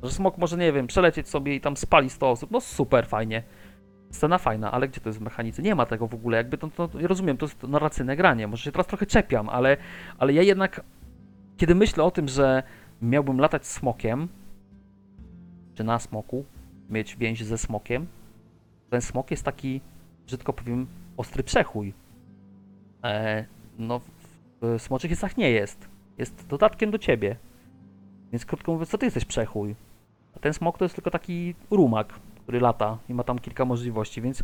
Że 0.03 0.11
smok 0.11 0.37
może, 0.37 0.57
nie 0.57 0.73
wiem, 0.73 0.87
przelecieć 0.87 1.29
sobie 1.29 1.55
i 1.55 1.61
tam 1.61 1.77
spali 1.77 2.09
100 2.09 2.29
osób. 2.29 2.51
No 2.51 2.61
super, 2.61 3.07
fajnie. 3.07 3.43
Scena 4.11 4.37
fajna, 4.37 4.71
ale 4.71 4.87
gdzie 4.87 5.01
to 5.01 5.09
jest 5.09 5.19
w 5.19 5.21
mechanice? 5.21 5.61
Nie 5.61 5.75
ma 5.75 5.85
tego 5.85 6.07
w 6.07 6.13
ogóle. 6.13 6.37
Jakby 6.37 6.57
to, 6.57 6.67
to, 6.67 6.89
ja 6.99 7.07
rozumiem, 7.07 7.37
to 7.37 7.45
jest 7.45 7.63
narracyjne 7.63 8.15
granie. 8.15 8.47
Może 8.47 8.63
się 8.63 8.71
teraz 8.71 8.87
trochę 8.87 9.05
czepiam, 9.05 9.49
ale, 9.49 9.77
ale 10.17 10.33
ja 10.33 10.41
jednak, 10.41 10.81
kiedy 11.57 11.75
myślę 11.75 12.03
o 12.03 12.11
tym, 12.11 12.27
że 12.27 12.63
miałbym 13.01 13.39
latać 13.39 13.65
smokiem, 13.67 14.27
czy 15.75 15.83
na 15.83 15.99
smoku, 15.99 16.45
mieć 16.91 17.15
więź 17.15 17.43
ze 17.43 17.57
smokiem, 17.57 18.07
ten 18.89 19.01
smok 19.01 19.31
jest 19.31 19.43
taki, 19.43 19.81
brzydko 20.25 20.53
powiem, 20.53 20.87
ostry 21.17 21.43
przechój. 21.43 21.93
E, 23.03 23.45
no, 23.79 23.99
w, 23.99 24.05
w 24.61 24.81
smoczych 24.81 25.11
jedzach 25.11 25.37
nie 25.37 25.51
jest. 25.51 25.87
Jest 26.17 26.47
dodatkiem 26.47 26.91
do 26.91 26.97
ciebie. 26.97 27.35
Więc 28.31 28.45
krótko 28.45 28.71
mówiąc, 28.71 28.89
co 28.89 28.97
ty 28.97 29.05
jesteś 29.05 29.25
przechój? 29.25 29.75
A 30.35 30.39
ten 30.39 30.53
smok 30.53 30.77
to 30.77 30.85
jest 30.85 30.95
tylko 30.95 31.11
taki 31.11 31.55
rumak, 31.71 32.13
który 32.43 32.59
lata 32.59 32.97
i 33.09 33.13
ma 33.13 33.23
tam 33.23 33.39
kilka 33.39 33.65
możliwości, 33.65 34.21
więc 34.21 34.43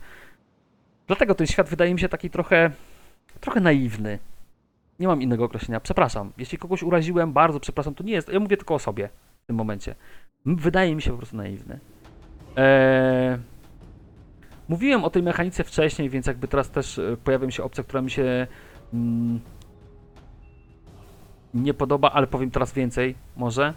dlatego 1.07 1.35
ten 1.35 1.47
świat 1.47 1.69
wydaje 1.69 1.93
mi 1.93 1.99
się 1.99 2.09
taki 2.09 2.29
trochę, 2.29 2.71
trochę 3.39 3.59
naiwny. 3.59 4.19
Nie 4.99 5.07
mam 5.07 5.21
innego 5.21 5.45
określenia. 5.45 5.79
Przepraszam. 5.79 6.31
Jeśli 6.37 6.57
kogoś 6.57 6.83
uraziłem, 6.83 7.33
bardzo 7.33 7.59
przepraszam. 7.59 7.95
To 7.95 8.03
nie 8.03 8.13
jest. 8.13 8.29
Ja 8.29 8.39
mówię 8.39 8.57
tylko 8.57 8.75
o 8.75 8.79
sobie 8.79 9.09
w 9.43 9.47
tym 9.47 9.55
momencie. 9.55 9.95
Wydaje 10.45 10.95
mi 10.95 11.01
się 11.01 11.11
po 11.11 11.17
prostu 11.17 11.37
naiwny. 11.37 11.79
Eee, 12.57 13.37
mówiłem 14.69 15.03
o 15.03 15.09
tej 15.09 15.23
mechanice 15.23 15.63
wcześniej, 15.63 16.09
więc 16.09 16.27
jakby 16.27 16.47
teraz 16.47 16.69
też 16.69 16.99
e, 16.99 17.17
pojawia 17.23 17.51
się 17.51 17.63
opcja, 17.63 17.83
która 17.83 18.01
mi 18.01 18.11
się 18.11 18.47
mm, 18.93 19.39
nie 21.53 21.73
podoba, 21.73 22.11
ale 22.11 22.27
powiem 22.27 22.51
teraz 22.51 22.73
więcej, 22.73 23.15
może. 23.35 23.73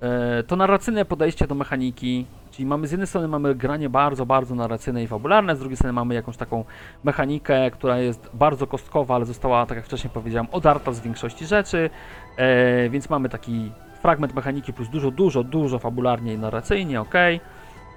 E, 0.00 0.42
to 0.42 0.56
narracyjne 0.56 1.04
podejście 1.04 1.46
do 1.46 1.54
mechaniki, 1.54 2.26
czyli 2.50 2.66
mamy 2.66 2.86
z 2.86 2.90
jednej 2.90 3.06
strony 3.06 3.28
mamy 3.28 3.54
granie 3.54 3.88
bardzo, 3.88 4.26
bardzo 4.26 4.54
narracyjne 4.54 5.02
i 5.02 5.06
fabularne, 5.06 5.56
z 5.56 5.58
drugiej 5.58 5.76
strony 5.76 5.92
mamy 5.92 6.14
jakąś 6.14 6.36
taką 6.36 6.64
mechanikę, 7.04 7.70
która 7.70 7.98
jest 7.98 8.30
bardzo 8.34 8.66
kostkowa, 8.66 9.14
ale 9.14 9.24
została, 9.24 9.66
tak 9.66 9.76
jak 9.76 9.86
wcześniej 9.86 10.10
powiedziałem, 10.14 10.46
odarta 10.52 10.92
z 10.92 11.00
większości 11.00 11.46
rzeczy, 11.46 11.90
e, 12.36 12.88
więc 12.88 13.10
mamy 13.10 13.28
taki 13.28 13.72
fragment 14.02 14.34
mechaniki 14.34 14.72
plus 14.72 14.88
dużo, 14.88 15.10
dużo, 15.10 15.44
dużo 15.44 15.78
fabularnie 15.78 16.34
i 16.34 16.38
narracyjnie, 16.38 17.00
ok. 17.00 17.14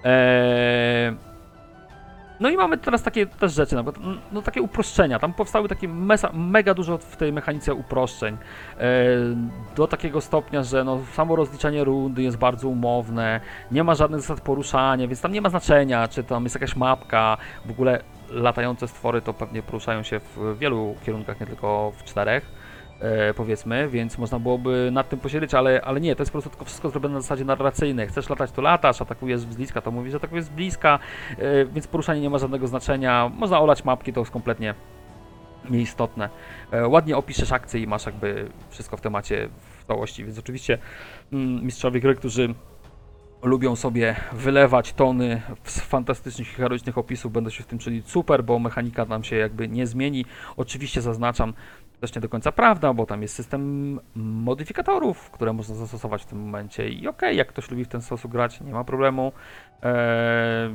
E, 0.06 1.14
no 2.40 2.50
i 2.50 2.58
mamy 2.58 2.78
teraz 2.78 3.04
takie 3.04 3.26
też 3.26 3.54
rzeczy, 3.54 3.76
na 3.76 3.84
przykład, 3.84 4.06
no 4.32 4.42
takie 4.42 4.62
uproszczenia. 4.62 5.20
Tam 5.20 5.34
powstały 5.34 5.70
takie 5.70 5.88
mesa, 5.88 6.30
mega 6.34 6.74
dużo 6.74 6.98
w 6.98 7.18
tej 7.18 7.34
mechanice 7.34 7.74
uproszczeń. 7.74 8.38
E, 8.78 8.88
do 9.76 9.88
takiego 9.88 10.22
stopnia, 10.22 10.64
że 10.64 10.84
no, 10.84 11.00
samo 11.14 11.36
rozliczanie 11.36 11.84
rundy 11.84 12.24
jest 12.24 12.38
bardzo 12.38 12.68
umowne, 12.68 13.42
nie 13.72 13.84
ma 13.84 13.96
żadnych 13.96 14.22
zasad 14.22 14.42
poruszania, 14.42 15.08
więc 15.08 15.22
tam 15.22 15.32
nie 15.32 15.42
ma 15.42 15.50
znaczenia, 15.50 16.08
czy 16.08 16.24
tam 16.24 16.44
jest 16.44 16.56
jakaś 16.56 16.76
mapka. 16.76 17.38
W 17.66 17.72
ogóle 17.72 18.04
latające 18.30 18.88
stwory 18.88 19.22
to 19.22 19.34
pewnie 19.34 19.64
poruszają 19.64 20.04
się 20.04 20.20
w 20.20 20.58
wielu 20.60 20.96
kierunkach, 21.06 21.40
nie 21.40 21.46
tylko 21.46 21.92
w 21.98 22.04
czterech. 22.04 22.61
E, 23.02 23.34
powiedzmy, 23.34 23.90
więc 23.90 24.18
można 24.18 24.40
byłoby 24.40 24.90
nad 24.92 25.10
tym 25.10 25.20
posiedzieć, 25.20 25.54
ale, 25.54 25.82
ale 25.82 26.02
nie, 26.02 26.16
to 26.16 26.22
jest 26.22 26.32
po 26.32 26.34
prostu 26.34 26.50
tylko 26.50 26.66
wszystko 26.66 26.90
zrobione 26.90 27.16
na 27.16 27.22
zasadzie 27.22 27.46
narracyjnej. 27.46 28.08
Chcesz 28.08 28.30
latać, 28.30 28.52
to 28.52 28.62
latasz, 28.62 29.02
atakujesz 29.02 29.40
z 29.40 29.46
bliska, 29.46 29.82
to 29.82 29.92
mówisz, 29.92 30.14
atakujesz 30.14 30.46
z 30.46 30.50
bliska, 30.50 31.00
e, 31.38 31.66
więc 31.66 31.88
poruszanie 31.88 32.22
nie 32.22 32.30
ma 32.30 32.38
żadnego 32.38 32.68
znaczenia. 32.68 33.32
Można 33.36 33.62
olać 33.62 33.84
mapki, 33.84 34.14
to 34.14 34.20
jest 34.20 34.32
kompletnie 34.32 34.74
nieistotne. 35.70 36.30
E, 36.72 36.88
ładnie 36.88 37.18
opiszesz 37.18 37.52
akcję 37.52 37.82
i 37.82 37.88
masz 37.88 38.06
jakby 38.06 38.50
wszystko 38.70 38.98
w 38.98 39.02
temacie 39.02 39.50
w 39.80 39.86
całości, 39.86 40.26
więc 40.26 40.40
oczywiście 40.40 40.78
mm, 41.32 41.66
mistrzowie 41.66 42.00
gry, 42.00 42.16
którzy 42.16 42.56
lubią 43.44 43.76
sobie 43.76 44.16
wylewać 44.34 44.94
tony 44.94 45.42
z 45.64 45.80
fantastycznych 45.80 46.48
heroicznych 46.48 46.98
opisów, 46.98 47.32
będą 47.32 47.50
się 47.50 47.64
w 47.64 47.68
tym 47.68 47.80
czuli 47.80 48.04
super, 48.06 48.44
bo 48.44 48.60
mechanika 48.60 49.06
nam 49.06 49.24
się 49.24 49.36
jakby 49.36 49.68
nie 49.68 49.88
zmieni. 49.88 50.26
Oczywiście 50.58 51.02
zaznaczam, 51.02 51.54
też 52.02 52.16
nie 52.16 52.22
do 52.22 52.30
końca 52.30 52.52
prawda, 52.52 52.94
bo 52.94 53.06
tam 53.06 53.22
jest 53.22 53.36
system 53.36 54.00
modyfikatorów, 54.16 55.32
które 55.32 55.54
można 55.54 55.76
zastosować 55.76 56.24
w 56.24 56.26
tym 56.26 56.40
momencie 56.40 56.90
i 56.90 57.08
okej, 57.08 57.38
jak 57.38 57.48
ktoś 57.48 57.72
lubi 57.72 57.86
w 57.86 57.88
ten 57.88 58.02
sposób 58.02 58.32
grać, 58.32 58.62
nie 58.62 58.74
ma 58.74 58.84
problemu. 58.84 59.32
Eee, 59.84 60.72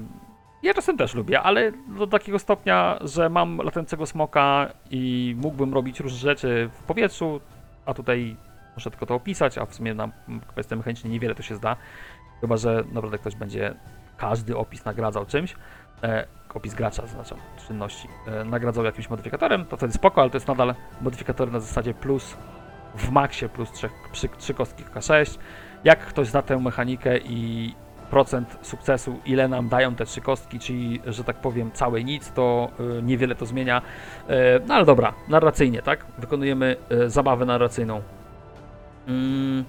ja 0.62 0.74
czasem 0.74 0.96
też 0.96 1.14
lubię, 1.14 1.40
ale 1.40 1.72
do 1.98 2.06
takiego 2.06 2.38
stopnia, 2.38 2.98
że 3.00 3.28
mam 3.28 3.58
latającego 3.58 4.06
smoka 4.06 4.72
i 4.90 5.34
mógłbym 5.38 5.74
robić 5.74 6.00
różne 6.00 6.18
rzeczy 6.18 6.70
w 6.72 6.82
powietrzu, 6.82 7.40
a 7.86 7.94
tutaj 7.94 8.36
muszę 8.74 8.90
tylko 8.90 9.06
to 9.06 9.14
opisać, 9.14 9.58
a 9.58 9.66
w 9.66 9.74
sumie 9.74 9.94
na 9.94 10.08
kwestie 10.46 10.76
mechaniczne 10.76 11.10
niewiele 11.10 11.34
to 11.34 11.42
się 11.42 11.54
zda. 11.54 11.76
Chyba, 12.40 12.56
że 12.56 12.84
naprawdę 12.92 13.18
ktoś 13.18 13.36
będzie 13.36 13.74
każdy 14.16 14.56
opis 14.56 14.84
nagradzał 14.84 15.26
czymś. 15.26 15.56
E, 16.02 16.26
opis 16.54 16.74
gracza, 16.74 17.06
znaczam, 17.06 17.38
czynności, 17.68 18.08
e, 18.26 18.44
nagradzał 18.44 18.84
jakimś 18.84 19.10
modyfikatorem, 19.10 19.64
to 19.64 19.76
wtedy 19.76 19.92
spoko, 19.92 20.20
ale 20.20 20.30
to 20.30 20.36
jest 20.36 20.48
nadal 20.48 20.74
modyfikator 21.00 21.52
na 21.52 21.60
zasadzie 21.60 21.94
plus 21.94 22.36
w 22.94 23.10
maksie 23.10 23.48
plus 23.48 23.72
3, 23.72 23.88
przy, 24.12 24.28
3 24.28 24.54
kostki 24.54 24.84
K6. 24.84 25.38
Jak 25.84 25.98
ktoś 25.98 26.26
zna 26.26 26.42
tę 26.42 26.58
mechanikę 26.58 27.18
i 27.18 27.74
procent 28.10 28.58
sukcesu, 28.62 29.20
ile 29.26 29.48
nam 29.48 29.68
dają 29.68 29.94
te 29.94 30.06
trzy 30.06 30.20
kostki, 30.20 30.58
czyli, 30.58 31.00
że 31.06 31.24
tak 31.24 31.36
powiem, 31.36 31.70
całe 31.72 32.04
nic, 32.04 32.32
to 32.32 32.70
y, 32.98 33.02
niewiele 33.02 33.34
to 33.34 33.46
zmienia. 33.46 33.82
E, 34.28 34.60
no 34.66 34.74
ale 34.74 34.84
dobra, 34.84 35.14
narracyjnie, 35.28 35.82
tak? 35.82 36.06
Wykonujemy 36.18 36.76
e, 36.90 37.10
zabawę 37.10 37.44
narracyjną. 37.44 38.02
Mm. 39.08 39.64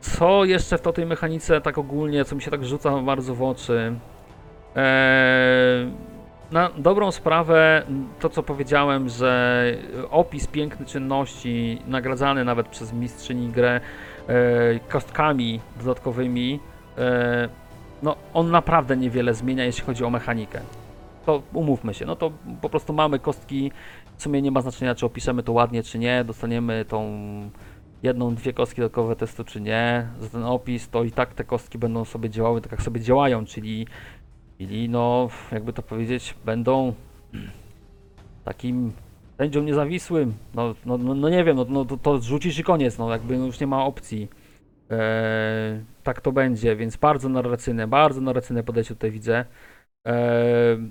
Co 0.00 0.44
jeszcze 0.44 0.78
w 0.78 0.92
tej 0.92 1.06
mechanice 1.06 1.60
tak 1.60 1.78
ogólnie, 1.78 2.24
co 2.24 2.36
mi 2.36 2.42
się 2.42 2.50
tak 2.50 2.64
rzuca 2.64 3.02
bardzo 3.02 3.34
w 3.34 3.42
oczy? 3.42 3.94
Eee, 4.76 5.90
na 6.52 6.70
dobrą 6.76 7.12
sprawę, 7.12 7.82
to 8.20 8.28
co 8.28 8.42
powiedziałem, 8.42 9.08
że 9.08 9.64
opis 10.10 10.46
piękny 10.46 10.86
czynności, 10.86 11.78
nagradzany 11.86 12.44
nawet 12.44 12.68
przez 12.68 12.92
mistrzyni 12.92 13.48
grę 13.48 13.80
e, 14.28 14.32
kostkami 14.88 15.60
dodatkowymi, 15.78 16.60
e, 16.98 17.48
no 18.02 18.16
on 18.34 18.50
naprawdę 18.50 18.96
niewiele 18.96 19.34
zmienia, 19.34 19.64
jeśli 19.64 19.84
chodzi 19.84 20.04
o 20.04 20.10
mechanikę. 20.10 20.60
To 21.26 21.42
umówmy 21.52 21.94
się, 21.94 22.06
no 22.06 22.16
to 22.16 22.32
po 22.60 22.68
prostu 22.68 22.92
mamy 22.92 23.18
kostki, 23.18 23.72
w 24.16 24.22
sumie 24.22 24.42
nie 24.42 24.50
ma 24.50 24.60
znaczenia, 24.60 24.94
czy 24.94 25.06
opiszemy 25.06 25.42
to 25.42 25.52
ładnie, 25.52 25.82
czy 25.82 25.98
nie, 25.98 26.24
dostaniemy 26.24 26.84
tą 26.84 27.10
jedną, 28.02 28.34
dwie 28.34 28.52
kostki 28.52 28.80
dodatkowe 28.80 29.16
testu, 29.16 29.44
czy 29.44 29.60
nie, 29.60 30.08
za 30.20 30.28
ten 30.28 30.44
opis, 30.44 30.88
to 30.88 31.04
i 31.04 31.10
tak 31.10 31.34
te 31.34 31.44
kostki 31.44 31.78
będą 31.78 32.04
sobie 32.04 32.30
działały 32.30 32.60
tak, 32.60 32.72
jak 32.72 32.82
sobie 32.82 33.00
działają, 33.00 33.44
czyli 33.44 33.86
Czyli 34.58 34.88
no, 34.88 35.28
jakby 35.52 35.72
to 35.72 35.82
powiedzieć, 35.82 36.34
będą 36.44 36.94
takim 38.44 38.92
sędzią 39.38 39.62
niezawisłym. 39.62 40.34
No, 40.54 40.74
no, 40.86 40.98
no, 40.98 41.14
no 41.14 41.28
nie 41.28 41.44
wiem, 41.44 41.56
no, 41.56 41.66
no 41.68 41.84
to, 41.84 41.96
to 41.96 42.18
rzucisz 42.20 42.58
i 42.58 42.64
koniec, 42.64 42.98
no 42.98 43.10
jakby 43.10 43.36
już 43.36 43.60
nie 43.60 43.66
ma 43.66 43.84
opcji. 43.84 44.28
Eee, 44.90 45.84
tak 46.02 46.20
to 46.20 46.32
będzie, 46.32 46.76
więc 46.76 46.96
bardzo 46.96 47.28
narracyjne, 47.28 47.86
bardzo 47.86 48.20
narracyjne 48.20 48.62
podejście 48.62 48.94
tutaj 48.94 49.10
widzę. 49.10 49.44
Eee, 50.04 50.90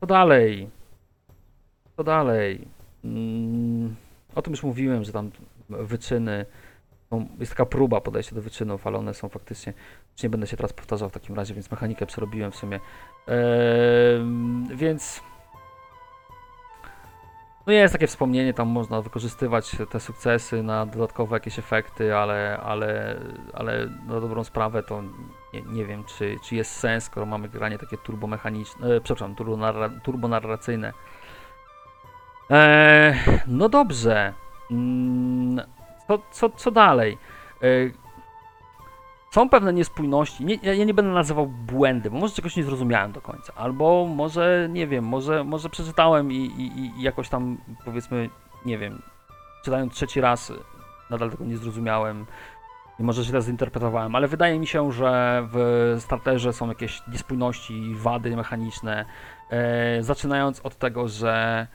co 0.00 0.06
dalej? 0.06 0.70
Co 1.96 2.04
dalej? 2.04 2.68
Mm, 3.04 3.96
o 4.34 4.42
tym 4.42 4.52
już 4.52 4.62
mówiłem, 4.62 5.04
że 5.04 5.12
tam 5.12 5.30
wyczyny. 5.68 6.46
Są- 7.10 7.28
Jest 7.38 7.52
taka 7.52 7.66
próba 7.66 8.00
podejścia 8.00 8.34
do 8.34 8.42
wyczynów, 8.42 8.86
ale 8.86 8.98
one 8.98 9.14
są 9.14 9.28
faktycznie. 9.28 9.72
Już 10.12 10.22
nie 10.22 10.28
będę 10.30 10.46
się 10.46 10.56
teraz 10.56 10.72
powtarzał 10.72 11.08
w 11.08 11.12
takim 11.12 11.36
razie, 11.36 11.54
więc 11.54 11.70
mechanikę 11.70 12.06
przerobiłem 12.06 12.52
w 12.52 12.56
sumie. 12.56 12.80
Em, 13.26 14.66
więc. 14.76 15.22
No 17.66 17.72
jest 17.72 17.92
takie 17.92 18.06
wspomnienie, 18.06 18.54
tam 18.54 18.68
można 18.68 19.02
wykorzystywać 19.02 19.76
te 19.90 20.00
sukcesy 20.00 20.62
na 20.62 20.86
dodatkowe 20.86 21.36
jakieś 21.36 21.58
efekty, 21.58 22.16
ale, 22.16 22.60
ale, 22.62 23.16
ale 23.54 23.86
na 24.06 24.20
dobrą 24.20 24.44
sprawę 24.44 24.82
to 24.82 25.02
nie, 25.54 25.62
nie 25.62 25.84
wiem, 25.84 26.04
czy, 26.04 26.36
czy 26.44 26.56
jest 26.56 26.72
sens, 26.72 27.04
skoro 27.04 27.26
mamy 27.26 27.48
granie 27.48 27.78
takie 27.78 27.96
turbomechaniczne, 27.96 28.86
e, 28.96 29.00
przepraszam, 29.00 29.34
turbonarra- 29.34 30.00
turbonarracyjne. 30.00 30.92
E, 32.50 33.14
no 33.46 33.68
dobrze. 33.68 34.32
Mm, 34.70 35.60
co, 36.08 36.18
co, 36.30 36.50
co 36.50 36.70
dalej? 36.70 37.18
E, 37.62 37.66
są 39.30 39.48
pewne 39.48 39.72
niespójności. 39.72 40.44
Nie, 40.44 40.54
ja 40.62 40.84
nie 40.84 40.94
będę 40.94 41.12
nazywał 41.12 41.46
błędy, 41.46 42.10
bo 42.10 42.18
może 42.18 42.34
czegoś 42.34 42.56
nie 42.56 42.64
zrozumiałem 42.64 43.12
do 43.12 43.20
końca. 43.20 43.52
Albo 43.56 44.06
może, 44.06 44.68
nie 44.70 44.86
wiem, 44.86 45.04
może, 45.04 45.44
może 45.44 45.68
przeczytałem 45.68 46.32
i, 46.32 46.36
i, 46.36 46.78
i 46.98 47.02
jakoś 47.02 47.28
tam, 47.28 47.58
powiedzmy, 47.84 48.30
nie 48.66 48.78
wiem, 48.78 49.02
czytając 49.64 49.92
trzeci 49.94 50.20
raz, 50.20 50.52
nadal 51.10 51.30
tego 51.30 51.44
nie 51.44 51.56
zrozumiałem. 51.56 52.26
I 52.98 53.02
może 53.02 53.22
źle 53.24 53.42
zinterpretowałem, 53.42 54.14
ale 54.14 54.28
wydaje 54.28 54.58
mi 54.58 54.66
się, 54.66 54.92
że 54.92 55.42
w 55.52 55.96
starterze 56.00 56.52
są 56.52 56.68
jakieś 56.68 57.02
niespójności, 57.08 57.94
wady 57.94 58.36
mechaniczne. 58.36 59.04
E, 59.50 60.02
zaczynając 60.02 60.60
od 60.60 60.76
tego, 60.76 61.08
że 61.08 61.66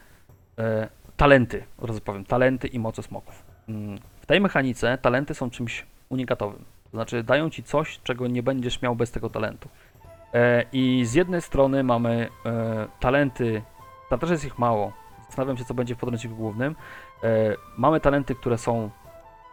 e, 0.58 0.90
talenty, 1.18 1.64
od 1.78 1.90
razu 1.90 2.02
powiem, 2.02 2.26
talenty 2.26 2.68
i 2.68 2.80
moce 2.80 3.04
smoków. 3.04 3.44
W 4.22 4.26
tej 4.26 4.42
mechanice 4.42 4.98
talenty 4.98 5.34
są 5.34 5.50
czymś 5.50 5.86
unikatowym. 6.10 6.66
To 6.84 6.98
znaczy 6.98 7.24
dają 7.24 7.50
ci 7.50 7.64
coś, 7.64 8.00
czego 8.04 8.28
nie 8.28 8.44
będziesz 8.44 8.82
miał 8.82 8.96
bez 8.96 9.12
tego 9.12 9.30
talentu. 9.30 9.70
E, 10.34 10.66
I 10.74 11.06
z 11.06 11.14
jednej 11.14 11.42
strony 11.42 11.84
mamy 11.84 12.30
e, 12.46 12.88
talenty, 13.00 13.62
tam 14.10 14.20
też 14.20 14.30
jest 14.30 14.46
ich 14.46 14.60
mało. 14.60 14.94
Zastanawiam 15.28 15.58
się, 15.58 15.66
co 15.66 15.74
będzie 15.74 15.96
w 15.96 15.98
podręczniku 15.98 16.36
głównym. 16.36 16.76
E, 17.24 17.28
mamy 17.78 18.00
talenty, 18.00 18.36
które 18.36 18.58
są 18.58 18.90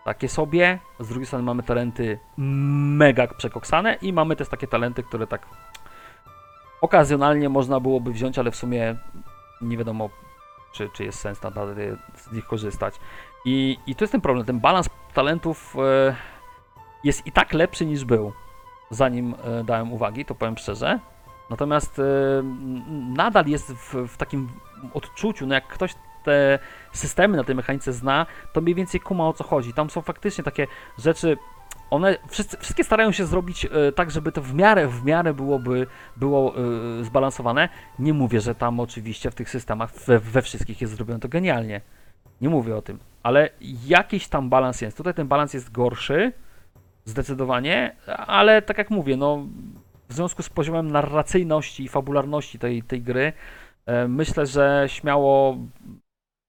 takie 0.05 0.29
sobie, 0.29 0.79
z 1.01 1.09
drugiej 1.09 1.27
strony 1.27 1.45
mamy 1.45 1.63
talenty 1.63 2.19
mega 2.37 3.27
przekoksane 3.27 3.95
i 3.95 4.13
mamy 4.13 4.37
też 4.37 4.49
takie 4.49 4.67
talenty, 4.67 5.03
które 5.03 5.27
tak 5.27 5.47
okazjonalnie 6.81 7.49
można 7.49 7.81
byłoby 7.81 8.13
wziąć, 8.13 8.39
ale 8.39 8.51
w 8.51 8.57
sumie 8.57 8.97
nie 9.61 9.77
wiadomo, 9.77 10.11
czy, 10.73 10.89
czy 10.93 11.05
jest 11.05 11.21
sens 11.21 11.43
nadal 11.43 11.75
z 12.15 12.33
nich 12.33 12.45
korzystać. 12.45 12.95
I, 13.45 13.79
I 13.87 13.95
to 13.95 14.05
jest 14.05 14.13
ten 14.13 14.21
problem, 14.21 14.47
ten 14.47 14.61
balans 14.61 14.89
talentów 15.15 15.77
e, 15.79 16.17
jest 17.05 17.27
i 17.27 17.33
tak 17.33 17.53
lepszy 17.53 17.87
niż 17.87 18.05
był, 18.05 18.33
zanim 18.91 19.35
e, 19.45 19.65
dałem 19.65 19.93
uwagi, 19.93 20.25
to 20.25 20.35
powiem 20.35 20.57
szczerze. 20.57 20.99
Natomiast 21.51 21.99
e, 21.99 22.03
nadal 23.17 23.47
jest 23.47 23.73
w, 23.73 23.95
w 24.09 24.17
takim 24.17 24.49
odczuciu, 24.95 25.47
no 25.47 25.55
jak 25.55 25.69
ktoś 25.69 25.95
te 26.25 26.59
systemy 26.93 27.37
na 27.37 27.45
tej 27.45 27.55
mechanice 27.55 27.93
zna, 27.93 28.27
to 28.53 28.61
mniej 28.61 28.75
więcej 28.75 29.01
kuma 29.01 29.29
o 29.29 29.33
co 29.33 29.45
chodzi. 29.45 29.73
Tam 29.73 29.91
są 29.91 30.01
faktycznie 30.01 30.45
takie 30.45 30.67
rzeczy, 30.99 31.37
one 31.91 32.19
wszyscy, 32.29 32.57
wszystkie 32.57 32.85
starają 32.85 33.13
się 33.13 33.27
zrobić 33.27 33.67
tak, 33.97 34.11
żeby 34.11 34.33
to 34.33 34.43
w 34.43 34.55
miarę, 34.55 34.89
w 34.89 35.05
miarę 35.05 35.35
byłoby 35.35 35.87
było 36.17 36.55
zbalansowane. 37.03 37.69
Nie 37.99 38.13
mówię, 38.13 38.41
że 38.41 38.55
tam 38.55 38.81
oczywiście 38.81 39.31
w 39.31 39.35
tych 39.35 39.51
systemach 39.51 39.93
we, 39.93 40.19
we 40.19 40.43
wszystkich 40.43 40.81
jest 40.81 40.97
zrobione 40.97 41.21
to 41.21 41.29
genialnie. 41.29 41.81
Nie 42.41 42.49
mówię 42.49 42.77
o 42.77 42.83
tym, 42.83 42.99
ale 43.23 43.51
jakiś 43.87 44.29
tam 44.29 44.49
balans 44.49 44.81
jest. 44.81 44.97
Tutaj 44.97 45.15
ten 45.15 45.29
balans 45.29 45.55
jest 45.55 45.73
gorszy, 45.73 46.33
zdecydowanie, 47.05 47.97
ale 48.27 48.63
tak 48.63 48.79
jak 48.79 48.91
mówię, 48.91 49.17
no 49.17 49.47
w 50.09 50.13
związku 50.15 50.43
z 50.43 50.49
poziomem 50.49 50.91
narracyjności 50.91 51.85
i 51.85 51.89
fabularności 51.89 52.59
tej, 52.59 52.83
tej 52.83 53.03
gry, 53.03 53.33
e, 53.87 54.09
myślę, 54.09 54.47
że 54.47 54.85
śmiało 54.87 55.57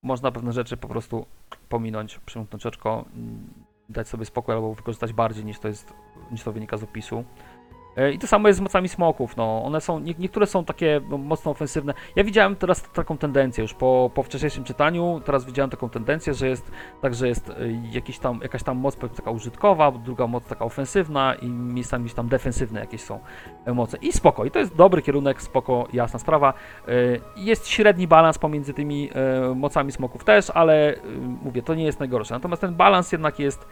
można 0.02 0.32
pewne 0.32 0.52
rzeczy 0.52 0.76
po 0.76 0.88
prostu 0.88 1.26
pominąć, 1.68 2.18
przymknąć 2.18 2.66
oczko, 2.66 3.04
mm, 3.14 3.48
dać 3.88 4.08
sobie 4.08 4.24
spokój 4.24 4.54
albo 4.54 4.74
wykorzystać 4.74 5.12
bardziej 5.12 5.44
niż 5.44 5.58
to 5.58 5.68
jest, 5.68 5.92
niż 6.30 6.42
to 6.42 6.52
wynika 6.52 6.76
z 6.76 6.82
opisu. 6.82 7.24
E, 7.96 8.12
I 8.12 8.18
to 8.18 8.26
samo 8.26 8.48
jest 8.48 8.58
z 8.58 8.60
mocami 8.60 8.88
smoków, 8.88 9.36
no. 9.36 9.64
One 9.64 9.80
są, 9.80 9.98
nie, 9.98 10.14
niektóre 10.18 10.46
są 10.46 10.64
takie 10.64 11.00
no, 11.08 11.18
mocno 11.18 11.50
ofensywne. 11.50 11.94
Ja 12.16 12.24
widziałem 12.24 12.56
teraz 12.56 12.82
taką 12.82 13.18
tendencję 13.18 13.62
już 13.62 13.74
po, 13.74 14.10
po 14.14 14.22
wcześniejszym 14.22 14.64
czytaniu, 14.64 15.20
teraz 15.24 15.44
widziałem 15.44 15.70
taką 15.70 15.90
tendencję, 15.90 16.34
że 16.34 16.48
jest 16.48 16.70
tak, 17.02 17.14
że 17.14 17.28
jest 17.28 17.50
e, 17.50 17.54
jakiś 17.92 18.18
tam, 18.18 18.40
jakaś 18.42 18.62
tam 18.62 18.78
moc 18.78 18.96
powiedzmy 18.96 19.16
taka 19.16 19.30
użytkowa, 19.30 19.92
druga 19.92 20.26
moc 20.26 20.44
taka 20.44 20.64
ofensywna 20.64 21.34
i 21.34 21.46
miejscami 21.48 22.10
tam 22.10 22.28
defensywne 22.28 22.80
jakieś 22.80 23.00
są 23.00 23.20
e, 23.64 23.72
moce. 23.72 23.96
I 23.96 24.12
spoko, 24.12 24.44
i 24.44 24.50
to 24.50 24.58
jest 24.58 24.76
dobry 24.76 25.02
kierunek, 25.02 25.42
spoko, 25.42 25.88
jasna 25.92 26.18
sprawa. 26.18 26.54
Jest 27.36 27.68
średni 27.68 28.08
balans 28.08 28.38
pomiędzy 28.38 28.74
tymi 28.74 29.10
mocami 29.54 29.92
smoków 29.92 30.24
też, 30.24 30.50
ale 30.50 30.94
mówię, 31.42 31.62
to 31.62 31.74
nie 31.74 31.84
jest 31.84 32.00
najgorsze. 32.00 32.34
Natomiast 32.34 32.60
ten 32.60 32.74
balans 32.74 33.12
jednak 33.12 33.38
jest, 33.38 33.66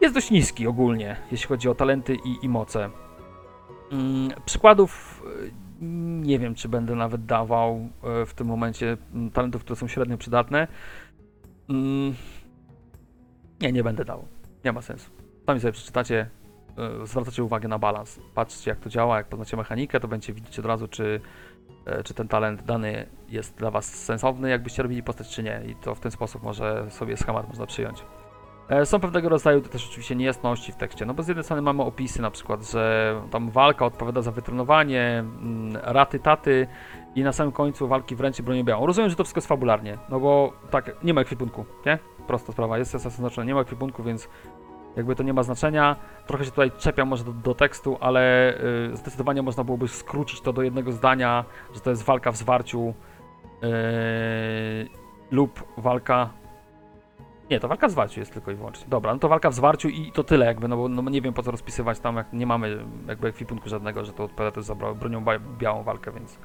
jest 0.00 0.14
dość 0.14 0.30
niski 0.30 0.66
ogólnie, 0.66 1.16
jeśli 1.30 1.48
chodzi 1.48 1.68
o 1.68 1.74
talenty 1.74 2.14
i, 2.14 2.38
i 2.42 2.48
moce. 2.48 2.90
Mm, 3.92 4.30
Przykładów 4.44 5.22
y, 5.44 5.52
nie 6.26 6.38
wiem, 6.38 6.54
czy 6.54 6.68
będę 6.68 6.94
nawet 6.94 7.26
dawał 7.26 7.88
y, 8.22 8.26
w 8.26 8.34
tym 8.34 8.46
momencie 8.46 8.96
mm, 9.14 9.30
talentów, 9.30 9.62
które 9.64 9.76
są 9.76 9.88
średnio 9.88 10.18
przydatne. 10.18 10.68
Mm, 11.68 12.14
Nie, 13.60 13.72
nie 13.72 13.84
będę 13.84 14.04
dał. 14.04 14.24
Nie 14.64 14.72
ma 14.72 14.82
sensu. 14.82 15.10
Sami 15.46 15.60
sobie 15.60 15.72
przeczytacie, 15.72 16.30
y, 17.02 17.06
zwracacie 17.06 17.44
uwagę 17.44 17.68
na 17.68 17.78
balans. 17.78 18.20
Patrzcie, 18.34 18.70
jak 18.70 18.80
to 18.80 18.90
działa, 18.90 19.16
jak 19.16 19.28
poznacie 19.28 19.56
mechanikę, 19.56 20.00
to 20.00 20.08
będziecie 20.08 20.32
widzieć 20.32 20.58
od 20.58 20.66
razu, 20.66 20.88
czy, 20.88 21.20
czy 22.04 22.14
ten 22.14 22.28
talent 22.28 22.62
dany 22.62 23.06
jest 23.28 23.56
dla 23.56 23.70
Was 23.70 23.86
sensowny, 24.04 24.50
jakbyście 24.50 24.82
robili 24.82 25.02
postać, 25.02 25.28
czy 25.28 25.42
nie. 25.42 25.62
I 25.66 25.74
to 25.74 25.94
w 25.94 26.00
ten 26.00 26.10
sposób 26.12 26.42
może 26.42 26.86
sobie 26.90 27.16
schemat 27.16 27.48
można 27.48 27.66
przyjąć. 27.66 28.04
E, 28.68 28.86
Są 28.86 29.00
pewnego 29.00 29.28
rodzaju 29.28 29.60
też 29.60 29.88
oczywiście 29.88 30.16
niejasności 30.16 30.72
w 30.72 30.76
tekście, 30.76 31.06
no 31.06 31.14
bo 31.14 31.22
z 31.22 31.28
jednej 31.28 31.44
strony 31.44 31.62
mamy 31.62 31.82
opisy 31.82 32.22
na 32.22 32.30
przykład, 32.30 32.62
że 32.62 33.14
tam 33.30 33.50
walka 33.50 33.86
odpowiada 33.86 34.22
za 34.22 34.32
wytrenowanie, 34.32 35.18
mm, 35.18 35.76
raty, 35.82 36.18
taty 36.18 36.66
i 37.14 37.22
na 37.22 37.32
samym 37.32 37.52
końcu 37.52 37.88
walki 37.88 38.16
wręcz 38.16 38.42
bronią 38.42 38.64
białą. 38.64 38.86
Rozumiem, 38.86 39.10
że 39.10 39.16
to 39.16 39.24
wszystko 39.24 39.38
jest 39.38 39.48
fabularnie, 39.48 39.98
no 40.08 40.20
bo 40.20 40.52
tak, 40.70 40.96
nie 41.02 41.14
ma 41.14 41.20
ekwipunku, 41.20 41.64
nie? 41.86 41.98
Prosta 42.26 42.52
sprawa, 42.52 42.78
jest 42.78 42.90
sens 42.90 43.14
znaczone, 43.14 43.46
nie 43.46 43.54
ma 43.54 43.60
ekwipunku, 43.60 44.02
więc 44.02 44.28
jakby 44.96 45.16
to 45.16 45.22
nie 45.22 45.32
ma 45.32 45.42
znaczenia. 45.42 45.96
Trochę 46.26 46.44
się 46.44 46.50
tutaj 46.50 46.70
czepiam 46.78 47.08
może 47.08 47.24
do, 47.24 47.32
do 47.32 47.54
tekstu, 47.54 47.96
ale 48.00 48.54
y, 48.92 48.96
zdecydowanie 48.96 49.42
można 49.42 49.64
byłoby 49.64 49.88
skrócić 49.88 50.40
to 50.40 50.52
do 50.52 50.62
jednego 50.62 50.92
zdania, 50.92 51.44
że 51.74 51.80
to 51.80 51.90
jest 51.90 52.02
walka 52.02 52.32
w 52.32 52.36
zwarciu 52.36 52.94
yy, 53.62 53.68
lub 55.30 55.64
walka 55.76 56.30
nie, 57.50 57.60
to 57.60 57.68
walka 57.68 57.88
w 57.88 57.90
zwarciu 57.90 58.20
jest 58.20 58.32
tylko 58.32 58.50
i 58.50 58.54
wyłącznie. 58.54 58.86
Dobra, 58.88 59.12
no 59.12 59.18
to 59.18 59.28
walka 59.28 59.50
w 59.50 59.54
zwarciu 59.54 59.88
i 59.88 60.12
to 60.12 60.24
tyle 60.24 60.46
jakby, 60.46 60.68
no 60.68 60.76
bo 60.76 60.88
no 60.88 61.10
nie 61.10 61.22
wiem 61.22 61.34
po 61.34 61.42
co 61.42 61.50
rozpisywać 61.50 62.00
tam, 62.00 62.16
jak 62.16 62.32
nie 62.32 62.46
mamy 62.46 62.84
jakby 63.08 63.28
ekwipunku 63.28 63.68
żadnego, 63.68 64.04
że 64.04 64.12
to 64.12 64.24
odpowiada 64.24 64.54
też 64.54 64.64
za 64.64 64.74
bronią 64.74 65.24
białą 65.58 65.82
walkę, 65.82 66.12
więc 66.12 66.38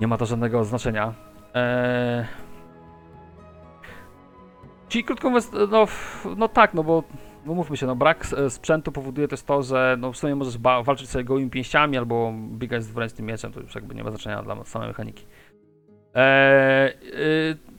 nie 0.00 0.06
ma 0.06 0.18
to 0.18 0.26
żadnego 0.26 0.64
znaczenia. 0.64 1.14
Eee... 1.54 2.24
Czyli 4.88 5.04
krótko 5.04 5.28
mówiąc, 5.30 5.50
no, 5.70 5.86
no 6.36 6.48
tak, 6.48 6.74
no 6.74 6.84
bo 6.84 7.02
no 7.46 7.54
mówmy 7.54 7.76
się, 7.76 7.86
no 7.86 7.96
brak 7.96 8.24
s- 8.24 8.54
sprzętu 8.54 8.92
powoduje 8.92 9.28
też 9.28 9.42
to, 9.42 9.62
że 9.62 9.96
no 10.00 10.12
w 10.12 10.16
sumie 10.16 10.34
możesz 10.34 10.58
walczyć 10.58 11.10
sobie 11.10 11.24
gołymi 11.24 11.50
pięściami 11.50 11.98
albo 11.98 12.32
biegać 12.50 12.84
z 12.84 12.90
wręcznym 12.90 13.26
mieczem, 13.26 13.52
to 13.52 13.60
już 13.60 13.74
jakby 13.74 13.94
nie 13.94 14.04
ma 14.04 14.10
znaczenia 14.10 14.42
dla 14.42 14.64
samej 14.64 14.88
mechaniki. 14.88 15.26
Eee, 16.14 16.88
y, 16.88 17.71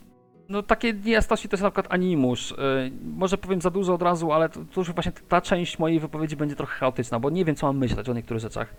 no 0.50 0.64
takie 0.64 0.94
niejasności 0.94 1.50
to 1.50 1.54
jest 1.54 1.64
na 1.64 1.70
przykład 1.70 1.94
animusz. 1.94 2.52
Yy, 2.52 2.92
może 3.16 3.38
powiem 3.38 3.62
za 3.62 3.70
dużo 3.70 3.94
od 3.94 4.02
razu, 4.02 4.32
ale 4.32 4.50
to, 4.50 4.60
to 4.74 4.82
już 4.82 4.92
właśnie 4.92 5.12
ta 5.12 5.42
część 5.42 5.80
mojej 5.80 6.00
wypowiedzi 6.00 6.36
będzie 6.36 6.56
trochę 6.56 6.76
chaotyczna, 6.76 7.20
bo 7.20 7.30
nie 7.30 7.46
wiem 7.46 7.56
co 7.56 7.68
mam 7.68 7.78
myśleć 7.78 8.10
o 8.10 8.14
niektórych 8.14 8.42
rzeczach. 8.42 8.76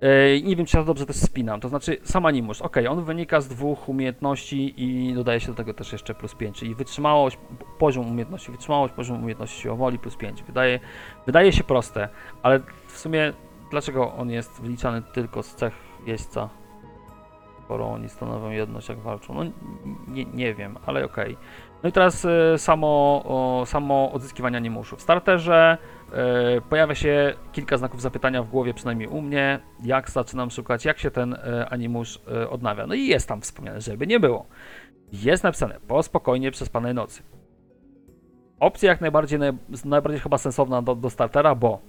Yy, 0.00 0.42
nie 0.42 0.56
wiem 0.56 0.66
czy 0.66 0.76
ja 0.76 0.84
dobrze 0.84 1.06
też 1.06 1.16
spinam. 1.16 1.60
To 1.60 1.68
znaczy 1.68 1.96
sam 2.02 2.26
animusz, 2.26 2.62
ok, 2.62 2.76
on 2.90 3.04
wynika 3.04 3.40
z 3.40 3.48
dwóch 3.48 3.88
umiejętności 3.88 4.74
i 4.76 5.14
dodaje 5.14 5.40
się 5.40 5.46
do 5.46 5.54
tego 5.54 5.74
też 5.74 5.92
jeszcze 5.92 6.14
plus 6.14 6.34
5, 6.34 6.58
czyli 6.58 6.74
wytrzymałość, 6.74 7.38
poziom 7.78 8.06
umiejętności 8.10 8.52
wytrzymałość, 8.52 8.94
poziom 8.94 9.16
umiejętności 9.16 9.60
siłowoli 9.60 9.98
plus 9.98 10.16
5. 10.16 10.42
Wydaje, 10.42 10.80
wydaje 11.26 11.52
się 11.52 11.64
proste, 11.64 12.08
ale 12.42 12.60
w 12.86 12.98
sumie 12.98 13.32
dlaczego 13.70 14.12
on 14.14 14.30
jest 14.30 14.60
wyliczany 14.62 15.02
tylko 15.02 15.42
z 15.42 15.54
cech 15.54 15.74
jeźdźca? 16.06 16.61
Skoro 17.72 17.92
oni 17.92 18.08
stanowią 18.08 18.50
jedność, 18.50 18.88
jak 18.88 18.98
walczą. 18.98 19.34
No 19.34 19.44
nie, 20.08 20.24
nie 20.24 20.54
wiem, 20.54 20.78
ale 20.86 21.04
okej. 21.04 21.36
No 21.82 21.88
i 21.88 21.92
teraz 21.92 22.24
e, 22.24 22.58
samo, 22.58 23.62
samo 23.66 24.12
odzyskiwanie 24.12 24.56
animuszu. 24.56 24.96
W 24.96 25.00
starterze 25.00 25.78
e, 26.12 26.60
pojawia 26.60 26.94
się 26.94 27.34
kilka 27.52 27.76
znaków 27.76 28.02
zapytania 28.02 28.42
w 28.42 28.48
głowie, 28.48 28.74
przynajmniej 28.74 29.08
u 29.08 29.20
mnie, 29.22 29.60
jak 29.82 30.10
zaczynam 30.10 30.50
szukać, 30.50 30.84
jak 30.84 30.98
się 30.98 31.10
ten 31.10 31.34
e, 31.34 31.68
animusz 31.70 32.20
odnawia. 32.50 32.86
No 32.86 32.94
i 32.94 33.06
jest 33.06 33.28
tam 33.28 33.40
wspomniane, 33.40 33.80
żeby 33.80 34.06
nie 34.06 34.20
było. 34.20 34.46
jest 35.12 35.44
napisane 35.44 35.80
po 35.88 36.02
spokojnie 36.02 36.50
przespanej 36.50 36.94
nocy. 36.94 37.22
Opcja 38.60 38.90
jak 38.90 39.00
najbardziej, 39.00 39.38
naj, 39.38 39.52
najbardziej 39.84 40.20
chyba 40.20 40.38
sensowna 40.38 40.82
do, 40.82 40.94
do 40.94 41.10
startera, 41.10 41.54
bo 41.54 41.80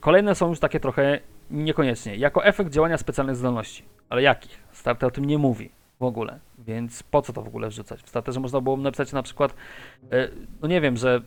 kolejne 0.00 0.34
są 0.34 0.48
już 0.48 0.60
takie 0.60 0.80
trochę 0.80 1.20
niekoniecznie. 1.50 2.16
Jako 2.16 2.44
efekt 2.44 2.70
działania 2.70 2.98
specjalnych 2.98 3.36
zdolności. 3.36 3.84
Ale 4.08 4.22
jakich? 4.22 4.64
Starter 4.72 5.08
o 5.08 5.10
tym 5.10 5.24
nie 5.24 5.38
mówi 5.38 5.70
w 6.00 6.02
ogóle, 6.02 6.38
więc 6.58 7.02
po 7.02 7.22
co 7.22 7.32
to 7.32 7.42
w 7.42 7.48
ogóle 7.48 7.68
wrzucać? 7.68 8.02
W 8.02 8.08
starterze 8.08 8.40
można 8.40 8.60
było 8.60 8.76
napisać 8.76 9.12
na 9.12 9.22
przykład, 9.22 9.54
e, 10.12 10.28
no 10.62 10.68
nie 10.68 10.80
wiem, 10.80 10.96
że 10.96 11.22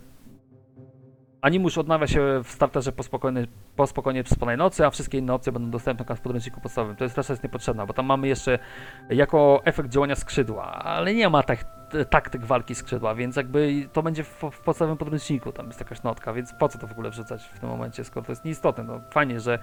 Animusz 1.40 1.78
odnawia 1.78 2.06
się 2.06 2.40
w 2.44 2.50
starterze 2.50 2.92
po, 2.92 3.02
spokojnej, 3.02 3.46
po 3.76 3.86
spokojnie 3.86 4.24
przespanej 4.24 4.56
nocy, 4.56 4.86
a 4.86 4.90
wszystkie 4.90 5.18
inne 5.18 5.34
opcje 5.34 5.52
będą 5.52 5.70
dostępne 5.70 6.16
w 6.16 6.20
podręczniku 6.20 6.60
podstawowym. 6.60 6.96
To 6.96 7.04
jest 7.04 7.16
reszta 7.16 7.32
jest 7.32 7.42
niepotrzebna, 7.42 7.86
bo 7.86 7.92
tam 7.92 8.06
mamy 8.06 8.28
jeszcze 8.28 8.58
jako 9.10 9.60
efekt 9.64 9.88
działania 9.88 10.14
skrzydła, 10.14 10.64
ale 10.72 11.14
nie 11.14 11.28
ma 11.28 11.42
tak, 11.42 11.64
taktyk 12.10 12.44
walki 12.44 12.74
skrzydła, 12.74 13.14
więc 13.14 13.36
jakby 13.36 13.88
to 13.92 14.02
będzie 14.02 14.24
w, 14.24 14.42
w 14.52 14.60
podstawowym 14.60 14.98
podręczniku, 14.98 15.52
tam 15.52 15.66
jest 15.66 15.80
jakaś 15.80 16.02
notka, 16.02 16.32
więc 16.32 16.52
po 16.52 16.68
co 16.68 16.78
to 16.78 16.86
w 16.86 16.92
ogóle 16.92 17.10
wrzucać 17.10 17.44
w 17.44 17.58
tym 17.58 17.68
momencie, 17.68 18.04
skoro 18.04 18.26
to 18.26 18.32
jest 18.32 18.44
nieistotne. 18.44 18.84
No 18.84 19.00
fajnie, 19.10 19.40
że 19.40 19.58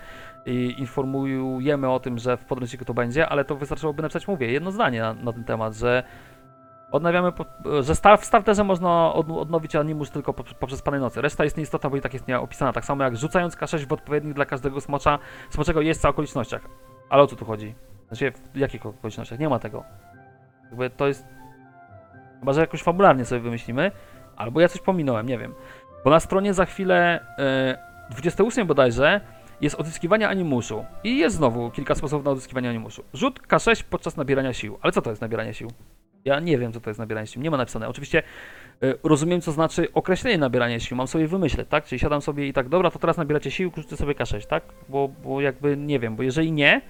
informujemy 0.78 1.90
o 1.90 2.00
tym, 2.00 2.18
że 2.18 2.38
w 2.38 2.46
podręczniku 2.46 2.86
to 2.86 2.94
będzie, 2.94 3.30
ale 3.30 3.46
to 3.46 3.56
wystarczyłoby 3.56 4.02
napisać, 4.02 4.28
mówię, 4.28 4.52
jedno 4.52 4.72
zdanie 4.72 5.02
na, 5.02 5.14
na 5.14 5.34
ten 5.34 5.44
temat, 5.44 5.76
że 5.76 6.04
Odnawiamy, 6.92 7.32
że 7.82 7.96
star, 7.96 8.20
w 8.20 8.26
starterze 8.26 8.64
można 8.64 9.14
od, 9.14 9.32
odnowić 9.32 9.76
animusz 9.76 10.10
tylko 10.10 10.34
po, 10.34 10.44
poprzez 10.44 10.82
panej 10.82 11.00
nocy. 11.00 11.22
Reszta 11.22 11.44
jest 11.44 11.58
nieistotna, 11.58 11.90
bo 11.90 11.98
i 11.98 12.02
tak 12.02 12.14
jest 12.14 12.28
nieopisana. 12.28 12.74
Tak 12.74 12.86
samo 12.86 13.04
jak 13.04 13.18
rzucając 13.18 13.56
K6 13.56 13.88
w 13.88 13.94
odpowiednich 13.94 14.34
dla 14.34 14.46
każdego 14.46 14.82
smocza, 14.82 15.20
smoczego 15.50 15.82
jest 15.82 16.06
okolicznościach. 16.06 16.62
Ale 17.10 17.24
o 17.24 17.28
co 17.28 17.36
tu 17.36 17.46
chodzi? 17.46 17.76
Znaczy, 18.08 18.32
w 18.54 18.58
jakich 18.58 18.86
okolicznościach? 18.86 19.40
Nie 19.40 19.50
ma 19.50 19.60
tego. 19.60 19.84
Jakby 20.64 20.90
to 20.90 21.08
jest... 21.08 21.26
Chyba, 22.40 22.54
że 22.54 22.62
jakoś 22.62 22.84
fabularnie 22.84 23.26
sobie 23.26 23.42
wymyślimy, 23.42 23.92
albo 24.36 24.62
ja 24.62 24.68
coś 24.68 24.82
pominąłem, 24.82 25.28
nie 25.28 25.38
wiem. 25.38 25.54
Bo 26.04 26.10
na 26.10 26.20
stronie 26.20 26.54
za 26.54 26.66
chwilę 26.66 27.20
e, 27.38 27.78
28 28.10 28.68
bodajże 28.68 29.22
jest 29.62 29.76
odzyskiwanie 29.76 30.30
animuszu. 30.30 30.86
I 31.04 31.18
jest 31.18 31.36
znowu 31.36 31.72
kilka 31.72 31.96
sposobów 31.96 32.26
na 32.26 32.32
odzyskiwanie 32.32 32.70
animuszu. 32.70 33.04
Rzut 33.14 33.40
K6 33.48 33.84
podczas 33.90 34.18
nabierania 34.18 34.54
sił. 34.54 34.78
Ale 34.82 34.94
co 34.94 35.02
to 35.02 35.10
jest 35.10 35.22
nabieranie 35.22 35.54
sił? 35.54 35.72
Ja 36.26 36.40
nie 36.40 36.58
wiem, 36.58 36.74
co 36.74 36.82
to 36.82 36.90
jest 36.90 37.00
nabieranie 37.00 37.28
sił. 37.28 37.42
Nie 37.42 37.52
ma 37.52 37.58
napisane. 37.58 37.88
Oczywiście 37.88 38.24
y, 38.84 38.98
rozumiem, 39.04 39.42
co 39.42 39.52
znaczy 39.52 39.88
określenie 39.94 40.38
nabierania 40.38 40.80
sił. 40.80 40.98
Mam 40.98 41.08
sobie 41.08 41.28
wymyśleć, 41.28 41.70
tak? 41.70 41.86
Czyli 41.86 42.00
siadam 42.00 42.22
sobie 42.22 42.48
i 42.48 42.54
tak, 42.54 42.70
dobra, 42.70 42.92
to 42.92 43.00
teraz 43.00 43.18
nabieracie 43.18 43.52
sił, 43.52 43.72
rzucę 43.78 43.98
sobie 43.98 44.14
K6, 44.14 44.48
tak? 44.48 44.64
Bo, 44.90 45.08
bo 45.08 45.42
jakby 45.42 45.78
nie 45.78 46.00
wiem, 46.00 46.16
bo 46.16 46.24
jeżeli 46.24 46.52
nie 46.52 46.82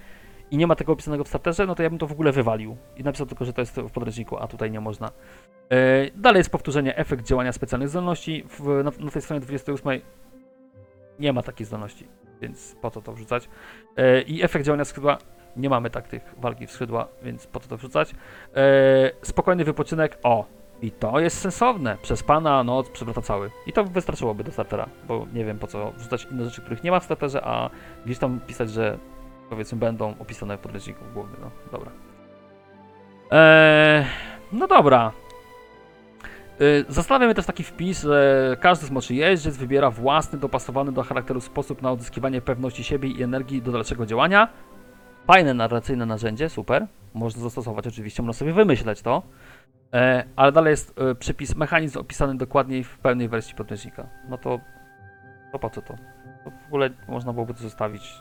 i 0.52 0.58
nie 0.58 0.68
ma 0.68 0.76
tego 0.76 0.94
opisanego 0.94 1.24
w 1.24 1.28
starterze, 1.28 1.66
no 1.66 1.76
to 1.76 1.84
ja 1.84 1.90
bym 1.90 2.00
to 2.00 2.08
w 2.08 2.12
ogóle 2.12 2.32
wywalił. 2.32 2.78
I 2.98 3.04
napisał 3.04 3.28
tylko, 3.28 3.46
że 3.46 3.54
to 3.54 3.62
jest 3.62 3.76
w 3.76 3.92
podręczniku, 3.92 4.38
a 4.38 4.48
tutaj 4.48 4.72
nie 4.72 4.80
można. 4.80 5.08
Y, 5.08 5.12
dalej 6.16 6.38
jest 6.38 6.50
powtórzenie 6.50 6.98
efekt 6.98 7.26
działania 7.26 7.52
specjalnych 7.52 7.90
zdolności. 7.90 8.44
W, 8.50 8.84
na, 8.84 9.06
na 9.06 9.12
tej 9.12 9.22
stronie 9.22 9.40
28 9.40 10.02
nie 11.20 11.34
ma 11.34 11.44
takiej 11.44 11.66
zdolności, 11.66 12.08
więc 12.42 12.76
po 12.82 12.92
co 12.92 13.02
to 13.02 13.14
wrzucać? 13.14 13.50
Y, 14.00 14.22
I 14.22 14.44
efekt 14.44 14.66
działania 14.66 14.86
skrzydła 14.86 15.18
nie 15.58 15.70
mamy 15.70 15.90
tak 15.90 16.08
tych 16.08 16.36
walki 16.38 16.68
w 16.68 16.72
skrzydła, 16.72 17.08
więc 17.24 17.48
po 17.48 17.60
co 17.60 17.70
to 17.70 17.78
wrzucać. 17.78 18.12
Eee, 18.56 19.12
spokojny 19.22 19.64
wypoczynek, 19.64 20.18
o, 20.24 20.46
i 20.82 20.92
to 20.92 21.20
jest 21.20 21.40
sensowne. 21.40 21.98
Przez 22.02 22.24
pana 22.24 22.64
noc 22.64 22.90
przewraca 22.90 23.22
cały. 23.22 23.52
I 23.68 23.74
to 23.74 23.84
wystarczyłoby 23.84 24.44
do 24.44 24.52
startera, 24.52 24.90
bo 25.08 25.28
nie 25.34 25.46
wiem 25.46 25.60
po 25.60 25.68
co 25.68 25.92
wrzucać 25.92 26.28
inne 26.32 26.46
rzeczy, 26.46 26.62
których 26.62 26.84
nie 26.84 26.92
ma 26.92 27.00
w 27.00 27.04
starterze, 27.04 27.42
a 27.44 27.70
gdzieś 28.06 28.18
tam 28.18 28.40
pisać, 28.40 28.70
że 28.70 28.98
powiedzmy 29.50 29.78
będą 29.78 30.16
opisane 30.20 30.58
w 30.58 30.60
podręczniku 30.60 31.06
głównym. 31.14 31.42
No, 31.42 31.52
dobra. 31.72 31.92
Eee, 33.32 34.06
no 34.52 34.68
dobra. 34.68 35.12
Yy, 36.60 36.86
Zastanawia 36.90 37.26
mnie 37.26 37.36
też 37.36 37.46
taki 37.46 37.64
wpis, 37.64 38.02
że 38.02 38.58
każdy 38.60 38.86
smoczy 38.86 39.16
jeździec 39.16 39.58
wybiera 39.58 39.92
własny, 39.92 40.40
dopasowany 40.40 40.92
do 40.92 41.04
charakteru 41.04 41.42
sposób 41.42 41.82
na 41.82 41.92
odzyskiwanie 41.92 42.42
pewności 42.42 42.84
siebie 42.84 43.10
i 43.10 43.24
energii 43.24 43.62
do 43.62 43.72
dalszego 43.72 44.06
działania. 44.06 44.48
Fajne 45.28 45.54
narracyjne 45.54 46.06
narzędzie, 46.06 46.50
super. 46.50 46.88
Można 47.14 47.44
zastosować 47.44 47.88
oczywiście, 47.88 48.24
można 48.24 48.40
sobie 48.40 48.54
wymyśleć 48.54 49.02
to. 49.02 49.24
E, 49.94 50.26
ale 50.36 50.52
dalej 50.52 50.72
jest 50.72 51.00
e, 51.00 51.16
przypis, 51.16 51.56
mechanizm 51.56 52.00
opisany 52.00 52.38
dokładniej 52.38 52.84
w 52.84 52.98
pełnej 52.98 53.30
wersji 53.30 53.56
podręcznika. 53.56 54.08
No 54.30 54.38
to, 54.38 54.60
to 55.52 55.60
po 55.60 55.70
co 55.70 55.82
to? 55.82 55.94
to? 56.44 56.52
W 56.52 56.68
ogóle 56.68 56.90
można 57.08 57.34
byłoby 57.34 57.54
to 57.54 57.60
zostawić 57.60 58.14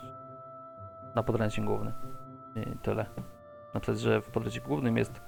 na 1.15 1.23
podręcznik 1.23 1.67
główny. 1.67 1.93
I 2.57 2.79
tyle. 2.79 3.07
Napisać, 3.75 4.01
że 4.01 4.21
w 4.21 4.31
podręczniku 4.31 4.69
głównym 4.69 4.97
jest 4.97 5.21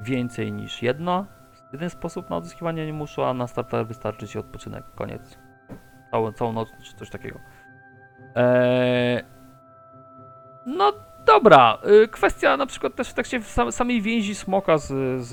więcej 0.00 0.52
niż 0.52 0.82
jedno, 0.82 1.26
jeden 1.72 1.90
sposób 1.90 2.30
na 2.30 2.36
odzyskiwanie 2.36 2.82
animuszu, 2.82 3.22
a 3.22 3.34
na 3.34 3.46
starter 3.46 3.86
wystarczy 3.86 4.28
ci 4.28 4.38
odpoczynek. 4.38 4.84
Koniec. 4.94 5.38
Całą, 6.10 6.32
całą 6.32 6.52
noc 6.52 6.68
czy 6.84 6.96
coś 6.96 7.10
takiego. 7.10 7.38
Eee, 8.34 9.24
no 10.66 10.92
dobra, 11.26 11.78
y, 12.04 12.08
kwestia 12.08 12.56
na 12.56 12.66
przykład 12.66 12.94
też 12.94 13.08
w 13.08 13.14
tekście 13.14 13.42
sam, 13.42 13.72
samej 13.72 14.02
więzi 14.02 14.34
smoka 14.34 14.78
z, 14.78 14.86
z, 15.22 15.30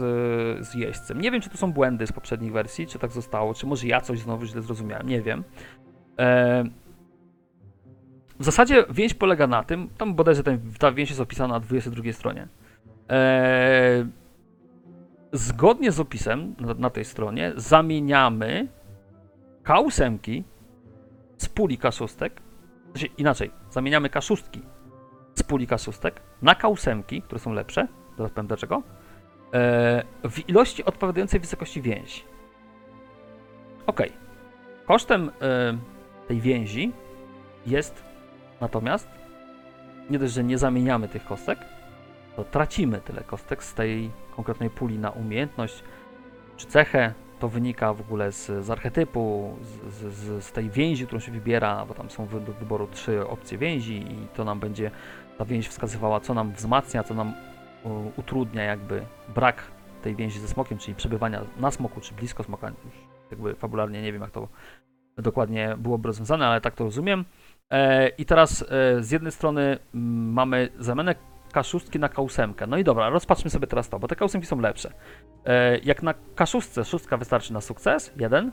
z 0.68 0.76
jeźdźcem. 0.76 1.22
Nie 1.22 1.32
wiem, 1.32 1.42
czy 1.42 1.50
to 1.50 1.58
są 1.58 1.74
błędy 1.74 2.08
z 2.08 2.12
poprzednich 2.12 2.54
wersji, 2.54 2.88
czy 2.88 3.00
tak 3.00 3.12
zostało, 3.12 3.54
czy 3.54 3.66
może 3.66 3.88
ja 3.88 4.02
coś 4.02 4.20
znowu 4.20 4.46
źle 4.46 4.62
zrozumiałem, 4.62 5.08
nie 5.08 5.22
wiem. 5.22 5.44
E, 6.20 6.64
w 8.40 8.44
zasadzie 8.44 8.86
więź 8.90 9.14
polega 9.14 9.48
na 9.48 9.64
tym, 9.64 9.90
tam 9.98 10.14
bodajże 10.14 10.44
ten, 10.44 10.74
ta 10.80 10.92
więź 10.92 11.10
jest 11.10 11.22
opisana 11.22 11.54
na 11.54 11.60
22 11.60 12.14
stronie. 12.14 12.48
E, 13.10 14.08
zgodnie 15.32 15.92
z 15.92 16.00
opisem 16.00 16.56
na, 16.60 16.74
na 16.74 16.90
tej 16.90 17.06
stronie 17.06 17.54
zamieniamy 17.56 18.68
K8 19.64 20.44
z 21.38 21.50
puli 21.50 21.78
K6, 21.78 22.30
znaczy 22.92 23.08
inaczej, 23.18 23.52
zamieniamy 23.70 24.10
K6 24.10 24.60
z 25.36 25.44
puli 25.44 25.68
K6 25.68 26.12
na 26.42 26.54
K8, 26.54 27.22
które 27.22 27.40
są 27.40 27.54
lepsze, 27.54 27.88
zaraz 28.18 28.32
powiem 28.32 28.48
dlaczego, 28.48 28.84
e, 29.54 30.04
w 30.30 30.50
ilości 30.50 30.86
odpowiadającej 30.86 31.40
wysokości 31.40 31.82
więzi. 31.82 32.24
Ok. 33.88 34.02
Kosztem 34.86 35.32
e, 35.42 35.78
tej 36.28 36.42
więzi 36.42 36.92
jest 37.66 38.07
natomiast 38.62 39.08
nie 40.10 40.20
dość, 40.20 40.34
że 40.34 40.44
nie 40.44 40.58
zamieniamy 40.58 41.08
tych 41.08 41.26
kostek, 41.26 41.60
to 42.36 42.44
tracimy 42.44 43.02
tyle 43.02 43.24
kostek 43.24 43.64
z 43.64 43.74
tej 43.74 44.12
konkretnej 44.36 44.70
puli 44.70 45.00
na 45.00 45.12
umiejętność 45.12 45.84
czy 46.58 46.68
cechę. 46.68 47.14
To 47.40 47.50
wynika 47.50 47.94
w 47.94 48.02
ogóle 48.02 48.32
z, 48.32 48.66
z 48.66 48.70
archetypu, 48.70 49.56
z, 49.90 50.14
z, 50.14 50.44
z 50.44 50.52
tej 50.52 50.70
więzi, 50.70 51.06
którą 51.06 51.20
się 51.20 51.32
wybiera, 51.32 51.86
bo 51.86 51.94
tam 51.94 52.10
są 52.10 52.28
do 52.28 52.54
wyboru 52.54 52.88
trzy 52.88 53.28
opcje 53.28 53.58
więzi 53.58 53.98
i 53.98 54.28
to 54.36 54.44
nam 54.44 54.60
będzie 54.60 54.92
ta 55.38 55.46
więź 55.46 55.68
wskazywała, 55.68 56.20
co 56.20 56.34
nam 56.34 56.52
wzmacnia, 56.54 57.04
co 57.04 57.14
nam 57.14 57.34
utrudnia 58.18 58.64
jakby 58.64 59.06
brak 59.36 59.64
tej 60.02 60.16
więzi 60.16 60.40
ze 60.40 60.48
smokiem, 60.48 60.78
czyli 60.78 60.96
przebywania 60.96 61.42
na 61.60 61.72
smoku, 61.72 62.02
czy 62.02 62.14
blisko 62.14 62.44
smoka. 62.44 62.68
Już 62.68 62.96
jakby 63.32 63.56
fabularnie 63.56 64.02
nie 64.02 64.14
wiem, 64.14 64.22
jak 64.22 64.32
to 64.32 64.48
dokładnie 65.18 65.76
byłoby 65.78 66.08
rozwiązane, 66.08 66.48
ale 66.48 66.62
tak 66.62 66.76
to 66.76 66.84
rozumiem. 66.84 67.26
E, 67.72 68.08
I 68.08 68.26
teraz 68.26 68.66
e, 68.70 69.04
z 69.04 69.12
jednej 69.12 69.32
strony 69.32 69.78
m, 69.96 70.34
mamy 70.34 70.70
zamianę 70.80 71.16
K6 71.54 72.00
na 72.00 72.08
K8. 72.08 72.68
No 72.68 72.78
i 72.78 72.84
dobra, 72.84 73.10
rozpatrzmy 73.10 73.50
sobie 73.50 73.68
teraz 73.68 73.90
to, 73.90 74.00
bo 74.00 74.08
te 74.08 74.16
K8 74.16 74.46
są 74.46 74.60
lepsze. 74.60 74.94
E, 75.46 75.78
jak 75.78 76.04
na 76.04 76.14
K6 76.36 76.86
szóstka 76.90 77.18
wystarczy 77.18 77.54
na 77.54 77.62
sukces, 77.62 78.12
jeden, 78.20 78.52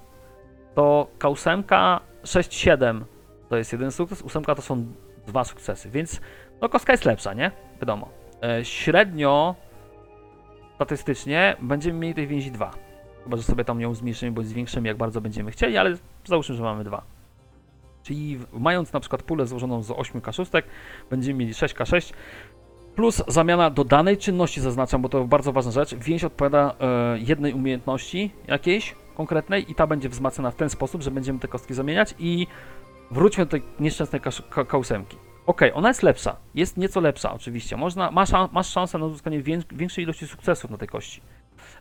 to 0.75 1.09
K8 1.19 1.63
6-7 2.25 3.01
to 3.49 3.57
jest 3.57 3.73
jeden 3.73 3.91
sukces, 3.93 4.23
8 4.23 4.45
to 4.45 4.63
są 4.63 4.87
dwa 5.27 5.45
sukcesy, 5.45 5.91
więc 5.91 6.21
no 6.61 6.69
kostka 6.69 6.93
jest 6.93 7.05
lepsza, 7.05 7.35
nie? 7.35 7.51
Wiadomo. 7.81 8.09
Średnio 8.63 9.55
statystycznie 10.75 11.57
będziemy 11.61 11.99
mieli 11.99 12.15
tej 12.15 12.27
więzi 12.27 12.51
2. 12.51 12.71
Chyba, 13.25 13.37
że 13.37 13.43
sobie 13.43 13.65
tam 13.65 13.81
ją 13.81 13.95
zmniejszymy 13.95 14.33
bądź 14.33 14.47
zwiększymy 14.47 14.89
jak 14.89 14.97
bardzo 14.97 15.21
będziemy 15.21 15.51
chcieli, 15.51 15.77
ale 15.77 15.97
załóżmy, 16.25 16.55
że 16.55 16.63
mamy 16.63 16.85
2. 16.85 17.03
Czyli 18.05 18.39
mając 18.53 18.93
na 18.93 19.01
przykład 19.01 19.23
pulę 19.23 19.47
złożoną 19.47 19.83
z 19.83 19.91
8 19.91 20.21
K6, 20.21 20.63
będziemy 21.11 21.39
mieli 21.39 21.53
6K6 21.53 22.13
plus 22.97 23.23
zamiana 23.29 23.71
do 23.71 23.85
danej 23.85 24.19
czynności, 24.19 24.61
zaznaczam, 24.61 25.03
bo 25.03 25.09
to 25.09 25.25
bardzo 25.25 25.53
ważna 25.53 25.73
rzecz. 25.73 25.95
Więź 25.95 26.25
odpowiada 26.25 26.75
e, 26.81 27.19
jednej 27.19 27.53
umiejętności 27.55 28.31
jakiejś 28.47 28.95
konkretnej 29.17 29.71
i 29.71 29.75
ta 29.75 29.87
będzie 29.87 30.09
wzmacniana 30.09 30.51
w 30.51 30.55
ten 30.57 30.71
sposób, 30.71 31.03
że 31.03 31.11
będziemy 31.11 31.39
te 31.39 31.49
kostki 31.49 31.75
zamieniać 31.75 32.15
i 32.19 32.47
wróćmy 33.11 33.45
do 33.45 33.51
tej 33.51 33.63
nieszczęsnej 33.81 34.21
kasz- 34.21 34.43
ka- 34.51 34.65
K8. 34.65 35.03
Okej, 35.47 35.73
ona 35.75 35.89
jest 35.89 36.03
lepsza. 36.03 36.37
Jest 36.55 36.77
nieco 36.77 37.01
lepsza, 37.01 37.33
oczywiście. 37.35 37.77
Można, 37.77 38.11
masz, 38.11 38.31
masz 38.53 38.69
szansę 38.69 38.99
na 38.99 39.07
uzyskanie 39.07 39.43
wię- 39.43 39.63
większej 39.73 40.05
ilości 40.05 40.27
sukcesów 40.27 40.71
na 40.71 40.79
tej 40.79 40.89
kości. 40.89 41.21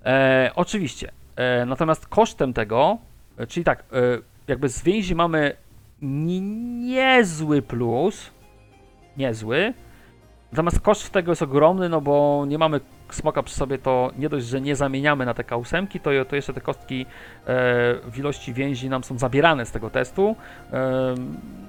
E, 0.06 0.52
oczywiście. 0.56 1.12
E, 1.36 1.66
natomiast 1.66 2.08
kosztem 2.08 2.54
tego, 2.54 2.98
e, 3.38 3.48
czyli 3.48 3.64
tak, 3.64 3.80
e, 3.80 3.84
jakby 4.48 4.70
z 4.70 4.84
więzi 4.84 5.16
mamy 5.16 5.56
niezły 6.04 7.62
plus, 7.62 8.32
niezły, 9.18 9.74
natomiast 10.52 10.80
koszt 10.80 11.10
tego 11.10 11.32
jest 11.32 11.42
ogromny, 11.42 11.90
no 11.90 12.02
bo 12.02 12.46
nie 12.48 12.58
mamy 12.58 12.80
smoka 13.10 13.44
przy 13.44 13.56
sobie, 13.56 13.78
to 13.78 14.12
nie 14.18 14.30
dość, 14.30 14.46
że 14.46 14.62
nie 14.62 14.76
zamieniamy 14.76 15.26
na 15.26 15.34
te 15.34 15.44
K8, 15.44 16.00
to, 16.00 16.30
to 16.30 16.36
jeszcze 16.36 16.54
te 16.54 16.62
kostki 16.62 17.02
e, 17.02 17.06
w 18.06 18.18
ilości 18.18 18.54
więzi 18.54 18.90
nam 18.90 19.04
są 19.04 19.18
zabierane 19.18 19.66
z 19.66 19.72
tego 19.72 19.90
testu. 19.90 20.36
E, 20.74 21.16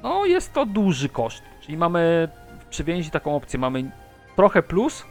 no 0.02 0.26
jest 0.26 0.52
to 0.52 0.66
duży 0.66 1.08
koszt, 1.08 1.42
czyli 1.60 1.78
mamy 1.78 2.28
przy 2.70 2.84
więzi 2.84 3.10
taką 3.10 3.36
opcję, 3.36 3.58
mamy 3.58 3.90
trochę 4.36 4.62
plus 4.62 5.04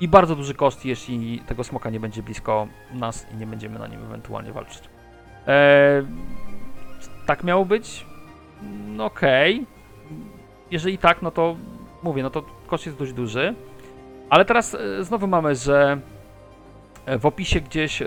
i 0.00 0.08
bardzo 0.08 0.36
duży 0.36 0.54
koszt, 0.54 0.84
jeśli 0.84 1.38
tego 1.38 1.64
smoka 1.64 1.90
nie 1.90 2.00
będzie 2.00 2.22
blisko 2.22 2.68
nas 2.92 3.26
i 3.34 3.36
nie 3.36 3.46
będziemy 3.46 3.78
na 3.78 3.86
nim 3.86 4.04
ewentualnie 4.04 4.52
walczyć. 4.52 4.82
E, 5.46 6.02
tak 7.26 7.44
miało 7.44 7.64
być? 7.64 8.07
No 8.62 9.04
okej. 9.04 9.66
Jeżeli 10.70 10.98
tak, 10.98 11.22
no 11.22 11.30
to 11.30 11.56
mówię, 12.02 12.22
no 12.22 12.30
to 12.30 12.42
koszt 12.66 12.86
jest 12.86 12.98
dość 12.98 13.12
duży. 13.12 13.54
Ale 14.30 14.44
teraz 14.44 14.74
e, 14.74 15.04
znowu 15.04 15.26
mamy, 15.26 15.54
że 15.54 16.00
e, 17.06 17.18
w 17.18 17.26
opisie 17.26 17.60
gdzieś 17.60 18.02
e, 18.02 18.06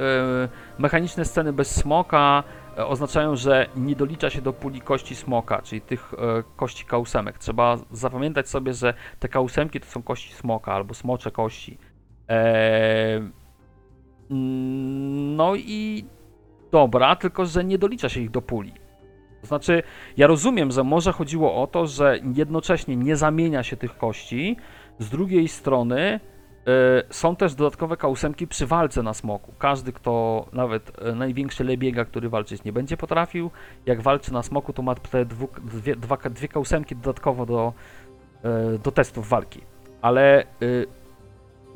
mechaniczne 0.79 1.25
sceny 1.25 1.53
bez 1.53 1.75
smoka 1.75 2.43
oznaczają, 2.77 3.35
że 3.35 3.67
nie 3.75 3.95
dolicza 3.95 4.29
się 4.29 4.41
do 4.41 4.53
puli 4.53 4.81
kości 4.81 5.15
smoka, 5.15 5.61
czyli 5.61 5.81
tych 5.81 6.13
kości 6.55 6.85
kausemek. 6.85 7.37
Trzeba 7.37 7.77
zapamiętać 7.91 8.49
sobie, 8.49 8.73
że 8.73 8.93
te 9.19 9.29
kausemki 9.29 9.79
to 9.79 9.85
są 9.85 10.03
kości 10.03 10.33
smoka 10.33 10.73
albo 10.73 10.93
smocze 10.93 11.31
kości. 11.31 11.77
Mm, 14.29 15.35
no 15.35 15.55
i 15.55 16.05
dobra, 16.71 17.15
tylko 17.15 17.45
że 17.45 17.63
nie 17.63 17.77
dolicza 17.77 18.09
się 18.09 18.19
ich 18.19 18.31
do 18.31 18.41
puli. 18.41 18.73
To 19.41 19.47
znaczy, 19.47 19.83
ja 20.17 20.27
rozumiem, 20.27 20.71
że 20.71 20.83
może 20.83 21.11
chodziło 21.11 21.61
o 21.63 21.67
to, 21.67 21.87
że 21.87 22.19
jednocześnie 22.35 22.95
nie 22.95 23.15
zamienia 23.15 23.63
się 23.63 23.77
tych 23.77 23.97
kości, 23.97 24.57
z 24.99 25.09
drugiej 25.09 25.47
strony 25.47 26.19
y, 26.19 27.13
są 27.13 27.35
też 27.35 27.55
dodatkowe 27.55 27.97
kausemki 27.97 28.47
przy 28.47 28.67
walce 28.67 29.03
na 29.03 29.13
smoku. 29.13 29.53
Każdy, 29.59 29.93
kto 29.93 30.45
nawet 30.53 31.01
y, 31.07 31.15
największy 31.15 31.63
lebiega, 31.63 32.05
który 32.05 32.29
walczyć 32.29 32.63
nie 32.63 32.73
będzie 32.73 32.97
potrafił, 32.97 33.51
jak 33.85 34.01
walczy 34.01 34.33
na 34.33 34.43
smoku, 34.43 34.73
to 34.73 34.81
ma 34.81 34.95
te 34.95 35.25
dwu, 35.25 35.49
dwie, 35.63 35.95
dwa, 35.95 36.17
dwie 36.17 36.47
kausemki 36.47 36.95
dodatkowo 36.95 37.45
do, 37.45 37.73
y, 38.75 38.79
do 38.79 38.91
testów 38.91 39.29
walki. 39.29 39.61
Ale 40.01 40.43
y, 40.61 40.87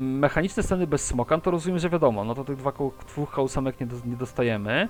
mechaniczne 0.00 0.62
sceny 0.62 0.86
bez 0.86 1.06
smoka, 1.06 1.36
no 1.36 1.42
to 1.42 1.50
rozumiem, 1.50 1.78
że 1.78 1.90
wiadomo, 1.90 2.24
no 2.24 2.34
to 2.34 2.44
tych 2.44 2.56
dwa, 2.56 2.72
dwóch 3.08 3.30
kausemek 3.30 3.80
nie, 3.80 3.86
do, 3.86 3.96
nie 4.04 4.16
dostajemy. 4.16 4.88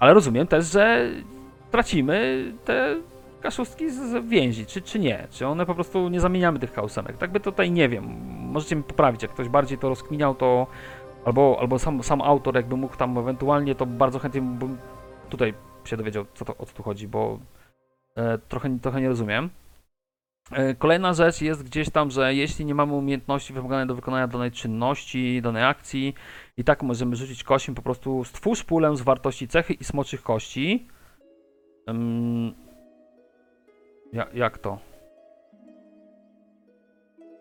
Ale 0.00 0.14
rozumiem 0.14 0.46
też, 0.46 0.66
że 0.66 1.10
tracimy 1.70 2.44
te 2.64 2.96
kaszustki 3.40 3.90
z- 3.90 4.26
więzi, 4.28 4.66
czy, 4.66 4.82
czy 4.82 4.98
nie? 4.98 5.26
Czy 5.30 5.46
one 5.46 5.66
po 5.66 5.74
prostu 5.74 6.08
nie 6.08 6.20
zamieniamy 6.20 6.58
tych 6.58 6.72
kausemek? 6.72 7.16
Tak 7.16 7.30
by 7.30 7.40
tutaj 7.40 7.70
nie 7.70 7.88
wiem. 7.88 8.04
Możecie 8.52 8.76
mi 8.76 8.82
poprawić, 8.82 9.22
jak 9.22 9.30
ktoś 9.32 9.48
bardziej 9.48 9.78
to 9.78 9.88
rozkminiał, 9.88 10.34
to 10.34 10.66
albo, 11.24 11.56
albo 11.60 11.78
sam, 11.78 12.02
sam 12.02 12.22
autor 12.22 12.54
jakby 12.56 12.76
mógł 12.76 12.96
tam 12.96 13.18
ewentualnie, 13.18 13.74
to 13.74 13.86
bardzo 13.86 14.18
chętnie 14.18 14.40
bym 14.40 14.78
tutaj 15.28 15.54
się 15.84 15.96
dowiedział, 15.96 16.24
co 16.34 16.44
to, 16.44 16.56
o 16.56 16.66
co 16.66 16.72
tu 16.72 16.82
chodzi, 16.82 17.08
bo 17.08 17.38
e, 18.16 18.38
trochę, 18.38 18.78
trochę 18.82 19.00
nie 19.00 19.08
rozumiem. 19.08 19.50
E, 20.52 20.74
Kolejna 20.74 21.12
rzecz 21.14 21.40
jest 21.40 21.62
gdzieś 21.64 21.90
tam, 21.90 22.10
że 22.10 22.34
jeśli 22.34 22.64
nie 22.64 22.74
mamy 22.74 22.92
umiejętności 22.92 23.52
wymaganej 23.52 23.86
do 23.86 23.94
wykonania 23.94 24.26
danej 24.28 24.50
czynności, 24.52 25.42
danej 25.42 25.64
akcji, 25.64 26.14
i 26.56 26.64
tak 26.64 26.82
możemy 26.82 27.16
rzucić 27.16 27.44
kościem 27.44 27.74
po 27.74 27.82
prostu 27.82 28.24
stwórz 28.24 28.64
pulę 28.64 28.96
z 28.96 29.00
wartości 29.00 29.48
cechy 29.48 29.72
i 29.72 29.84
smoczych 29.84 30.22
kości. 30.22 30.86
Ym, 31.88 32.54
ja, 34.12 34.26
jak 34.34 34.58
to? 34.58 34.78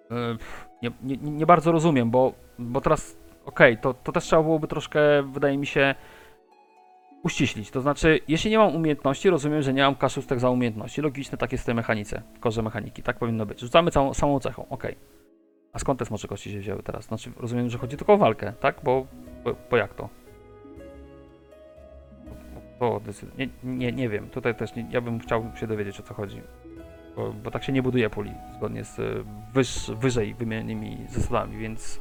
Pff, 0.10 0.70
nie, 0.82 0.92
nie, 1.04 1.18
nie 1.18 1.46
bardzo 1.46 1.72
rozumiem, 1.72 2.12
bo, 2.12 2.34
bo 2.60 2.82
teraz, 2.82 3.18
okej, 3.46 3.78
to, 3.78 3.94
to 3.94 4.12
też 4.12 4.24
trzeba 4.24 4.44
byłoby 4.44 4.68
troszkę, 4.68 5.24
wydaje 5.24 5.58
mi 5.58 5.66
się, 5.66 5.96
uściślić. 7.26 7.72
To 7.72 7.82
znaczy, 7.82 8.20
jeśli 8.28 8.52
nie 8.52 8.58
mam 8.58 8.76
umiejętności, 8.76 9.30
rozumiem, 9.30 9.62
że 9.62 9.74
nie 9.74 9.82
mam 9.82 9.96
kaszustek 9.96 10.40
za 10.40 10.50
umiejętności. 10.50 11.02
Logiczne 11.02 11.38
tak 11.38 11.52
jest 11.52 11.64
w 11.64 11.66
tej 11.66 11.76
mechanice, 11.76 12.22
korze 12.40 12.62
mechaniki. 12.62 13.04
Tak 13.04 13.20
powinno 13.20 13.46
być. 13.46 13.60
Rzucamy 13.60 13.92
całą, 13.92 14.14
samą 14.14 14.40
cechą, 14.40 14.66
okej. 14.70 14.96
A 15.74 15.80
skąd 15.80 16.00
te 16.00 16.06
smocze 16.06 16.28
kości 16.28 16.52
się 16.52 16.60
wzięły 16.60 16.84
teraz? 16.84 17.06
Znaczy, 17.06 17.32
rozumiem, 17.38 17.70
że 17.70 17.78
chodzi 17.78 17.98
tylko 17.98 18.14
o 18.14 18.18
walkę, 18.18 18.54
tak? 18.60 18.76
Bo, 18.84 19.08
bo, 19.44 19.56
bo 19.72 19.78
jak 19.78 19.94
to? 19.94 20.10
To 22.80 23.00
decy- 23.00 23.28
nie, 23.38 23.48
nie, 23.64 23.92
nie 23.92 24.10
wiem. 24.10 24.30
Tutaj 24.30 24.56
też 24.56 24.76
nie, 24.76 24.88
ja 24.92 25.02
bym 25.02 25.20
chciał 25.20 25.52
się 25.56 25.68
dowiedzieć 25.68 26.00
o 26.00 26.04
co 26.04 26.14
chodzi. 26.14 26.42
Bo, 27.16 27.34
bo 27.34 27.52
tak 27.52 27.64
się 27.64 27.72
nie 27.72 27.84
buduje 27.84 28.10
puli 28.10 28.32
zgodnie 28.58 28.84
z 28.84 29.26
wyż, 29.54 29.92
wyżej 30.00 30.34
wymienionymi 30.34 30.98
zasadami, 31.10 31.58
więc 31.58 32.00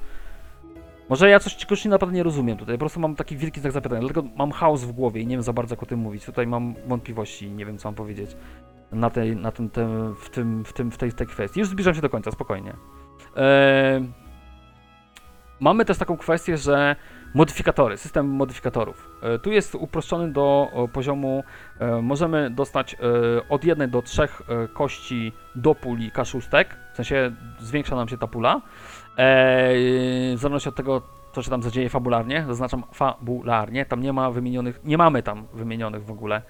może 1.08 1.30
ja 1.30 1.40
coś 1.40 1.56
czegoś 1.56 1.84
naprawdę 1.84 2.16
nie 2.16 2.22
rozumiem 2.22 2.56
tutaj. 2.56 2.74
Po 2.74 2.78
prostu 2.78 3.00
mam 3.00 3.16
taki 3.16 3.36
wielki 3.36 3.60
znak 3.60 3.72
zapytania. 3.72 4.00
Dlatego 4.00 4.22
mam 4.36 4.52
chaos 4.52 4.84
w 4.84 4.92
głowie 4.92 5.20
i 5.20 5.26
nie 5.26 5.36
wiem 5.36 5.42
za 5.42 5.52
bardzo 5.52 5.72
jak 5.74 5.82
o 5.82 5.86
tym 5.86 5.98
mówić. 5.98 6.24
Tutaj 6.24 6.46
mam 6.46 6.74
wątpliwości 6.86 7.46
i 7.46 7.50
nie 7.50 7.66
wiem 7.66 7.78
co 7.78 7.88
mam 7.88 7.94
powiedzieć 7.94 8.36
na 8.92 9.10
tej, 9.10 9.36
na 9.36 9.52
tym, 9.52 9.70
tym, 9.70 10.14
w, 10.14 10.30
tym, 10.30 10.64
w, 10.64 10.72
tym, 10.72 10.90
w 10.90 10.96
tej, 10.96 11.12
tej 11.12 11.26
kwestii. 11.26 11.60
Już 11.60 11.68
zbliżam 11.68 11.94
się 11.94 12.00
do 12.00 12.10
końca, 12.10 12.30
spokojnie. 12.30 12.72
Eee, 13.36 14.08
mamy 15.60 15.84
też 15.84 15.98
taką 15.98 16.16
kwestię, 16.16 16.56
że 16.56 16.96
modyfikatory, 17.34 17.96
system 17.96 18.26
modyfikatorów. 18.26 19.10
E, 19.22 19.38
Tu 19.38 19.52
jest 19.52 19.74
uproszczony 19.74 20.32
do 20.32 20.70
o, 20.72 20.88
poziomu, 20.88 21.44
e, 21.78 22.02
możemy 22.02 22.50
dostać 22.50 22.94
e, 22.94 22.98
od 23.48 23.64
jednej 23.64 23.88
do 23.88 24.02
trzech 24.02 24.42
e, 24.48 24.68
kości 24.68 25.32
do 25.54 25.74
puli 25.74 26.10
kaszustek, 26.10 26.76
w 26.92 26.96
sensie 26.96 27.32
zwiększa 27.58 27.96
nam 27.96 28.08
się 28.08 28.18
ta 28.18 28.26
pula, 28.26 28.54
e, 28.54 28.60
w 30.34 30.36
zależności 30.36 30.68
od 30.68 30.76
tego, 30.76 31.02
co 31.32 31.42
się 31.42 31.50
tam 31.50 31.62
zadzieje 31.62 31.88
fabularnie, 31.88 32.44
zaznaczam 32.48 32.82
fabularnie, 32.92 33.86
tam 33.86 34.00
nie 34.00 34.12
ma 34.12 34.30
wymienionych, 34.30 34.80
nie 34.84 34.98
mamy 34.98 35.22
tam 35.22 35.46
wymienionych 35.54 36.04
w 36.04 36.10
ogóle. 36.10 36.42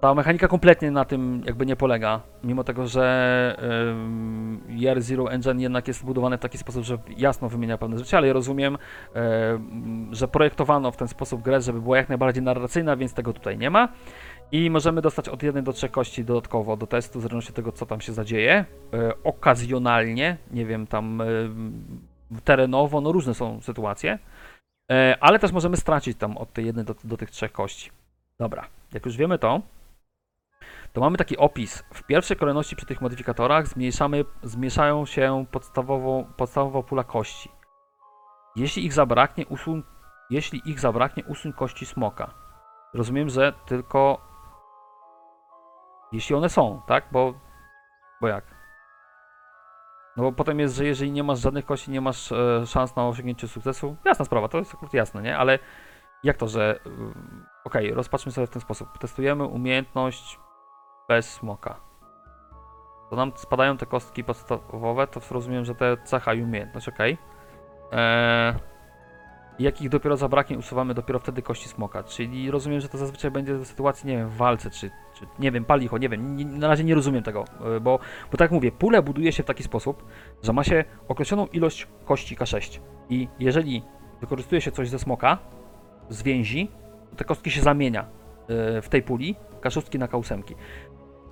Ta 0.00 0.14
mechanika 0.14 0.48
kompletnie 0.48 0.90
na 0.90 1.04
tym 1.04 1.42
jakby 1.46 1.66
nie 1.66 1.76
polega, 1.76 2.20
mimo 2.44 2.64
tego, 2.64 2.86
że 2.86 3.56
Year 4.68 5.02
Zero 5.02 5.32
Engine 5.32 5.60
jednak 5.60 5.88
jest 5.88 6.00
zbudowany 6.00 6.38
w 6.38 6.40
taki 6.40 6.58
sposób, 6.58 6.84
że 6.84 6.98
jasno 7.16 7.48
wymienia 7.48 7.78
pewne 7.78 7.98
rzeczy, 7.98 8.16
ale 8.16 8.26
ja 8.26 8.32
rozumiem, 8.32 8.78
em, 9.14 10.08
że 10.12 10.28
projektowano 10.28 10.90
w 10.90 10.96
ten 10.96 11.08
sposób 11.08 11.42
grę, 11.42 11.60
żeby 11.60 11.80
była 11.80 11.96
jak 11.96 12.08
najbardziej 12.08 12.42
narracyjna, 12.42 12.96
więc 12.96 13.14
tego 13.14 13.32
tutaj 13.32 13.58
nie 13.58 13.70
ma. 13.70 13.88
I 14.52 14.70
możemy 14.70 15.02
dostać 15.02 15.28
od 15.28 15.42
1 15.42 15.64
do 15.64 15.72
3 15.72 15.88
kości 15.88 16.24
dodatkowo 16.24 16.76
do 16.76 16.86
testu, 16.86 17.18
w 17.18 17.22
zależności 17.22 17.50
od 17.50 17.56
tego, 17.56 17.72
co 17.72 17.86
tam 17.86 18.00
się 18.00 18.12
zadzieje. 18.12 18.64
E, 18.94 19.12
okazjonalnie, 19.24 20.36
nie 20.50 20.66
wiem, 20.66 20.86
tam 20.86 21.22
terenowo, 22.44 23.00
no 23.00 23.12
różne 23.12 23.34
są 23.34 23.60
sytuacje. 23.60 24.18
E, 24.90 25.16
ale 25.20 25.38
też 25.38 25.52
możemy 25.52 25.76
stracić 25.76 26.18
tam 26.18 26.36
od 26.36 26.52
tej 26.52 26.66
jednej 26.66 26.84
do, 26.84 26.94
do 27.04 27.16
tych 27.16 27.30
trzech 27.30 27.52
kości. 27.52 27.90
Dobra, 28.38 28.66
jak 28.92 29.06
już 29.06 29.16
wiemy 29.16 29.38
to, 29.38 29.60
to 30.92 31.00
mamy 31.00 31.18
taki 31.18 31.36
opis. 31.36 31.84
W 31.94 32.02
pierwszej 32.02 32.36
kolejności 32.36 32.76
przy 32.76 32.86
tych 32.86 33.00
modyfikatorach 33.00 33.66
zmniejszamy, 33.66 34.24
zmniejszają 34.42 35.06
się 35.06 35.44
podstawowo, 35.50 36.24
podstawowa 36.36 36.82
pula 36.82 37.04
kości. 37.04 37.50
Jeśli 38.56 38.84
ich 38.86 38.92
zabraknie, 38.92 39.46
usuń, 39.46 39.82
jeśli 40.30 40.70
ich 40.70 40.80
zabraknie, 40.80 41.24
usuń 41.24 41.52
kości 41.52 41.86
smoka. 41.86 42.34
Rozumiem, 42.94 43.28
że 43.28 43.52
tylko 43.66 44.20
jeśli 46.12 46.36
one 46.36 46.48
są, 46.48 46.82
tak? 46.86 47.04
Bo, 47.12 47.34
bo 48.20 48.28
jak? 48.28 48.44
No 50.16 50.22
bo 50.22 50.32
potem 50.32 50.60
jest, 50.60 50.76
że 50.76 50.84
jeżeli 50.84 51.12
nie 51.12 51.22
masz 51.22 51.38
żadnych 51.38 51.64
kości, 51.64 51.90
nie 51.90 52.00
masz 52.00 52.32
e, 52.32 52.66
szans 52.66 52.96
na 52.96 53.08
osiągnięcie 53.08 53.48
sukcesu. 53.48 53.96
Jasna 54.04 54.24
sprawa, 54.24 54.48
to 54.48 54.58
jest 54.58 54.74
akurat 54.74 54.94
jasne, 54.94 55.22
nie? 55.22 55.38
Ale 55.38 55.58
jak 56.22 56.36
to, 56.36 56.48
że... 56.48 56.80
y, 56.86 56.90
Okej, 57.64 57.94
rozpatrzmy 57.94 58.32
sobie 58.32 58.46
w 58.46 58.50
ten 58.50 58.62
sposób. 58.62 58.98
Testujemy 58.98 59.44
umiejętność 59.44 60.38
bez 61.10 61.30
smoka. 61.30 61.80
To 63.10 63.16
nam 63.16 63.32
spadają 63.36 63.76
te 63.76 63.86
kostki 63.86 64.24
podstawowe, 64.24 65.06
to 65.06 65.20
rozumiem, 65.30 65.64
że 65.64 65.74
te 65.74 65.96
cecha 66.04 66.34
i 66.34 66.42
umiejętność, 66.42 66.88
okej. 66.88 67.18
Eee, 67.92 68.54
jak 69.58 69.82
ich 69.82 69.88
dopiero 69.88 70.16
zabraknie, 70.16 70.58
usuwamy 70.58 70.94
dopiero 70.94 71.18
wtedy 71.18 71.42
kości 71.42 71.68
smoka. 71.68 72.02
Czyli 72.02 72.50
rozumiem, 72.50 72.80
że 72.80 72.88
to 72.88 72.98
zazwyczaj 72.98 73.30
będzie 73.30 73.54
w 73.54 73.66
sytuacji, 73.66 74.08
nie 74.08 74.16
wiem, 74.16 74.28
w 74.28 74.36
walce, 74.36 74.70
czy, 74.70 74.90
czy 75.14 75.26
nie 75.38 75.52
wiem, 75.52 75.64
palicho, 75.64 75.98
nie 75.98 76.08
wiem, 76.08 76.36
nie, 76.36 76.44
na 76.44 76.68
razie 76.68 76.84
nie 76.84 76.94
rozumiem 76.94 77.22
tego, 77.22 77.44
e, 77.76 77.80
bo, 77.80 77.98
bo 78.30 78.38
tak 78.38 78.50
mówię, 78.50 78.72
pulę 78.72 79.02
buduje 79.02 79.32
się 79.32 79.42
w 79.42 79.46
taki 79.46 79.62
sposób, 79.62 80.04
że 80.42 80.52
ma 80.52 80.64
się 80.64 80.84
określoną 81.08 81.46
ilość 81.46 81.86
kości 82.04 82.36
K6 82.36 82.80
i 83.08 83.28
jeżeli 83.38 83.82
wykorzystuje 84.20 84.60
się 84.60 84.70
coś 84.70 84.88
ze 84.88 84.98
smoka, 84.98 85.38
z 86.08 86.22
więzi, 86.22 86.70
to 87.10 87.16
te 87.16 87.24
kostki 87.24 87.50
się 87.50 87.60
zamienia 87.60 88.02
e, 88.02 88.82
w 88.82 88.88
tej 88.88 89.02
puli, 89.02 89.36
K6 89.60 89.98
na 89.98 90.06
K8. 90.06 90.42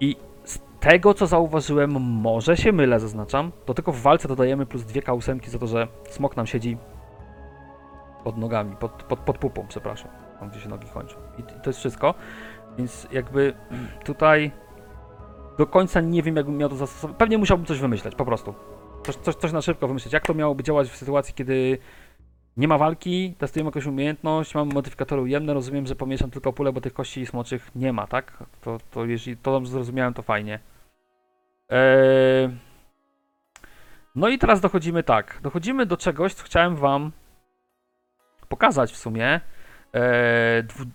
I 0.00 0.16
z 0.44 0.58
tego, 0.80 1.14
co 1.14 1.26
zauważyłem, 1.26 1.90
może 2.00 2.56
się 2.56 2.72
mylę, 2.72 3.00
zaznaczam, 3.00 3.52
to 3.64 3.74
tylko 3.74 3.92
w 3.92 4.00
walce 4.00 4.28
dodajemy 4.28 4.66
plus 4.66 4.84
dwie 4.84 5.02
K8 5.02 5.48
za 5.48 5.58
to, 5.58 5.66
że 5.66 5.88
smok 6.10 6.36
nam 6.36 6.46
siedzi 6.46 6.76
pod 8.24 8.38
nogami, 8.38 8.76
pod, 8.76 9.02
pod, 9.02 9.18
pod 9.18 9.38
pupą, 9.38 9.66
przepraszam, 9.68 10.10
tam 10.40 10.50
gdzie 10.50 10.60
się 10.60 10.68
nogi 10.68 10.88
kończą. 10.88 11.16
I, 11.38 11.40
I 11.40 11.60
to 11.62 11.70
jest 11.70 11.78
wszystko, 11.78 12.14
więc 12.78 13.08
jakby 13.12 13.54
tutaj 14.04 14.52
do 15.58 15.66
końca 15.66 16.00
nie 16.00 16.22
wiem, 16.22 16.36
jakbym 16.36 16.56
miał 16.56 16.68
to 16.68 16.76
zastosować. 16.76 17.16
Pewnie 17.16 17.38
musiałbym 17.38 17.66
coś 17.66 17.80
wymyśleć, 17.80 18.14
po 18.14 18.24
prostu. 18.24 18.54
coś, 19.02 19.16
coś, 19.16 19.34
coś 19.34 19.52
na 19.52 19.62
szybko 19.62 19.88
wymyśleć. 19.88 20.12
Jak 20.12 20.26
to 20.26 20.34
miałoby 20.34 20.62
działać 20.62 20.88
w 20.88 20.96
sytuacji, 20.96 21.34
kiedy 21.34 21.78
nie 22.58 22.68
ma 22.68 22.78
walki, 22.78 23.34
testujemy 23.38 23.68
jakąś 23.68 23.86
umiejętność, 23.86 24.54
mamy 24.54 24.74
modyfikatory 24.74 25.22
ujemne, 25.22 25.54
rozumiem, 25.54 25.86
że 25.86 25.96
pomieszam 25.96 26.30
tylko 26.30 26.52
pulę, 26.52 26.72
bo 26.72 26.80
tych 26.80 26.92
kości 26.92 27.26
smoczych 27.26 27.70
nie 27.74 27.92
ma, 27.92 28.06
tak? 28.06 28.44
To, 28.60 28.78
to 28.90 29.04
jeśli 29.04 29.36
to 29.36 29.52
dobrze 29.52 29.70
zrozumiałem, 29.70 30.14
to 30.14 30.22
fajnie. 30.22 30.58
Eee... 31.68 32.48
No 34.14 34.28
i 34.28 34.38
teraz 34.38 34.60
dochodzimy 34.60 35.02
tak. 35.02 35.38
Dochodzimy 35.42 35.86
do 35.86 35.96
czegoś, 35.96 36.34
co 36.34 36.44
chciałem 36.44 36.76
wam 36.76 37.12
pokazać 38.48 38.92
w 38.92 38.96
sumie. 38.96 39.40
Eee, 39.92 40.64
dwu- 40.64 40.90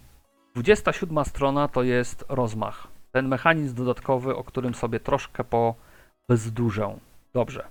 27 0.55 1.26
strona 1.26 1.68
to 1.68 1.84
jest 1.84 2.26
rozmach. 2.30 2.88
Ten 3.11 3.28
mechanizm 3.28 3.76
dodatkowy, 3.76 4.36
o 4.36 4.43
którym 4.43 4.76
sobie 4.76 4.99
troszkę 4.99 5.43
po 5.43 5.76
bezdurzę. 6.30 6.97
Dobrze. 7.34 7.68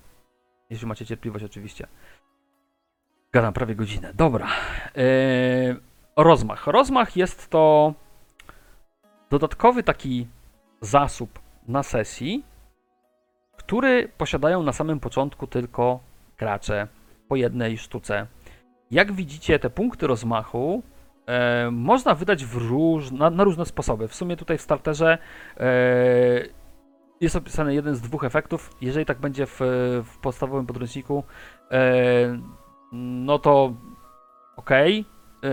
Jeśli 0.70 0.86
macie 0.86 1.06
cierpliwość, 1.06 1.44
oczywiście. 1.44 1.86
Gadam 3.32 3.52
prawie 3.52 3.74
godzinę. 3.74 4.12
Dobra. 4.14 4.46
Eee, 4.96 5.76
rozmach. 6.16 6.66
Rozmach 6.66 7.16
jest 7.16 7.50
to 7.50 7.94
dodatkowy 9.30 9.82
taki 9.82 10.26
zasób 10.80 11.38
na 11.68 11.82
sesji, 11.82 12.44
który 13.56 14.08
posiadają 14.18 14.62
na 14.62 14.72
samym 14.72 15.00
początku 15.00 15.46
tylko 15.46 16.00
gracze 16.38 16.88
po 17.28 17.36
jednej 17.36 17.78
sztuce. 17.78 18.26
Jak 18.90 19.12
widzicie, 19.12 19.58
te 19.58 19.70
punkty 19.70 20.06
rozmachu 20.06 20.82
e, 21.26 21.70
można 21.70 22.14
wydać 22.14 22.44
róż, 22.54 23.10
na, 23.10 23.30
na 23.30 23.44
różne 23.44 23.66
sposoby. 23.66 24.08
W 24.08 24.14
sumie 24.14 24.36
tutaj 24.36 24.58
w 24.58 24.62
starterze 24.62 25.18
e, 25.56 25.68
jest 27.20 27.36
opisany 27.36 27.74
jeden 27.74 27.94
z 27.94 28.00
dwóch 28.00 28.24
efektów. 28.24 28.70
Jeżeli 28.80 29.06
tak 29.06 29.18
będzie 29.18 29.46
w, 29.46 29.60
w 30.04 30.18
podstawowym 30.18 30.66
podręczniku, 30.66 31.24
e, 31.70 32.38
no 32.92 33.38
to 33.38 33.74
okej, 34.56 35.04
e, 35.44 35.48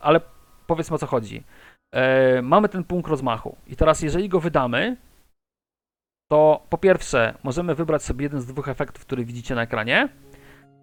ale 0.00 0.20
powiedzmy 0.66 0.94
o 0.94 0.98
co 0.98 1.06
chodzi. 1.06 1.44
E, 1.92 2.42
mamy 2.42 2.68
ten 2.68 2.84
punkt 2.84 3.10
rozmachu 3.10 3.56
i 3.66 3.76
teraz 3.76 4.02
jeżeli 4.02 4.28
go 4.28 4.40
wydamy, 4.40 4.96
to 6.30 6.66
po 6.68 6.78
pierwsze 6.78 7.34
możemy 7.44 7.74
wybrać 7.74 8.02
sobie 8.02 8.22
jeden 8.22 8.40
z 8.40 8.46
dwóch 8.46 8.68
efektów, 8.68 9.06
który 9.06 9.24
widzicie 9.24 9.54
na 9.54 9.62
ekranie. 9.62 10.08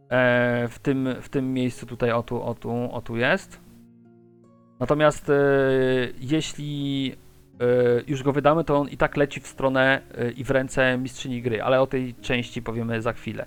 E, 0.09 0.67
w, 0.67 0.79
tym, 0.79 1.15
w 1.21 1.29
tym 1.29 1.53
miejscu 1.53 1.85
tutaj, 1.85 2.11
o 2.11 2.23
tu, 2.23 2.41
o 2.43 2.53
tu, 2.53 2.91
o 2.91 3.01
tu 3.01 3.17
jest. 3.17 3.61
Natomiast 4.79 5.29
e, 5.29 5.33
jeśli 6.19 7.15
e, 7.59 7.65
już 8.07 8.23
go 8.23 8.33
wydamy, 8.33 8.63
to 8.63 8.77
on 8.77 8.89
i 8.89 8.97
tak 8.97 9.17
leci 9.17 9.39
w 9.39 9.47
stronę 9.47 10.01
i 10.35 10.43
w 10.43 10.51
ręce 10.51 10.97
mistrzyni 10.97 11.41
gry, 11.41 11.63
ale 11.63 11.81
o 11.81 11.87
tej 11.87 12.15
części 12.15 12.61
powiemy 12.61 13.01
za 13.01 13.13
chwilę. 13.13 13.45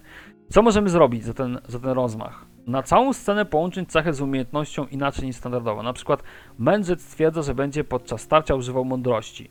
Co 0.48 0.62
możemy 0.62 0.88
zrobić 0.88 1.24
za 1.24 1.34
ten, 1.34 1.58
za 1.68 1.78
ten 1.78 1.90
rozmach? 1.90 2.46
Na 2.66 2.82
całą 2.82 3.12
scenę 3.12 3.44
połączyć 3.44 3.92
cechę 3.92 4.12
z 4.12 4.20
umiejętnością 4.20 4.86
inaczej 4.86 5.26
niż 5.26 5.36
standardowo. 5.36 5.82
Na 5.82 5.92
przykład 5.92 6.22
mędrzec 6.58 7.02
stwierdza, 7.02 7.42
że 7.42 7.54
będzie 7.54 7.84
podczas 7.84 8.20
starcia 8.20 8.54
używał 8.54 8.84
mądrości. 8.84 9.50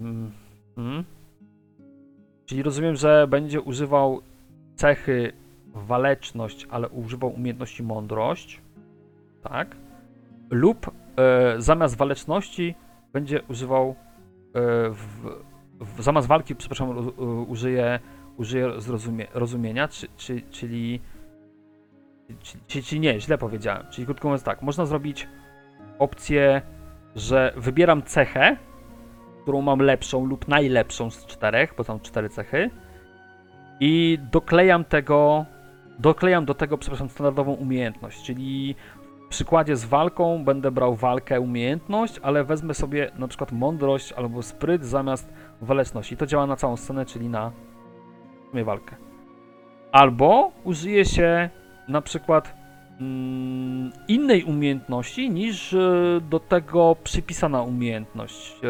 Mm. 0.00 0.30
Mm. 0.76 1.04
Czyli 2.46 2.62
rozumiem, 2.62 2.96
że 2.96 3.26
będzie 3.28 3.60
używał 3.60 4.20
cechy 4.74 5.32
waleczność, 5.74 6.66
ale 6.70 6.88
używał 6.88 7.30
umiejętności 7.30 7.82
mądrość. 7.82 8.60
Tak. 9.42 9.76
Lub 10.50 10.90
e, 11.16 11.54
zamiast 11.58 11.96
waleczności 11.96 12.74
będzie 13.12 13.42
używał 13.48 13.88
e, 13.88 13.94
w, 14.90 15.06
w, 15.80 16.02
zamiast 16.02 16.28
walki, 16.28 16.56
przepraszam, 16.56 16.88
u, 16.88 17.24
u, 17.24 17.42
użyje, 17.50 18.00
użyje 18.38 18.80
zrozumie, 18.80 19.26
rozumienia, 19.34 19.88
czy, 19.88 20.08
czy, 20.16 20.42
czyli, 20.50 21.00
czyli, 22.42 22.62
czyli, 22.66 22.84
czyli 22.84 23.00
nie, 23.00 23.20
źle 23.20 23.38
powiedziałem. 23.38 23.86
Czyli 23.90 24.06
krótko 24.06 24.28
mówiąc 24.28 24.42
tak, 24.42 24.62
można 24.62 24.86
zrobić 24.86 25.28
opcję, 25.98 26.62
że 27.16 27.52
wybieram 27.56 28.02
cechę, 28.02 28.56
którą 29.42 29.60
mam 29.60 29.78
lepszą 29.78 30.26
lub 30.26 30.48
najlepszą 30.48 31.10
z 31.10 31.26
czterech, 31.26 31.74
bo 31.76 31.84
są 31.84 32.00
cztery 32.00 32.28
cechy. 32.28 32.70
I 33.80 34.18
doklejam 34.32 34.84
tego, 34.84 35.46
doklejam 35.98 36.44
do 36.44 36.54
tego, 36.54 36.78
przepraszam, 36.78 37.08
standardową 37.08 37.52
umiejętność, 37.52 38.22
czyli 38.22 38.74
w 39.26 39.28
przykładzie 39.28 39.76
z 39.76 39.84
walką 39.84 40.44
będę 40.44 40.70
brał 40.70 40.94
walkę, 40.94 41.40
umiejętność, 41.40 42.20
ale 42.22 42.44
wezmę 42.44 42.74
sobie 42.74 43.10
na 43.18 43.28
przykład 43.28 43.52
mądrość 43.52 44.12
albo 44.12 44.42
spryt 44.42 44.84
zamiast 44.84 45.32
waleczności. 45.60 46.14
I 46.14 46.16
to 46.16 46.26
działa 46.26 46.46
na 46.46 46.56
całą 46.56 46.76
scenę, 46.76 47.06
czyli 47.06 47.28
na 47.28 47.52
sumie 48.50 48.64
walkę. 48.64 48.96
Albo 49.92 50.52
użyje 50.64 51.04
się 51.04 51.50
na 51.88 52.02
przykład 52.02 52.54
mm, 53.00 53.92
innej 54.08 54.44
umiejętności 54.44 55.30
niż 55.30 55.74
e, 55.74 55.78
do 56.30 56.40
tego 56.40 56.96
przypisana 57.04 57.62
umiejętność, 57.62 58.60
e, 58.64 58.68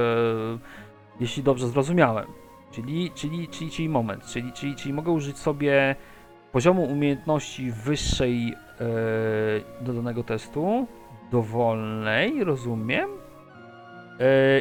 jeśli 1.20 1.42
dobrze 1.42 1.68
zrozumiałem. 1.68 2.26
Czyli, 2.70 3.10
czyli, 3.14 3.48
czyli, 3.48 3.70
czyli 3.70 3.88
moment, 3.88 4.24
czyli, 4.26 4.52
czyli, 4.52 4.76
czyli 4.76 4.94
mogę 4.94 5.12
użyć 5.12 5.38
sobie 5.38 5.96
poziomu 6.52 6.84
umiejętności 6.84 7.72
wyższej 7.72 8.52
e, 8.52 9.84
do 9.84 9.92
danego 9.92 10.22
testu, 10.22 10.86
dowolnej, 11.32 12.44
rozumiem, 12.44 13.10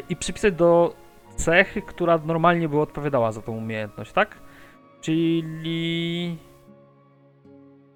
i 0.09 0.15
przypisać 0.15 0.53
do 0.53 0.93
cechy, 1.35 1.81
która 1.81 2.19
normalnie 2.25 2.69
by 2.69 2.79
odpowiadała 2.79 3.31
za 3.31 3.41
tą 3.41 3.51
umiejętność, 3.51 4.11
tak? 4.11 4.37
Czyli... 5.01 6.37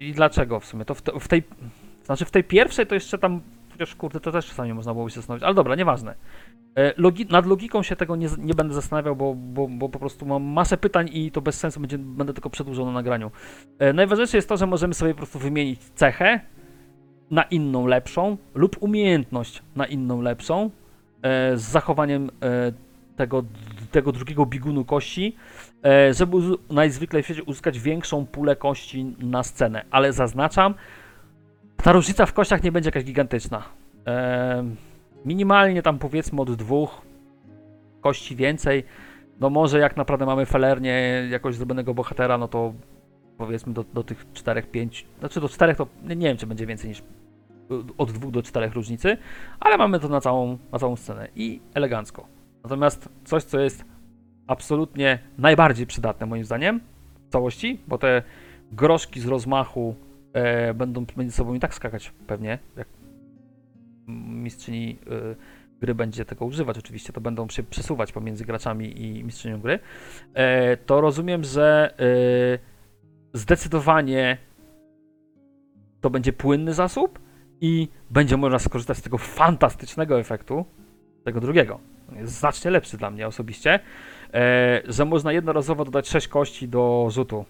I 0.00 0.12
dlaczego 0.12 0.60
w 0.60 0.66
sumie? 0.66 0.84
To 0.84 0.94
w, 0.94 1.02
te, 1.02 1.20
w 1.20 1.28
tej... 1.28 1.42
Znaczy 2.04 2.24
w 2.24 2.30
tej 2.30 2.44
pierwszej 2.44 2.86
to 2.86 2.94
jeszcze 2.94 3.18
tam... 3.18 3.40
Chociaż 3.72 3.94
kurde, 3.94 4.20
to 4.20 4.32
też 4.32 4.46
czasami 4.46 4.74
można 4.74 4.94
było 4.94 5.08
się 5.08 5.14
zastanowić, 5.14 5.44
ale 5.44 5.54
dobra, 5.54 5.74
nieważne. 5.74 6.14
E, 6.76 6.92
Logi 6.96 7.26
nad 7.26 7.46
logiką 7.46 7.82
się 7.82 7.96
tego 7.96 8.16
nie, 8.16 8.28
nie 8.38 8.54
będę 8.54 8.74
zastanawiał, 8.74 9.16
bo, 9.16 9.34
bo, 9.34 9.68
bo 9.68 9.88
po 9.88 9.98
prostu 9.98 10.26
mam 10.26 10.42
masę 10.42 10.76
pytań 10.76 11.08
i 11.12 11.30
to 11.30 11.40
bez 11.40 11.58
sensu 11.58 11.80
będzie, 11.80 11.98
będę 11.98 12.32
tylko 12.32 12.50
przedłużał 12.50 12.86
na 12.86 12.92
nagraniu. 12.92 13.30
E, 13.78 13.92
najważniejsze 13.92 14.38
jest 14.38 14.48
to, 14.48 14.56
że 14.56 14.66
możemy 14.66 14.94
sobie 14.94 15.10
po 15.10 15.16
prostu 15.16 15.38
wymienić 15.38 15.80
cechę 15.80 16.40
na 17.30 17.42
inną 17.42 17.86
lepszą 17.86 18.36
lub 18.54 18.76
umiejętność 18.80 19.62
na 19.76 19.86
inną 19.86 20.20
lepszą 20.20 20.70
e, 21.22 21.56
z 21.56 21.62
zachowaniem 21.62 22.30
tego, 23.16 23.44
tego 23.90 24.12
drugiego 24.12 24.46
bigunu 24.46 24.84
kości, 24.84 25.36
żeby 26.12 26.36
uz- 26.36 26.58
najzwyklej 26.70 27.22
w 27.22 27.26
świecie 27.26 27.42
uzyskać 27.42 27.78
większą 27.78 28.26
pulę 28.26 28.56
kości 28.56 29.16
na 29.18 29.42
scenę. 29.42 29.84
Ale 29.90 30.12
zaznaczam, 30.12 30.74
ta 31.76 31.92
różnica 31.92 32.26
w 32.26 32.32
kościach 32.32 32.62
nie 32.62 32.72
będzie 32.72 32.88
jakaś 32.88 33.04
gigantyczna. 33.04 33.62
E, 34.06 34.64
minimalnie 35.24 35.82
tam 35.82 35.98
powiedzmy 35.98 36.40
od 36.40 36.54
dwóch 36.54 37.02
kości 38.00 38.36
więcej. 38.36 38.84
No 39.40 39.50
może 39.50 39.78
jak 39.78 39.96
naprawdę 39.96 40.26
mamy 40.26 40.46
felernie 40.46 41.26
jakoś 41.30 41.54
zrobionego 41.54 41.94
bohatera, 41.94 42.38
no 42.38 42.48
to 42.48 42.72
powiedzmy 43.38 43.72
do, 43.72 43.84
do 43.94 44.02
tych 44.02 44.26
czterech, 44.32 44.70
pięć, 44.70 45.06
znaczy 45.18 45.40
do 45.40 45.48
czterech 45.48 45.76
to 45.76 45.86
nie, 46.02 46.16
nie 46.16 46.28
wiem 46.28 46.36
czy 46.36 46.46
będzie 46.46 46.66
więcej 46.66 46.88
niż 46.88 47.02
od 47.98 48.12
dwóch 48.12 48.30
do 48.30 48.42
czterech 48.42 48.74
różnicy, 48.74 49.16
ale 49.60 49.78
mamy 49.78 50.00
to 50.00 50.08
na 50.08 50.20
całą, 50.20 50.58
na 50.72 50.78
całą 50.78 50.96
scenę 50.96 51.28
i 51.36 51.60
elegancko. 51.74 52.26
Natomiast 52.62 53.08
coś, 53.24 53.42
co 53.42 53.60
jest 53.60 53.84
absolutnie 54.52 55.18
najbardziej 55.38 55.86
przydatne 55.86 56.26
moim 56.26 56.44
zdaniem 56.44 56.80
w 57.28 57.32
całości, 57.32 57.80
bo 57.88 57.98
te 57.98 58.22
groszki 58.72 59.20
z 59.20 59.26
rozmachu 59.26 59.94
e, 60.32 60.74
będą 60.74 61.04
między 61.16 61.36
sobą 61.36 61.54
i 61.54 61.60
tak 61.60 61.74
skakać 61.74 62.12
pewnie, 62.26 62.58
jak 62.76 62.88
mistrzyni 64.08 64.98
y, 65.06 65.36
gry 65.80 65.94
będzie 65.94 66.24
tego 66.24 66.44
używać, 66.44 66.78
oczywiście 66.78 67.12
to 67.12 67.20
będą 67.20 67.48
się 67.48 67.62
przesuwać 67.62 68.12
pomiędzy 68.12 68.44
graczami 68.44 69.02
i 69.02 69.24
mistrzynią 69.24 69.60
gry, 69.60 69.78
e, 70.34 70.76
to 70.76 71.00
rozumiem, 71.00 71.44
że 71.44 71.94
y, 73.34 73.38
zdecydowanie 73.38 74.38
to 76.00 76.10
będzie 76.10 76.32
płynny 76.32 76.74
zasób 76.74 77.18
i 77.60 77.88
będzie 78.10 78.36
można 78.36 78.58
skorzystać 78.58 78.98
z 78.98 79.02
tego 79.02 79.18
fantastycznego 79.18 80.20
efektu, 80.20 80.64
tego 81.24 81.40
drugiego. 81.40 81.80
Jest 82.16 82.32
znacznie 82.32 82.70
lepszy 82.70 82.96
dla 82.96 83.10
mnie 83.10 83.26
osobiście, 83.26 83.74
e, 83.74 83.80
że 84.88 85.04
można 85.04 85.32
jednorazowo 85.32 85.84
dodać 85.84 86.08
6 86.08 86.28
kości 86.28 86.68
do 86.68 87.08
rzutu. 87.10 87.44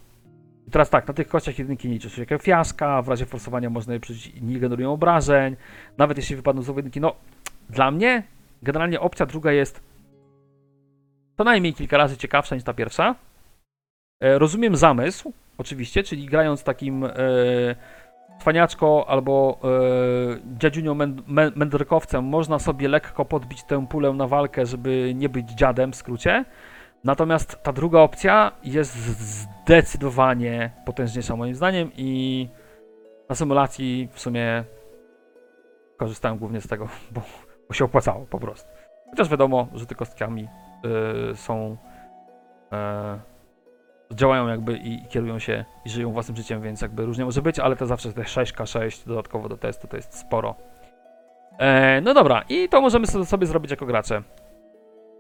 I 0.69 0.71
teraz 0.71 0.91
tak, 0.91 1.09
na 1.09 1.15
tych 1.15 1.29
kościach 1.29 1.59
jedynki 1.59 1.89
nie 1.89 1.95
liczy 1.95 2.11
się 2.11 2.23
jako 2.23 2.39
fiaska, 2.39 3.03
w 3.03 3.09
razie 3.09 3.27
forsowania 3.27 3.71
można 3.71 3.95
je 3.95 4.01
przerzucić 4.01 4.35
i 4.37 4.43
nie 4.43 4.59
generują 4.59 4.93
obrażeń, 4.93 5.57
nawet 5.99 6.17
jeśli 6.17 6.37
wypadną 6.37 6.63
z 6.63 6.69
jedynki, 6.69 7.01
no 7.01 7.15
dla 7.71 7.91
mnie 7.91 8.23
generalnie 8.63 9.01
opcja 9.01 9.27
druga 9.27 9.53
jest 9.53 9.81
co 11.37 11.45
najmniej 11.45 11.75
kilka 11.75 11.97
razy 11.97 12.17
ciekawsza 12.17 12.55
niż 12.55 12.65
ta 12.65 12.75
pierwsza. 12.75 13.15
E, 14.21 14.39
rozumiem 14.39 14.77
zamysł, 14.77 15.33
oczywiście, 15.59 16.03
czyli 16.03 16.27
grając 16.27 16.65
takim 16.65 17.05
e, 17.05 17.11
cwaniaczko 18.41 19.05
albo 19.09 19.59
e, 20.63 20.95
mę- 20.95 21.53
mędrkowcem 21.57 22.25
można 22.25 22.59
sobie 22.59 22.89
lekko 22.89 23.25
podbić 23.25 23.63
tę 23.63 23.87
pulę 23.87 24.13
na 24.13 24.27
walkę, 24.27 24.67
żeby 24.67 25.13
nie 25.15 25.29
być 25.29 25.51
dziadem 25.51 25.93
w 25.93 25.97
skrócie. 25.97 26.45
Natomiast 27.05 27.63
ta 27.63 27.73
druga 27.73 28.01
opcja 28.01 28.53
jest 28.65 28.97
zdecydowanie 28.97 30.71
potężniejsza 30.85 31.37
moim 31.37 31.55
zdaniem 31.55 31.91
i 31.97 32.49
na 33.29 33.35
symulacji 33.35 34.09
w 34.13 34.21
sumie 34.21 34.65
korzystałem 35.97 36.39
głównie 36.39 36.61
z 36.61 36.69
tego, 36.69 36.89
bo, 37.11 37.21
bo 37.69 37.75
się 37.75 37.85
opłacało 37.85 38.27
po 38.27 38.39
prostu. 38.39 38.69
Chociaż 39.11 39.29
wiadomo, 39.29 39.69
że 39.75 39.87
te 39.87 39.95
kostkami 39.95 40.49
y, 41.33 41.37
są 41.37 41.77
y, 44.11 44.15
działają 44.15 44.49
jakby 44.49 44.77
i, 44.77 44.95
i 44.95 45.07
kierują 45.07 45.39
się 45.39 45.65
i 45.85 45.91
żyją 45.91 46.13
własnym 46.13 46.37
życiem, 46.37 46.63
więc 46.63 46.81
jakby 46.81 47.07
różnie 47.07 47.25
może 47.25 47.43
być, 47.43 47.59
ale 47.59 47.77
to 47.77 47.87
zawsze 47.87 48.13
te 48.13 48.23
6K6 48.23 49.07
dodatkowo 49.07 49.49
do 49.49 49.57
testu 49.57 49.89
to 49.89 49.97
jest 49.97 50.19
sporo. 50.19 50.55
E, 51.59 52.01
no 52.01 52.15
dobra, 52.15 52.45
i 52.49 52.69
to 52.69 52.81
możemy 52.81 53.07
so- 53.07 53.25
sobie 53.25 53.47
zrobić 53.47 53.71
jako 53.71 53.87
gracze. 53.87 54.23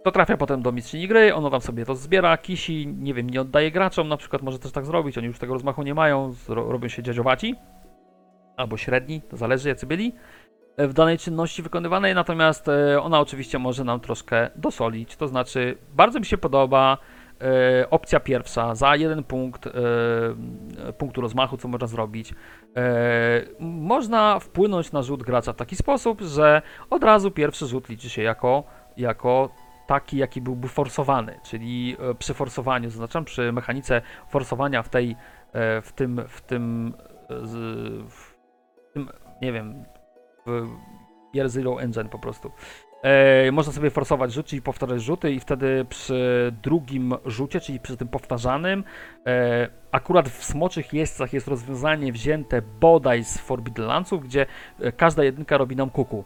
To 0.04 0.10
trafia 0.10 0.36
potem 0.36 0.62
do 0.62 0.72
mistrzyni 0.72 1.08
gry, 1.08 1.34
ono 1.34 1.50
tam 1.50 1.60
sobie 1.60 1.84
to 1.84 1.94
zbiera, 1.94 2.38
kisi, 2.38 2.86
nie 2.86 3.14
wiem, 3.14 3.30
nie 3.30 3.40
oddaje 3.40 3.70
graczom, 3.70 4.08
na 4.08 4.16
przykład 4.16 4.42
może 4.42 4.58
też 4.58 4.72
tak 4.72 4.86
zrobić, 4.86 5.18
oni 5.18 5.26
już 5.26 5.38
tego 5.38 5.54
rozmachu 5.54 5.82
nie 5.82 5.94
mają, 5.94 6.34
robią 6.48 6.88
się 6.88 7.02
dziadziowaci, 7.02 7.54
albo 8.56 8.76
średni, 8.76 9.22
to 9.22 9.36
zależy 9.36 9.68
jacy 9.68 9.86
byli 9.86 10.12
e, 10.76 10.88
w 10.88 10.94
danej 10.94 11.18
czynności 11.18 11.62
wykonywanej, 11.62 12.14
natomiast 12.14 12.68
e, 12.68 13.02
ona 13.02 13.20
oczywiście 13.20 13.58
może 13.58 13.84
nam 13.84 14.00
troszkę 14.00 14.50
dosolić, 14.56 15.16
to 15.16 15.28
znaczy 15.28 15.78
bardzo 15.94 16.20
mi 16.20 16.26
się 16.26 16.38
podoba 16.38 16.98
e, 17.40 17.90
opcja 17.90 18.20
pierwsza, 18.20 18.74
za 18.74 18.96
jeden 18.96 19.24
punkt 19.24 19.68
punktu 20.98 21.20
rozmachu, 21.20 21.56
co 21.56 21.68
można 21.68 21.86
zrobić. 21.86 22.34
Można 23.60 24.38
wpłynąć 24.38 24.92
na 24.92 25.02
rzut 25.02 25.22
gracza 25.22 25.52
w 25.52 25.56
taki 25.56 25.76
sposób, 25.76 26.20
że 26.20 26.62
od 26.90 27.04
razu 27.04 27.30
pierwszy 27.30 27.66
rzut 27.66 27.88
liczy 27.88 28.10
się 28.10 28.22
jako, 28.22 28.64
jako 28.96 29.50
taki, 29.92 30.16
jaki 30.16 30.40
byłby 30.40 30.68
forsowany, 30.68 31.40
czyli 31.42 31.96
e, 32.10 32.14
przy 32.14 32.34
forsowaniu, 32.34 32.90
zaznaczam, 32.90 33.24
przy 33.24 33.52
mechanice 33.52 34.02
forsowania 34.28 34.82
w 34.82 34.88
tej, 34.88 35.16
e, 35.52 35.82
w 35.82 35.92
tym, 35.92 36.20
w 36.28 36.40
tym, 36.40 36.94
e, 37.30 37.34
w 38.08 38.34
tym, 38.94 39.08
nie 39.42 39.52
wiem, 39.52 39.84
w 40.46 40.68
Year 41.36 41.48
Zero 41.48 41.82
Engine 41.82 42.08
po 42.08 42.18
prostu. 42.18 42.52
Można 43.52 43.72
sobie 43.72 43.90
forsować 43.90 44.32
rzut, 44.32 44.46
czyli 44.46 44.62
powtarzać 44.62 45.02
rzuty 45.02 45.32
i 45.32 45.40
wtedy 45.40 45.84
przy 45.88 46.52
drugim 46.62 47.14
rzucie, 47.26 47.60
czyli 47.60 47.80
przy 47.80 47.96
tym 47.96 48.08
powtarzanym, 48.08 48.84
akurat 49.92 50.28
w 50.28 50.44
Smoczych 50.44 50.92
Jeźdźcach 50.92 51.32
jest 51.32 51.48
rozwiązanie 51.48 52.12
wzięte 52.12 52.62
bodaj 52.62 53.24
z 53.24 53.38
Forbidden 53.38 53.86
Landsów, 53.86 54.24
gdzie 54.24 54.46
każda 54.96 55.24
jedynka 55.24 55.58
robi 55.58 55.76
nam 55.76 55.90
kuku. 55.90 56.24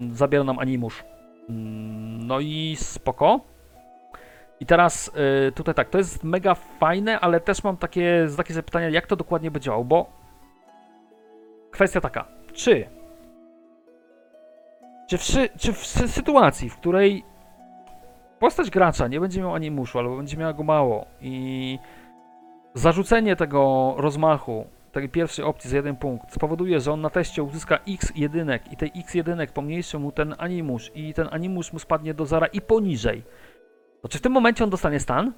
Zabiera 0.00 0.44
nam 0.44 0.58
animusz. 0.58 1.04
No 1.48 2.40
i 2.40 2.76
spoko. 2.78 3.40
I 4.60 4.66
teraz 4.66 5.10
y, 5.48 5.52
tutaj 5.52 5.74
tak, 5.74 5.88
to 5.88 5.98
jest 5.98 6.24
mega 6.24 6.54
fajne, 6.54 7.20
ale 7.20 7.40
też 7.40 7.64
mam 7.64 7.76
takie, 7.76 8.26
takie 8.36 8.54
zapytania, 8.54 8.88
jak 8.88 9.06
to 9.06 9.16
dokładnie 9.16 9.50
będzie 9.50 9.64
działało, 9.66 9.84
bo 9.84 10.06
kwestia 11.70 12.00
taka, 12.00 12.24
czy 12.52 12.86
czy 15.06 15.18
w, 15.18 15.22
czy 15.58 15.72
w 15.72 15.86
sy- 15.86 16.08
sytuacji, 16.08 16.70
w 16.70 16.76
której 16.76 17.24
postać 18.38 18.70
gracza 18.70 19.08
nie 19.08 19.20
będzie 19.20 19.40
miał 19.40 19.54
animuszu, 19.54 19.98
albo 19.98 20.16
będzie 20.16 20.36
miała 20.36 20.52
go 20.52 20.62
mało 20.62 21.06
i 21.20 21.78
zarzucenie 22.74 23.36
tego 23.36 23.94
rozmachu, 23.96 24.66
tej 25.00 25.08
pierwszej 25.08 25.44
opcji 25.44 25.70
za 25.70 25.76
jeden 25.76 25.96
punkt 25.96 26.34
spowoduje, 26.34 26.80
że 26.80 26.92
on 26.92 27.00
na 27.00 27.10
teście 27.10 27.42
uzyska 27.42 27.78
x 27.88 28.12
jedynek 28.16 28.72
i 28.72 28.76
tej 28.76 28.92
x 28.96 29.14
jedynek 29.14 29.52
pomniejszy 29.52 29.98
mu 29.98 30.12
ten 30.12 30.34
animusz 30.38 30.90
i 30.94 31.14
ten 31.14 31.28
animusz 31.30 31.72
mu 31.72 31.78
spadnie 31.78 32.14
do 32.14 32.26
zera 32.26 32.46
i 32.46 32.60
poniżej, 32.60 33.22
to 34.02 34.08
czy 34.08 34.18
w 34.18 34.22
tym 34.22 34.32
momencie 34.32 34.64
on 34.64 34.70
dostanie 34.70 35.00
stan? 35.00 35.32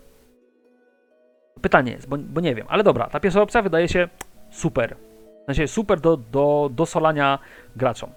Pytanie 1.62 1.92
jest, 1.92 2.08
bo, 2.08 2.16
bo 2.18 2.40
nie 2.40 2.54
wiem, 2.54 2.66
ale 2.70 2.84
dobra, 2.84 3.06
ta 3.06 3.20
pierwsza 3.20 3.42
opcja 3.42 3.62
wydaje 3.62 3.88
się 3.88 4.08
super. 4.50 4.96
W 5.42 5.46
sensie 5.46 5.68
super 5.68 6.00
do, 6.00 6.16
do 6.16 6.70
dosolania 6.72 7.38
graczom. 7.76 8.10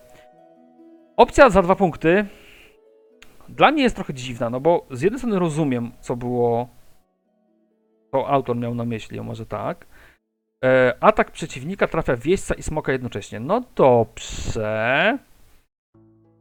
Opcja 1.18 1.50
za 1.50 1.62
dwa 1.62 1.76
punkty 1.76 2.26
dla 3.50 3.72
mnie 3.72 3.84
jest 3.84 3.96
trochę 3.96 4.14
dziwna, 4.14 4.50
no 4.50 4.60
bo 4.60 4.86
z 4.92 5.02
jednej 5.02 5.20
strony 5.20 5.40
rozumiem, 5.40 5.92
co 6.00 6.16
było, 6.16 6.68
co 8.12 8.28
autor 8.28 8.56
miał 8.56 8.76
na 8.76 8.86
myśli, 8.86 9.20
o 9.20 9.24
może 9.24 9.46
tak. 9.46 9.86
E, 10.66 10.96
atak 11.00 11.32
przeciwnika 11.32 11.88
trafia 11.88 12.16
w 12.16 12.26
jeźdźca 12.26 12.54
i 12.54 12.64
smoka 12.64 12.92
jednocześnie. 12.92 13.40
No 13.40 13.62
dobrze. 13.76 15.18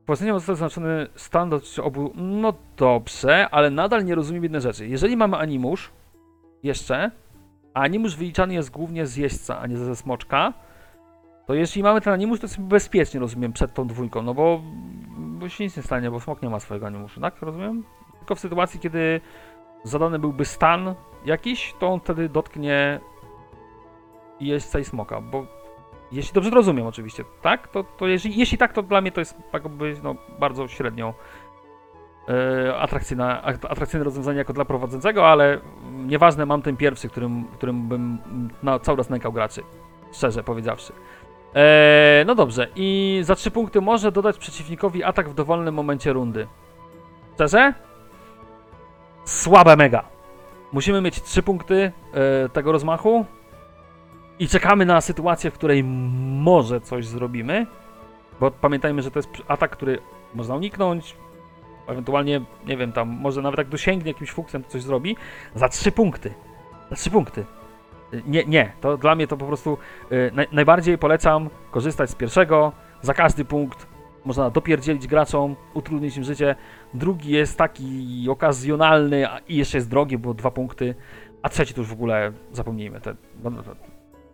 Polecenie 0.07 0.33
został 0.33 0.55
zaznaczony 0.55 1.07
stan 1.15 1.51
obu. 1.83 2.13
No 2.15 2.55
dobrze, 2.77 3.49
ale 3.51 3.71
nadal 3.71 4.05
nie 4.05 4.15
rozumiem 4.15 4.43
jednej 4.43 4.61
rzeczy. 4.61 4.89
Jeżeli 4.89 5.17
mamy 5.17 5.37
animusz, 5.37 5.91
jeszcze, 6.63 7.11
a 7.75 7.81
animusz 7.81 8.17
wyliczany 8.17 8.55
jest 8.55 8.71
głównie 8.71 9.07
z 9.07 9.17
jeźdźca, 9.17 9.59
a 9.59 9.67
nie 9.67 9.77
ze 9.77 9.97
smoczka, 9.97 10.53
to 11.47 11.55
jeśli 11.55 11.83
mamy 11.83 12.01
ten 12.01 12.13
animusz, 12.13 12.41
to 12.41 12.47
jest 12.47 12.61
bezpiecznie, 12.61 13.21
rozumiem, 13.21 13.53
przed 13.53 13.75
tą 13.75 13.87
dwójką, 13.87 14.23
no 14.23 14.35
bo, 14.35 14.63
bo 15.17 15.49
się 15.49 15.65
nic 15.65 15.77
nie 15.77 15.83
stanie, 15.83 16.11
bo 16.11 16.21
smok 16.21 16.43
nie 16.43 16.51
ma 16.51 16.61
swojego 16.61 16.87
animuszu, 16.87 17.21
tak? 17.21 17.43
Rozumiem? 17.43 17.85
Tylko 18.19 18.35
w 18.35 18.41
sytuacji, 18.41 18.81
kiedy 18.81 19.21
zadany 19.85 20.19
byłby 20.19 20.45
stan 20.45 20.95
jakiś, 21.25 21.75
to 21.79 21.89
on 21.89 22.01
wtedy 22.01 22.29
dotknie 22.29 23.01
i 24.41 24.61
smoka, 24.85 25.21
bo 25.21 25.47
jeśli 26.13 26.35
dobrze 26.35 26.51
rozumiem 26.51 26.87
oczywiście, 26.87 27.25
tak? 27.43 27.69
To, 27.69 27.85
to 27.85 28.07
jeśli, 28.07 28.39
jeśli 28.39 28.59
tak, 28.59 28.73
to 28.73 28.83
dla 28.83 29.01
mnie 29.01 29.13
to 29.13 29.21
jest 29.21 29.37
jakby 29.53 29.97
no, 30.03 30.15
bardzo 30.39 30.69
średnio 30.69 31.15
e, 32.29 32.77
atrakcyjna, 32.77 33.43
at- 33.43 33.65
atrakcyjne 33.65 34.05
rozwiązanie 34.05 34.39
jako 34.39 34.53
dla 34.53 34.65
prowadzącego, 34.65 35.29
ale 35.29 35.61
nieważne, 35.93 36.47
mam 36.47 36.63
ten 36.63 36.77
pierwszy, 36.77 37.09
którym, 37.09 37.45
którym 37.45 37.89
bym 37.89 38.19
na, 38.63 38.79
cały 38.79 38.99
czas 38.99 39.11
nękał 39.11 39.33
graczy, 39.33 39.63
szczerze 40.13 40.45
powiedziawszy. 40.45 40.93
E, 41.55 42.25
no 42.27 42.35
dobrze, 42.35 42.69
i 42.77 43.21
za 43.23 43.35
3 43.35 43.51
punkty 43.51 43.81
może 43.81 44.13
dodać 44.13 44.39
przeciwnikowi 44.39 45.05
atak 45.05 45.29
w 45.29 45.35
dowolnym 45.35 45.75
momencie 45.75 46.13
rundy. 46.13 46.47
Szczerze? 47.35 47.75
Słabe 49.25 49.77
mega. 49.77 50.05
Musimy 50.73 51.01
mieć 51.01 51.23
3 51.23 51.43
punkty 51.43 51.93
e, 52.13 52.49
tego 52.49 52.73
rozmachu 52.73 53.27
i 54.41 54.49
czekamy 54.49 54.87
na 54.87 55.01
sytuację, 55.01 55.51
w 55.51 55.55
której 55.55 55.85
może 55.85 56.81
coś 56.81 57.07
zrobimy, 57.07 57.67
bo 58.41 58.51
pamiętajmy, 58.51 59.03
że 59.03 59.11
to 59.11 59.19
jest 59.19 59.29
atak, 59.49 59.71
który 59.71 59.99
można 60.35 60.55
uniknąć, 60.55 61.17
ewentualnie, 61.87 62.41
nie 62.67 62.77
wiem, 62.77 62.93
tam 62.93 63.09
może 63.09 63.43
nawet 63.43 63.59
jak 63.59 63.69
dosięgnie 63.69 64.11
jakimś 64.11 64.31
fuksem, 64.31 64.65
coś 64.69 64.83
zrobi, 64.83 65.17
za 65.55 65.69
3 65.69 65.93
punkty. 65.93 66.35
Za 66.91 66.97
3 66.97 67.11
punkty. 67.11 67.45
Nie, 68.27 68.45
nie, 68.45 68.73
to 68.81 68.97
dla 68.97 69.15
mnie 69.15 69.27
to 69.27 69.37
po 69.37 69.47
prostu 69.47 69.79
y, 70.13 70.31
naj, 70.35 70.47
najbardziej 70.53 70.99
polecam 70.99 71.51
korzystać 71.71 72.11
z 72.11 72.15
pierwszego, 72.15 72.73
za 73.03 73.15
każdy 73.15 73.45
punkt 73.45 73.87
można 74.25 74.51
dopierdzielić 74.51 75.07
graczom, 75.07 75.57
utrudnić 75.75 76.17
im 76.17 76.25
życie. 76.25 76.55
Drugi 76.95 77.31
jest 77.31 77.59
taki 77.59 78.27
okazjonalny 78.31 79.27
i 79.49 79.57
jeszcze 79.57 79.79
jest 79.79 79.91
drogi, 79.91 80.19
bo 80.19 80.35
dwa 80.35 80.51
punkty, 80.51 80.95
a 81.43 81.49
trzeci 81.49 81.75
to 81.75 81.81
już 81.81 81.89
w 81.89 81.93
ogóle 81.93 82.33
zapomnijmy. 82.53 83.01
Te, 83.01 83.15
no, 83.43 83.51
no, 83.51 83.63
to, 83.63 83.75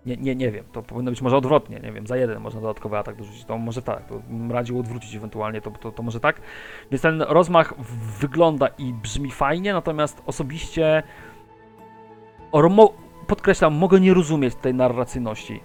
nie, 0.06 0.16
nie, 0.16 0.36
nie 0.36 0.50
wiem, 0.50 0.64
to 0.72 0.82
powinno 0.82 1.10
być 1.10 1.22
może 1.22 1.36
odwrotnie, 1.36 1.80
nie 1.80 1.92
wiem, 1.92 2.06
za 2.06 2.16
jeden 2.16 2.40
można 2.40 2.60
dodatkowy 2.60 2.98
atak 2.98 3.16
dorzucić, 3.16 3.44
to 3.44 3.58
może 3.58 3.82
tak, 3.82 4.06
to 4.06 4.20
bym 4.28 4.52
radził 4.52 4.80
odwrócić 4.80 5.14
ewentualnie, 5.14 5.60
to, 5.60 5.70
to, 5.70 5.92
to 5.92 6.02
może 6.02 6.20
tak. 6.20 6.40
Więc 6.90 7.02
ten 7.02 7.22
rozmach 7.22 7.74
wygląda 8.20 8.68
i 8.78 8.92
brzmi 8.92 9.30
fajnie, 9.30 9.72
natomiast 9.72 10.22
osobiście 10.26 11.02
podkreślam, 13.26 13.74
mogę 13.74 14.00
nie 14.00 14.14
rozumieć 14.14 14.54
tej 14.54 14.74
narracyjności. 14.74 15.60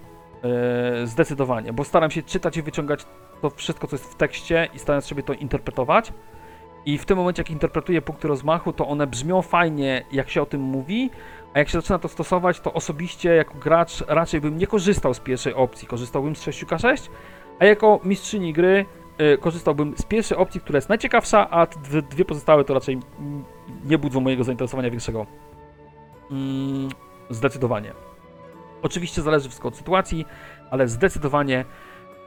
Yy, 0.99 1.07
zdecydowanie, 1.07 1.73
bo 1.73 1.83
staram 1.83 2.11
się 2.11 2.23
czytać 2.23 2.57
i 2.57 2.61
wyciągać 2.61 3.05
to 3.41 3.49
wszystko, 3.49 3.87
co 3.87 3.95
jest 3.95 4.13
w 4.13 4.15
tekście 4.15 4.69
i 4.73 4.79
starając 4.79 5.05
sobie 5.05 5.23
to 5.23 5.33
interpretować. 5.33 6.13
I 6.85 6.97
w 6.97 7.05
tym 7.05 7.17
momencie, 7.17 7.41
jak 7.41 7.49
interpretuję 7.49 8.01
punkty 8.01 8.27
rozmachu, 8.27 8.73
to 8.73 8.87
one 8.87 9.07
brzmią 9.07 9.41
fajnie, 9.41 10.05
jak 10.11 10.29
się 10.29 10.41
o 10.41 10.45
tym 10.45 10.61
mówi, 10.61 11.09
a 11.53 11.59
jak 11.59 11.69
się 11.69 11.77
zaczyna 11.81 11.99
to 11.99 12.07
stosować, 12.07 12.59
to 12.59 12.73
osobiście 12.73 13.29
jako 13.29 13.53
gracz 13.53 14.01
raczej 14.07 14.41
bym 14.41 14.57
nie 14.57 14.67
korzystał 14.67 15.13
z 15.13 15.19
pierwszej 15.19 15.53
opcji, 15.53 15.87
korzystałbym 15.87 16.35
z 16.35 16.47
6K6, 16.47 17.09
a 17.59 17.65
jako 17.65 17.99
mistrzyni 18.03 18.53
gry 18.53 18.85
y, 19.21 19.37
korzystałbym 19.37 19.97
z 19.97 20.03
pierwszej 20.03 20.37
opcji, 20.37 20.61
która 20.61 20.77
jest 20.77 20.89
najciekawsza, 20.89 21.49
a 21.49 21.65
dwie- 21.65 22.25
pozostałe 22.25 22.63
to 22.63 22.73
raczej 22.73 22.99
nie 23.85 23.97
budzą 23.97 24.21
mojego 24.21 24.43
zainteresowania 24.43 24.89
większego. 24.89 25.25
Mm, 26.31 26.89
zdecydowanie. 27.29 27.93
Oczywiście 28.81 29.21
zależy 29.21 29.49
wszystko 29.49 29.67
od 29.67 29.75
sytuacji, 29.75 30.25
ale 30.71 30.87
zdecydowanie 30.87 31.65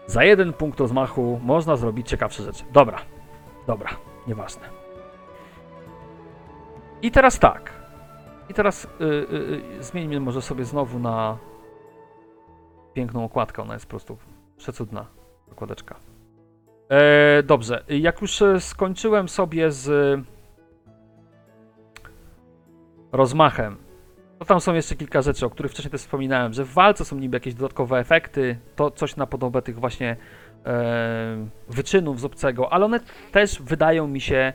za 0.06 0.24
jeden 0.24 0.52
punkt 0.52 0.80
rozmachu 0.80 1.40
można 1.42 1.76
zrobić 1.76 2.08
ciekawsze 2.08 2.42
rzeczy. 2.42 2.64
Dobra, 2.72 2.98
dobra, 3.66 3.90
nieważne. 4.26 4.68
I 7.02 7.10
teraz 7.10 7.38
tak. 7.38 7.83
I 8.48 8.54
teraz 8.54 8.84
y, 8.84 9.04
y, 9.04 9.14
y, 9.78 9.82
zmieńmy 9.82 10.20
może 10.20 10.42
sobie 10.42 10.64
znowu 10.64 10.98
na 10.98 11.38
piękną 12.94 13.24
okładkę. 13.24 13.62
Ona 13.62 13.74
jest 13.74 13.86
po 13.86 13.90
prostu 13.90 14.18
przecudna 14.56 15.06
okładeczka. 15.52 15.96
E, 16.88 17.42
dobrze, 17.42 17.84
jak 17.88 18.22
już 18.22 18.42
e, 18.42 18.60
skończyłem 18.60 19.28
sobie 19.28 19.70
z 19.70 20.20
rozmachem. 23.12 23.76
To 24.38 24.44
tam 24.44 24.60
są 24.60 24.74
jeszcze 24.74 24.96
kilka 24.96 25.22
rzeczy, 25.22 25.46
o 25.46 25.50
których 25.50 25.72
wcześniej 25.72 25.90
też 25.90 26.00
wspominałem, 26.00 26.52
że 26.52 26.64
w 26.64 26.72
walce 26.72 27.04
są 27.04 27.16
niby 27.16 27.36
jakieś 27.36 27.54
dodatkowe 27.54 27.98
efekty, 27.98 28.58
to 28.76 28.90
coś 28.90 29.16
na 29.16 29.26
podobę 29.26 29.62
tych 29.62 29.80
właśnie 29.80 30.16
e, 30.66 31.46
wyczynów 31.68 32.20
z 32.20 32.24
obcego, 32.24 32.72
ale 32.72 32.84
one 32.84 33.00
też 33.32 33.62
wydają 33.62 34.06
mi 34.06 34.20
się 34.20 34.52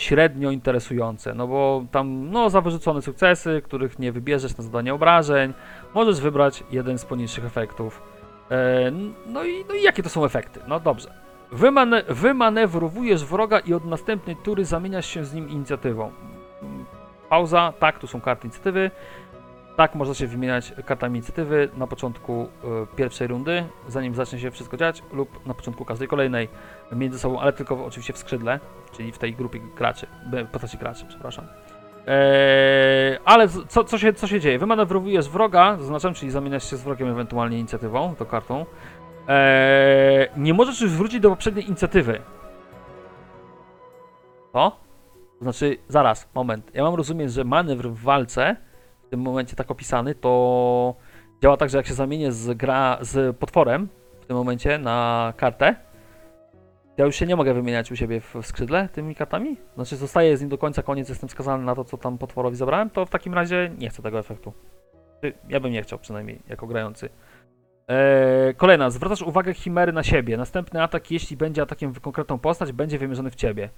średnio 0.00 0.50
interesujące, 0.50 1.34
no 1.34 1.46
bo 1.46 1.84
tam 1.90 2.30
no 2.30 2.50
za 2.50 2.60
wyrzucone 2.60 3.02
sukcesy, 3.02 3.62
których 3.64 3.98
nie 3.98 4.12
wybierzesz 4.12 4.56
na 4.56 4.64
zadanie 4.64 4.94
obrażeń, 4.94 5.52
możesz 5.94 6.20
wybrać 6.20 6.64
jeden 6.70 6.98
z 6.98 7.04
poniższych 7.04 7.44
efektów. 7.44 8.02
E, 8.50 8.90
no, 9.26 9.44
i, 9.44 9.64
no 9.68 9.74
i 9.74 9.82
jakie 9.82 10.02
to 10.02 10.08
są 10.08 10.24
efekty? 10.24 10.60
No 10.68 10.80
dobrze. 10.80 11.14
Wymane 11.52 12.02
wymanewrowujesz 12.08 13.24
wroga 13.24 13.58
i 13.58 13.74
od 13.74 13.84
następnej 13.84 14.36
tury 14.36 14.64
zamieniasz 14.64 15.06
się 15.06 15.24
z 15.24 15.34
nim 15.34 15.50
inicjatywą. 15.50 16.12
Pauza, 17.28 17.72
tak, 17.78 17.98
tu 17.98 18.06
są 18.06 18.20
karty 18.20 18.46
inicjatywy. 18.46 18.90
Tak, 19.80 19.94
można 19.94 20.14
się 20.14 20.26
wymieniać 20.26 20.72
kartami 20.86 21.18
inicjatywy 21.18 21.68
na 21.76 21.86
początku 21.86 22.42
y, 22.42 22.96
pierwszej 22.96 23.26
rundy, 23.26 23.64
zanim 23.88 24.14
zacznie 24.14 24.38
się 24.38 24.50
wszystko 24.50 24.76
dziać, 24.76 25.02
lub 25.12 25.46
na 25.46 25.54
początku 25.54 25.84
każdej 25.84 26.08
kolejnej 26.08 26.48
między 26.92 27.18
sobą, 27.18 27.40
ale 27.40 27.52
tylko 27.52 27.84
oczywiście 27.84 28.12
w 28.12 28.18
skrzydle, 28.18 28.60
czyli 28.92 29.12
w 29.12 29.18
tej 29.18 29.34
grupie 29.34 29.60
graczy, 29.76 30.06
postaci 30.52 30.78
graczy, 30.78 31.04
przepraszam. 31.08 31.46
Eee, 32.06 33.18
ale 33.24 33.48
co, 33.48 33.84
co, 33.84 33.98
się, 33.98 34.12
co 34.12 34.26
się 34.26 34.40
dzieje? 34.40 34.58
Wymanewrujesz 34.58 35.28
wroga, 35.28 35.76
zaznaczam, 35.76 36.14
czyli 36.14 36.30
zamieniasz 36.30 36.70
się 36.70 36.76
z 36.76 36.82
wrogiem 36.82 37.08
ewentualnie 37.08 37.58
inicjatywą, 37.58 38.14
to 38.18 38.26
kartą. 38.26 38.66
Eee, 39.28 40.28
nie 40.36 40.54
możesz 40.54 40.80
już 40.80 40.92
wrócić 40.92 41.20
do 41.20 41.30
poprzedniej 41.30 41.66
inicjatywy. 41.66 42.20
To 44.52 44.76
znaczy, 45.40 45.78
zaraz, 45.88 46.28
moment. 46.34 46.70
Ja 46.74 46.82
mam 46.82 46.94
rozumieć, 46.94 47.32
że 47.32 47.44
manewr 47.44 47.88
w 47.88 48.02
walce, 48.02 48.56
w 49.10 49.16
tym 49.18 49.20
momencie 49.20 49.56
tak 49.56 49.70
opisany, 49.70 50.14
to 50.14 50.94
działa 51.42 51.56
tak, 51.56 51.70
że 51.70 51.76
jak 51.76 51.86
się 51.86 51.94
zamienię 51.94 52.32
z 52.32 52.56
gra 52.56 52.98
z 53.00 53.36
potworem 53.36 53.88
w 54.20 54.26
tym 54.26 54.36
momencie 54.36 54.78
na 54.78 55.32
kartę, 55.36 55.74
ja 56.96 57.04
już 57.04 57.16
się 57.16 57.26
nie 57.26 57.36
mogę 57.36 57.54
wymieniać 57.54 57.92
u 57.92 57.96
siebie 57.96 58.20
w 58.20 58.34
skrzydle 58.42 58.88
tymi 58.88 59.14
kartami? 59.14 59.56
Znaczy 59.74 59.96
zostaję 59.96 60.36
z 60.36 60.40
nim 60.40 60.50
do 60.50 60.58
końca, 60.58 60.82
koniec, 60.82 61.08
jestem 61.08 61.28
skazany 61.28 61.64
na 61.64 61.74
to, 61.74 61.84
co 61.84 61.96
tam 61.96 62.18
potworowi 62.18 62.56
zabrałem, 62.56 62.90
to 62.90 63.06
w 63.06 63.10
takim 63.10 63.34
razie 63.34 63.70
nie 63.78 63.90
chcę 63.90 64.02
tego 64.02 64.18
efektu. 64.18 64.52
Ja 65.48 65.60
bym 65.60 65.72
nie 65.72 65.82
chciał 65.82 65.98
przynajmniej, 65.98 66.40
jako 66.48 66.66
grający. 66.66 67.08
Eee, 67.88 68.54
kolejna, 68.54 68.90
zwracasz 68.90 69.22
uwagę 69.22 69.54
chimery 69.54 69.92
na 69.92 70.02
siebie. 70.02 70.36
Następny 70.36 70.82
atak, 70.82 71.10
jeśli 71.10 71.36
będzie 71.36 71.62
atakiem 71.62 71.92
w 71.92 72.00
konkretną 72.00 72.38
postać, 72.38 72.72
będzie 72.72 72.98
wymierzony 72.98 73.30
w 73.30 73.34
ciebie. 73.34 73.68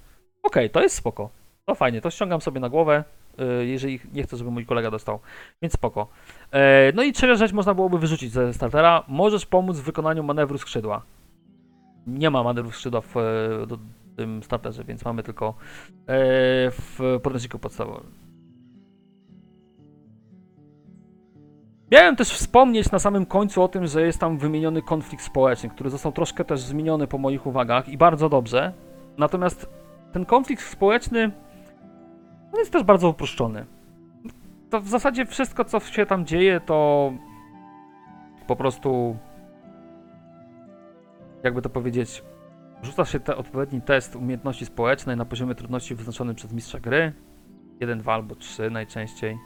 Okej, 0.43 0.69
to 0.69 0.81
jest 0.81 0.95
spoko. 0.95 1.29
To 1.65 1.75
fajnie, 1.75 2.01
to 2.01 2.09
ściągam 2.09 2.41
sobie 2.41 2.59
na 2.59 2.69
głowę, 2.69 3.03
jeżeli 3.61 3.99
nie 4.13 4.23
chcę, 4.23 4.37
żeby 4.37 4.51
mój 4.51 4.65
kolega 4.65 4.91
dostał. 4.91 5.19
Więc 5.61 5.73
spoko. 5.73 6.07
E, 6.51 6.91
no 6.95 7.03
i 7.03 7.13
trzecia 7.13 7.35
rzecz 7.35 7.53
można 7.53 7.73
byłoby 7.73 7.99
wyrzucić 7.99 8.31
ze 8.31 8.53
startera. 8.53 9.03
Możesz 9.07 9.45
pomóc 9.45 9.77
w 9.77 9.83
wykonaniu 9.83 10.23
manewru 10.23 10.57
skrzydła. 10.57 11.01
Nie 12.07 12.29
ma 12.29 12.43
manewru 12.43 12.71
skrzydła 12.71 13.01
w 13.01 13.17
e, 13.17 13.67
do, 13.67 13.77
tym 14.15 14.43
starterze, 14.43 14.83
więc 14.83 15.05
mamy 15.05 15.23
tylko 15.23 15.47
e, 15.47 15.53
w 16.71 17.19
podręczniku 17.23 17.59
podstawowym. 17.59 18.11
Miałem 21.91 22.15
też 22.15 22.29
wspomnieć 22.29 22.91
na 22.91 22.99
samym 22.99 23.25
końcu 23.25 23.63
o 23.63 23.67
tym, 23.67 23.87
że 23.87 24.01
jest 24.01 24.19
tam 24.19 24.37
wymieniony 24.37 24.81
konflikt 24.81 25.23
społeczny, 25.23 25.69
który 25.69 25.89
został 25.89 26.11
troszkę 26.11 26.45
też 26.45 26.61
zmieniony 26.61 27.07
po 27.07 27.17
moich 27.17 27.47
uwagach 27.47 27.89
i 27.89 27.97
bardzo 27.97 28.29
dobrze. 28.29 28.73
Natomiast 29.17 29.69
ten 30.13 30.25
konflikt 30.25 30.63
społeczny 30.63 31.31
on 32.53 32.59
jest 32.59 32.71
też 32.71 32.83
bardzo 32.83 33.09
uproszczony. 33.09 33.65
To 34.69 34.81
w 34.81 34.87
zasadzie 34.87 35.25
wszystko, 35.25 35.65
co 35.65 35.79
się 35.79 36.05
tam 36.05 36.25
dzieje, 36.25 36.59
to 36.59 37.11
po 38.47 38.55
prostu 38.55 39.17
jakby 41.43 41.61
to 41.61 41.69
powiedzieć, 41.69 42.23
rzuca 42.81 43.05
się 43.05 43.19
te 43.19 43.35
odpowiedni 43.35 43.81
test 43.81 44.15
umiejętności 44.15 44.65
społecznej 44.65 45.17
na 45.17 45.25
poziomie 45.25 45.55
trudności 45.55 45.95
wyznaczonym 45.95 46.35
przez 46.35 46.53
mistrza 46.53 46.79
gry. 46.79 47.13
1, 47.79 47.99
2 47.99 48.13
albo 48.13 48.35
3 48.35 48.71
najczęściej. 48.71 49.37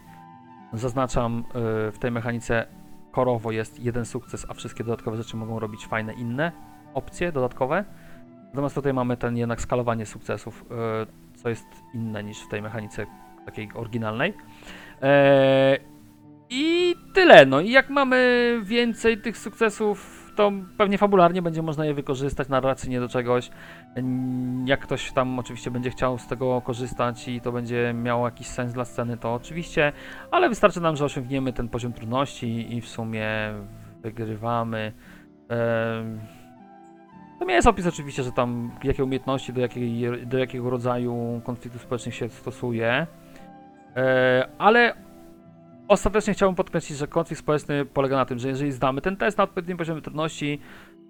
Zaznaczam 0.74 1.40
y, 1.40 1.92
w 1.92 2.00
tej 2.00 2.12
mechanice 2.12 2.68
korowo 3.12 3.52
jest 3.52 3.80
jeden 3.80 4.06
sukces, 4.06 4.46
a 4.50 4.54
wszystkie 4.54 4.84
dodatkowe 4.84 5.18
rzeczy 5.18 5.38
mogą 5.38 5.60
robić 5.60 5.88
fajne 5.88 6.14
inne 6.14 6.52
opcje 6.94 7.32
dodatkowe. 7.32 7.86
Natomiast 8.48 8.76
tutaj 8.76 8.94
mamy 8.94 9.18
ten 9.18 9.38
jednak 9.38 9.62
skalowanie 9.62 10.06
sukcesów, 10.06 10.66
y, 11.04 11.27
co 11.48 11.50
jest 11.50 11.84
inne 11.94 12.24
niż 12.24 12.42
w 12.42 12.48
tej 12.48 12.62
mechanice 12.62 13.06
takiej 13.46 13.70
oryginalnej. 13.76 14.34
Eee, 15.02 15.80
I 16.50 16.96
tyle. 17.14 17.46
No 17.46 17.62
i 17.62 17.72
jak 17.72 17.90
mamy 17.90 18.60
więcej 18.64 19.18
tych 19.18 19.38
sukcesów, 19.38 20.32
to 20.36 20.52
pewnie 20.78 20.98
fabularnie 20.98 21.42
będzie 21.42 21.62
można 21.62 21.86
je 21.86 21.94
wykorzystać 21.94 22.50
narracyjnie 22.50 23.00
do 23.00 23.10
czegoś. 23.10 23.50
Jak 24.66 24.80
ktoś 24.80 25.12
tam 25.12 25.40
oczywiście 25.40 25.72
będzie 25.72 25.90
chciał 25.90 26.18
z 26.18 26.28
tego 26.28 26.62
korzystać 26.62 27.28
i 27.28 27.42
to 27.42 27.52
będzie 27.52 27.94
miało 27.94 28.28
jakiś 28.28 28.48
sens 28.48 28.74
dla 28.74 28.86
sceny, 28.86 29.18
to 29.18 29.34
oczywiście, 29.34 29.92
ale 30.32 30.50
wystarczy 30.50 30.82
nam, 30.82 30.96
że 30.96 31.06
osiągniemy 31.06 31.54
ten 31.54 31.70
poziom 31.70 31.94
trudności 31.94 32.76
i 32.76 32.82
w 32.82 32.88
sumie 32.88 33.30
wygrywamy. 34.02 34.94
Em, 35.50 36.20
Nie 37.46 37.54
jest 37.54 37.68
opis 37.68 37.88
oczywiście, 37.88 38.24
że 38.24 38.32
tam 38.32 38.72
jakie 38.84 39.04
umiejętności 39.04 39.54
do, 39.54 39.62
jakiej, 39.62 40.08
do 40.28 40.38
jakiego 40.38 40.70
rodzaju 40.70 41.42
konfliktów 41.46 41.82
społecznych 41.82 42.16
się 42.16 42.30
stosuje, 42.30 43.08
E, 43.98 44.48
ale 44.58 44.94
ostatecznie 45.88 46.34
chciałbym 46.34 46.56
podkreślić, 46.56 46.98
że 46.98 47.08
konflikt 47.08 47.42
społeczny 47.42 47.86
polega 47.86 48.16
na 48.16 48.26
tym, 48.26 48.40
że 48.40 48.48
jeżeli 48.48 48.72
zdamy 48.72 49.02
ten 49.02 49.18
test 49.18 49.38
na 49.38 49.44
odpowiednim 49.44 49.78
poziomie 49.78 50.02
trudności, 50.02 50.60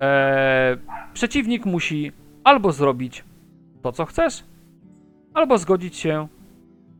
e, 0.01 0.77
przeciwnik 1.13 1.65
musi 1.65 2.11
albo 2.43 2.71
zrobić 2.71 3.23
to, 3.81 3.91
co 3.91 4.05
chcesz, 4.05 4.43
albo 5.33 5.57
zgodzić 5.57 5.95
się, 5.95 6.27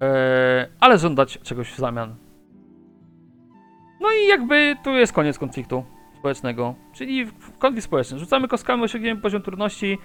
e, 0.02 0.68
ale 0.80 0.98
żądać 0.98 1.40
czegoś 1.44 1.72
w 1.72 1.78
zamian. 1.78 2.16
No 4.02 4.08
i 4.12 4.28
jakby 4.28 4.76
tu 4.84 4.90
jest 4.90 5.14
koniec 5.14 5.40
konfliktu 5.40 5.84
społecznego, 6.20 6.76
czyli 6.94 7.28
konflikt 7.60 7.86
społeczny. 7.86 8.20
Rzucamy 8.20 8.48
kostkami, 8.48 8.84
osiągniemy 8.84 9.22
poziom 9.22 9.42
trudności, 9.42 9.98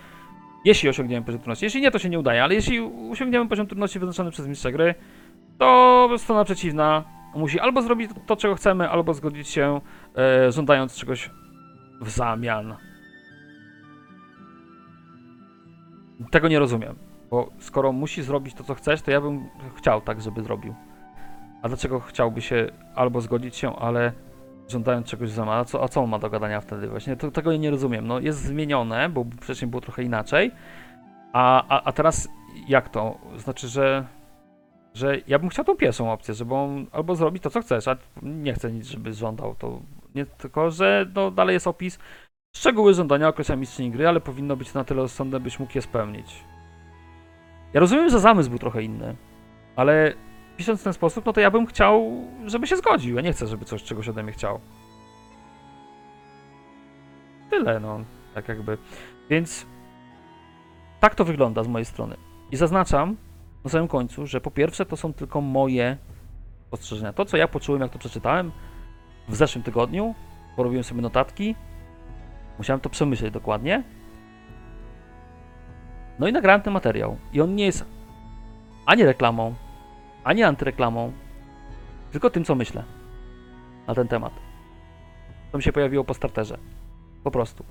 jeśli 0.65 0.89
osiągniemy 0.89 1.27
poziom 1.27 1.41
trudności. 1.41 1.65
Jeśli 1.65 1.81
nie, 1.81 1.91
to 1.91 1.99
się 1.99 2.09
nie 2.09 2.19
udaje, 2.19 2.45
ale 2.45 2.55
jeśli 2.55 2.81
osiągniemy 3.11 3.49
poziom 3.49 3.67
trudności 3.67 3.99
wyznaczony 3.99 4.31
przez 4.31 4.47
mistrza 4.47 4.71
gry, 4.71 4.95
to 5.59 6.09
strona 6.19 6.45
przeciwna 6.45 7.05
musi 7.35 7.61
albo 7.61 7.83
zrobić 7.83 8.11
to, 8.27 8.37
czego 8.37 8.55
chcemy, 8.55 8.91
albo 8.91 9.15
zgodzić 9.15 9.49
się, 9.49 9.81
e, 10.17 10.53
żądając 10.53 10.95
czegoś 10.95 11.31
w 12.01 12.11
zamian. 12.11 12.77
Tego 16.31 16.49
nie 16.49 16.59
rozumiem, 16.59 16.97
bo 17.31 17.51
skoro 17.59 17.93
musi 17.93 18.23
zrobić 18.23 18.55
to, 18.55 18.65
co 18.65 18.75
chcesz, 18.75 19.03
to 19.03 19.11
ja 19.11 19.21
bym 19.21 19.49
chciał 19.77 20.01
tak, 20.01 20.21
żeby 20.21 20.43
zrobił. 20.43 20.75
A 21.63 21.69
dlaczego 21.69 22.01
chciałby 22.01 22.41
się 22.41 22.67
albo 22.95 23.21
zgodzić 23.21 23.57
się, 23.57 23.77
ale 23.77 24.13
żądając 24.73 25.07
czegoś 25.07 25.31
w 25.31 25.35
zamian? 25.35 25.55
A 25.55 25.65
co, 25.65 25.83
a 25.83 25.89
co 25.89 26.03
on 26.03 26.11
ma 26.11 26.19
do 26.19 26.31
gadania 26.31 26.61
wtedy? 26.61 26.89
Właśnie 26.89 27.17
to, 27.17 27.31
tego 27.31 27.57
nie 27.57 27.71
rozumiem. 27.71 28.07
No, 28.07 28.21
jest 28.21 28.39
zmienione, 28.39 29.09
bo 29.09 29.25
wcześniej 29.41 29.71
było 29.71 29.81
trochę 29.81 30.03
inaczej. 30.03 30.51
A, 31.33 31.65
a, 31.69 31.83
a 31.85 31.93
teraz 31.93 32.29
jak 32.69 32.89
to? 32.89 33.19
Znaczy, 33.37 33.69
że 33.69 34.05
że 34.95 35.19
ja 35.27 35.39
bym 35.39 35.49
chciał 35.49 35.65
tą 35.65 35.77
pierwszą 35.77 36.13
opcję, 36.13 36.35
żeby 36.35 36.55
on 36.55 36.87
albo 36.93 37.17
zrobić 37.17 37.43
to, 37.43 37.51
co 37.51 37.61
chcesz, 37.61 37.89
a 37.89 37.97
nie 38.23 38.55
chcę 38.55 38.73
nic, 38.73 38.87
żeby 38.87 39.13
żądał, 39.13 39.55
to 39.55 39.81
nie 40.15 40.27
tylko, 40.27 40.71
że 40.71 41.07
no, 41.15 41.31
dalej 41.31 41.55
jest 41.55 41.67
opis 41.67 41.99
szczegóły 42.57 42.95
żądania 42.95 43.29
określa 43.29 43.57
mistrzyni 43.57 43.91
gry, 43.91 44.09
ale 44.09 44.21
powinno 44.21 44.57
być 44.57 44.75
na 44.75 44.85
tyle 44.85 45.03
rozsądne, 45.03 45.41
byś 45.41 45.59
mógł 45.59 45.73
je 45.75 45.83
spełnić. 45.83 46.45
Ja 47.73 47.81
rozumiem, 47.81 48.09
że 48.09 48.21
zamysł 48.21 48.51
był 48.51 48.59
trochę 48.59 48.83
inny, 48.83 49.17
ale 49.77 50.15
pisząc 50.57 50.81
w 50.81 50.85
ten 50.85 50.93
sposób, 50.93 51.27
no 51.27 51.33
to 51.33 51.41
ja 51.41 51.51
bym 51.51 51.67
chciał, 51.67 52.25
żeby 52.47 52.67
się 52.67 52.77
zgodził, 52.77 53.17
ja 53.17 53.23
nie 53.23 53.33
chcę, 53.33 53.47
żeby 53.47 53.65
coś 53.65 53.83
czegoś 53.83 54.09
ode 54.09 54.23
mnie 54.23 54.33
chciał. 54.33 54.61
Tyle, 57.51 57.81
no, 57.81 58.01
tak 58.35 58.49
jakby. 58.49 58.79
Więc 59.31 59.67
tak 61.01 61.15
to 61.15 61.25
wygląda 61.25 61.65
z 61.65 61.69
mojej 61.69 61.85
strony. 61.85 62.17
I 62.51 62.57
zaznaczam, 62.57 63.17
na 63.65 63.71
samym 63.71 63.89
końcu, 63.89 64.27
że 64.27 64.41
po 64.41 64.51
pierwsze 64.51 64.87
to 64.87 64.97
są 64.97 65.13
tylko 65.13 65.41
moje 65.41 65.97
spostrzeżenia. 66.67 67.13
To, 67.13 67.25
co 67.25 67.37
ja 67.37 67.49
poczułem, 67.49 67.83
jak 67.83 67.91
to 67.91 67.99
przeczytałem 67.99 68.53
w 69.29 69.37
zeszłym 69.37 69.65
tygodniu, 69.65 70.15
porobiłem 70.57 70.85
sobie 70.85 71.03
notatki, 71.03 71.55
musiałem 72.59 72.81
to 72.81 72.91
przemyśleć 72.91 73.33
dokładnie. 73.33 73.83
No 76.19 76.29
i 76.29 76.33
nagrałem 76.33 76.63
ten 76.63 76.73
materiał. 76.73 77.17
I 77.33 77.41
on 77.41 77.55
nie 77.55 77.65
jest 77.65 77.85
ani 78.87 79.05
reklamą, 79.05 79.55
ani 80.25 80.43
antyreklamą, 80.43 81.13
tylko 82.13 82.31
tym, 82.31 82.45
co 82.45 82.55
myślę 82.55 82.85
na 83.87 83.95
ten 83.95 84.09
temat. 84.09 84.33
To 85.53 85.59
mi 85.59 85.65
się 85.65 85.73
pojawiło 85.73 86.05
po 86.05 86.15
starterze. 86.15 86.59
Po 87.25 87.31
prostu. 87.31 87.65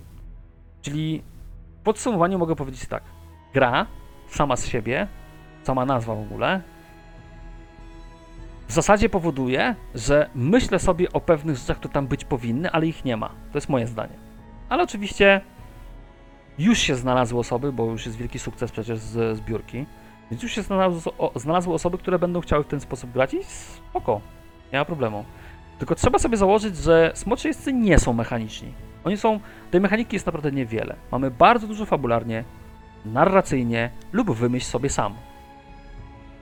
Czyli 0.81 1.23
w 1.79 1.83
podsumowaniu 1.83 2.39
mogę 2.39 2.55
powiedzieć 2.55 2.85
tak. 2.85 3.03
Gra 3.53 3.85
sama 4.27 4.55
z 4.55 4.67
siebie 4.67 5.07
sama 5.63 5.85
nazwa 5.85 6.15
w 6.15 6.19
ogóle, 6.19 6.61
w 8.67 8.71
zasadzie 8.73 9.09
powoduje, 9.09 9.75
że 9.95 10.29
myślę 10.35 10.79
sobie 10.79 11.11
o 11.13 11.19
pewnych 11.19 11.57
rzeczach, 11.57 11.77
które 11.77 11.93
tam 11.93 12.07
być 12.07 12.25
powinny, 12.25 12.71
ale 12.71 12.87
ich 12.87 13.05
nie 13.05 13.17
ma. 13.17 13.27
To 13.27 13.57
jest 13.57 13.69
moje 13.69 13.87
zdanie. 13.87 14.13
Ale 14.69 14.83
oczywiście 14.83 15.41
już 16.57 16.77
się 16.77 16.95
znalazły 16.95 17.39
osoby, 17.39 17.71
bo 17.71 17.85
już 17.85 18.05
jest 18.05 18.17
wielki 18.17 18.39
sukces 18.39 18.71
przecież 18.71 18.99
z 18.99 19.37
zbiórki, 19.37 19.85
więc 20.31 20.43
już 20.43 20.51
się 20.51 20.61
znalazły, 20.61 21.11
o, 21.17 21.31
znalazły 21.35 21.73
osoby, 21.73 21.97
które 21.97 22.19
będą 22.19 22.41
chciały 22.41 22.63
w 22.63 22.67
ten 22.67 22.79
sposób 22.79 23.11
grać 23.11 23.33
i 23.33 23.43
spoko, 23.43 24.21
nie 24.73 24.79
ma 24.79 24.85
problemu. 24.85 25.25
Tylko 25.79 25.95
trzeba 25.95 26.19
sobie 26.19 26.37
założyć, 26.37 26.77
że 26.77 27.11
smoczy 27.15 27.47
jeźdźcy 27.47 27.73
nie 27.73 27.99
są 27.99 28.13
mechaniczni. 28.13 28.73
Oni 29.03 29.17
są, 29.17 29.39
tej 29.71 29.81
mechaniki 29.81 30.15
jest 30.15 30.25
naprawdę 30.25 30.51
niewiele. 30.51 30.95
Mamy 31.11 31.31
bardzo 31.31 31.67
dużo 31.67 31.85
fabularnie, 31.85 32.43
narracyjnie 33.05 33.89
lub 34.11 34.31
wymyśl 34.31 34.65
sobie 34.65 34.89
sam. 34.89 35.13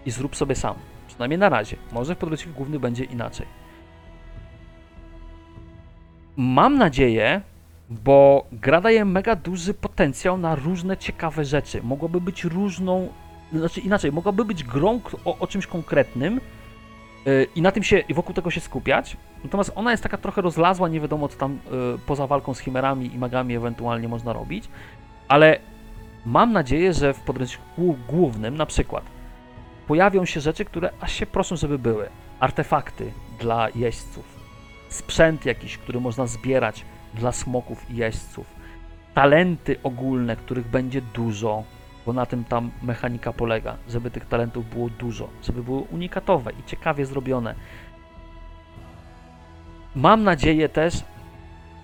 I 0.05 0.11
zrób 0.11 0.35
sobie 0.35 0.55
sam. 0.55 0.75
Przynajmniej 1.07 1.39
na 1.39 1.49
razie. 1.49 1.77
Może 1.91 2.15
w 2.15 2.17
podręczniku 2.17 2.57
główny 2.57 2.79
będzie 2.79 3.03
inaczej. 3.03 3.45
Mam 6.37 6.77
nadzieję, 6.77 7.41
bo 7.89 8.45
gra 8.51 8.81
daje 8.81 9.05
mega 9.05 9.35
duży 9.35 9.73
potencjał 9.73 10.37
na 10.37 10.55
różne 10.55 10.97
ciekawe 10.97 11.45
rzeczy. 11.45 11.83
Mogłaby 11.83 12.21
być 12.21 12.43
różną, 12.43 13.09
znaczy 13.53 13.79
inaczej, 13.79 14.11
mogłaby 14.11 14.45
być 14.45 14.63
grą 14.63 15.01
o, 15.25 15.37
o 15.37 15.47
czymś 15.47 15.67
konkretnym 15.67 16.41
yy, 17.25 17.47
i 17.55 17.61
na 17.61 17.71
tym 17.71 17.83
się, 17.83 17.99
i 17.99 18.13
wokół 18.13 18.35
tego 18.35 18.51
się 18.51 18.61
skupiać. 18.61 19.17
Natomiast 19.43 19.71
ona 19.75 19.91
jest 19.91 20.03
taka 20.03 20.17
trochę 20.17 20.41
rozlazła, 20.41 20.87
nie 20.87 21.01
wiadomo 21.01 21.27
co 21.27 21.37
tam 21.37 21.59
yy, 21.71 21.99
poza 22.05 22.27
walką 22.27 22.53
z 22.53 22.59
chimerami 22.59 23.13
i 23.13 23.17
magami 23.17 23.55
ewentualnie 23.55 24.07
można 24.07 24.33
robić, 24.33 24.69
ale 25.27 25.59
mam 26.25 26.53
nadzieję, 26.53 26.93
że 26.93 27.13
w 27.13 27.19
podręczniku 27.19 27.97
głównym 28.07 28.57
na 28.57 28.65
przykład 28.65 29.03
pojawią 29.87 30.25
się 30.25 30.41
rzeczy, 30.41 30.65
które 30.65 30.89
aż 31.01 31.13
się 31.13 31.25
proszą, 31.25 31.55
żeby 31.55 31.79
były. 31.79 32.09
Artefakty 32.39 33.11
dla 33.39 33.69
jeźdźców, 33.75 34.25
sprzęt 34.89 35.45
jakiś, 35.45 35.77
który 35.77 35.99
można 35.99 36.27
zbierać 36.27 36.85
dla 37.13 37.31
smoków 37.31 37.91
i 37.91 37.95
jeźdźców, 37.95 38.45
talenty 39.13 39.75
ogólne, 39.83 40.35
których 40.35 40.67
będzie 40.67 41.01
dużo, 41.01 41.63
bo 42.09 42.13
na 42.13 42.25
tym 42.25 42.43
tam 42.43 42.71
mechanika 42.81 43.33
polega, 43.33 43.77
żeby 43.89 44.11
tych 44.11 44.25
talentów 44.25 44.69
było 44.69 44.89
dużo, 44.89 45.29
żeby 45.43 45.63
były 45.63 45.81
unikatowe 45.81 46.51
i 46.51 46.63
ciekawie 46.63 47.05
zrobione. 47.05 47.55
Mam 49.95 50.23
nadzieję 50.23 50.69
też, 50.69 51.03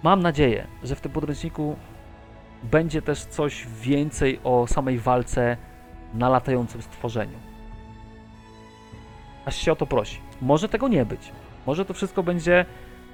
mam 0.03 0.21
nadzieję, 0.21 0.67
że 0.83 0.95
w 0.95 1.01
tym 1.01 1.11
podręczniku 1.11 1.75
będzie 2.63 3.01
też 3.01 3.25
coś 3.25 3.67
więcej 3.67 4.39
o 4.43 4.67
samej 4.67 4.99
walce 4.99 5.57
na 6.13 6.29
latającym 6.29 6.81
stworzeniu. 6.81 7.37
Aż 9.45 9.55
się 9.55 9.71
o 9.71 9.75
to 9.75 9.85
prosi. 9.85 10.21
Może 10.41 10.69
tego 10.69 10.87
nie 10.87 11.05
być. 11.05 11.31
Może 11.65 11.85
to 11.85 11.93
wszystko 11.93 12.23
będzie 12.23 12.65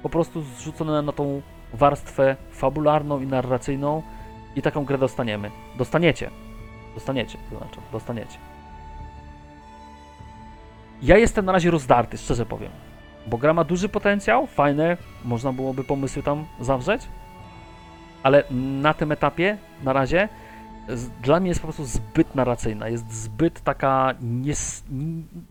po 0.02 0.08
prostu 0.08 0.42
zrzucone 0.42 1.02
na 1.02 1.12
tą 1.12 1.42
warstwę 1.72 2.36
fabularną 2.50 3.20
i 3.20 3.26
narracyjną 3.26 4.02
i 4.56 4.62
taką 4.62 4.84
grę 4.84 4.98
dostaniemy. 4.98 5.50
Dostaniecie. 5.78 6.30
Dostaniecie, 6.94 7.38
to 7.50 7.58
znaczy, 7.58 7.80
dostaniecie. 7.92 8.38
Ja 11.02 11.18
jestem 11.18 11.44
na 11.44 11.52
razie 11.52 11.70
rozdarty, 11.70 12.18
szczerze 12.18 12.46
powiem. 12.46 12.70
Bo 13.26 13.38
gra 13.38 13.54
ma 13.54 13.64
duży 13.64 13.88
potencjał, 13.88 14.46
fajne, 14.46 14.96
można 15.24 15.52
byłoby 15.52 15.84
pomysły 15.84 16.22
tam 16.22 16.44
zawrzeć, 16.60 17.08
ale 18.22 18.44
na 18.50 18.94
tym 18.94 19.12
etapie, 19.12 19.58
na 19.82 19.92
razie, 19.92 20.28
dla 21.22 21.40
mnie 21.40 21.48
jest 21.48 21.60
po 21.60 21.66
prostu 21.66 21.84
zbyt 21.84 22.34
narracyjna, 22.34 22.88
jest 22.88 23.12
zbyt 23.12 23.60
taka 23.60 24.14
nies, 24.20 24.84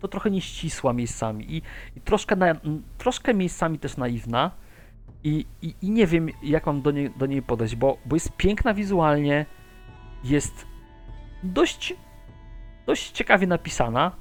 no 0.02 0.08
trochę 0.08 0.32
nieścisła 0.32 0.94
miejscami 0.94 1.56
i, 1.56 1.62
i 1.96 2.02
troszkę, 2.02 2.36
na, 2.36 2.56
troszkę 2.98 3.34
miejscami 3.34 3.80
też 3.80 3.98
naiwna 3.98 4.52
i, 5.24 5.46
i, 5.62 5.76
i 5.82 5.92
nie 5.92 6.08
wiem 6.08 6.30
jak 6.44 6.66
mam 6.66 6.82
do 6.82 6.92
niej, 6.92 7.12
do 7.18 7.26
niej 7.26 7.42
podejść, 7.42 7.76
bo, 7.76 7.98
bo 8.06 8.16
jest 8.16 8.32
piękna 8.38 8.74
wizualnie, 8.74 9.46
jest 10.24 10.66
dość, 11.44 11.94
dość 12.86 13.12
ciekawie 13.12 13.48
napisana. 13.48 14.12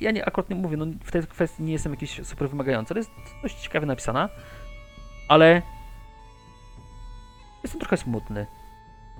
Ja 0.00 0.10
nie, 0.10 0.24
akurat 0.24 0.50
nie 0.50 0.56
mówię, 0.56 0.76
no 0.76 0.86
w 1.04 1.10
tej 1.12 1.22
kwestii 1.26 1.62
nie 1.62 1.72
jestem 1.72 1.92
jakiś 1.92 2.26
super 2.26 2.50
wymagający, 2.50 2.94
ale 2.94 3.00
jest 3.00 3.10
dość 3.42 3.60
ciekawie 3.60 3.86
napisana, 3.86 4.28
ale 5.28 5.62
jestem 7.62 7.80
trochę 7.80 7.96
smutny, 7.96 8.46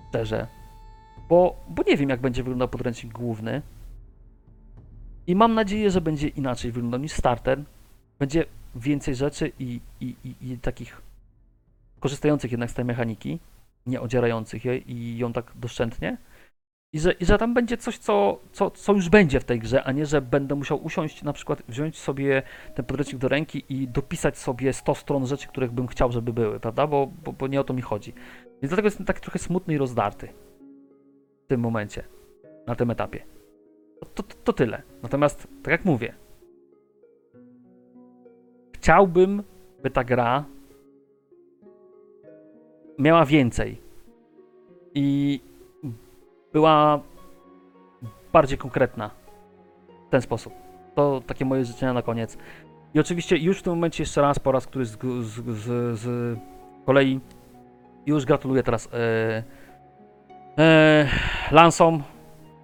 szczerze, 0.09 0.47
bo, 1.29 1.57
bo 1.69 1.83
nie 1.87 1.97
wiem, 1.97 2.09
jak 2.09 2.21
będzie 2.21 2.43
wyglądał 2.43 2.69
podręcznik 2.69 3.13
główny. 3.13 3.63
I 5.27 5.37
mam 5.37 5.55
nadzieję, 5.55 5.91
że 5.91 6.01
będzie 6.01 6.29
inaczej 6.29 6.73
wyglądał 6.73 7.01
niż 7.01 7.13
starter. 7.13 7.65
Będzie 8.19 8.45
więcej 8.75 9.15
rzeczy 9.15 9.53
i, 9.59 9.81
i, 10.01 10.17
i, 10.25 10.35
i 10.41 10.59
takich 10.59 11.03
korzystających 12.01 12.51
jednak 12.51 12.71
z 12.71 12.75
tej 12.75 12.85
mechaniki, 12.85 13.39
nie 13.87 14.01
odzierających 14.01 14.65
jej 14.65 14.93
i 14.93 15.19
ją 15.19 15.33
tak 15.33 15.53
doszczętnie. 15.55 16.17
I 16.93 17.01
że, 17.01 17.13
I 17.13 17.25
że 17.25 17.39
tam 17.39 17.55
będzie 17.55 17.77
coś, 17.77 17.99
co, 17.99 18.41
co, 18.53 18.71
co 18.71 18.93
już 18.93 19.09
będzie 19.09 19.41
w 19.41 19.45
tej 19.45 19.59
grze, 19.59 19.85
a 19.85 19.93
nie, 19.93 20.07
że 20.07 20.21
będę 20.23 20.55
musiał 20.55 20.85
usiąść, 20.85 21.23
na 21.23 21.33
przykład 21.33 21.63
wziąć 21.69 21.99
sobie 21.99 22.43
ten 22.75 22.85
podręcznik 22.85 23.21
do 23.23 23.29
ręki 23.29 23.65
i 23.69 23.89
dopisać 23.89 24.39
sobie 24.39 24.73
100 24.73 24.95
stron 24.95 25.27
rzeczy, 25.27 25.49
których 25.49 25.73
bym 25.73 25.87
chciał, 25.87 26.13
żeby 26.13 26.33
były, 26.33 26.61
prawda? 26.61 26.87
Bo, 26.87 27.11
bo, 27.25 27.33
bo 27.33 27.47
nie 27.47 27.61
o 27.61 27.65
to 27.65 27.75
mi 27.75 27.83
chodzi. 27.83 28.13
Więc 28.47 28.71
dlatego 28.71 28.87
jestem 28.87 29.07
taki 29.07 29.21
trochę 29.21 29.39
smutny 29.39 29.75
i 29.75 29.79
rozdarty 29.79 30.29
w 31.45 31.47
tym 31.47 31.61
momencie, 31.61 32.05
na 32.67 32.75
tym 32.75 32.91
etapie. 32.91 33.25
To, 34.15 34.23
to, 34.23 34.37
to 34.45 34.53
tyle. 34.53 34.83
Natomiast, 35.03 35.49
tak 35.63 35.73
jak 35.73 35.85
mówię, 35.85 36.15
chciałbym, 38.73 39.43
by 39.83 39.91
ta 39.91 40.05
gra 40.05 40.45
miała 42.99 43.25
więcej 43.25 43.81
i 44.95 45.41
była 46.53 47.01
bardziej 48.33 48.59
konkretna 48.59 49.11
w 50.07 50.11
ten 50.11 50.23
sposób. 50.23 50.53
To 50.95 51.23
takie 51.27 51.45
moje 51.45 51.65
życzenia 51.65 51.93
na 51.93 52.03
koniec. 52.03 52.39
I 52.95 53.01
oczywiście 53.01 53.37
już 53.37 53.59
w 53.59 53.63
tym 53.63 53.73
momencie 53.73 54.03
jeszcze 54.03 54.21
raz 54.21 54.39
po 54.39 54.53
raz 54.53 54.67
któryś 54.67 54.89
z, 54.89 54.99
z, 55.01 55.59
z, 55.59 55.99
z 56.01 56.39
kolei 56.87 57.21
już 58.07 58.25
gratuluję 58.25 58.63
teraz 58.63 58.89
e, 58.93 59.43
e, 60.59 61.09
Lansom 61.51 62.03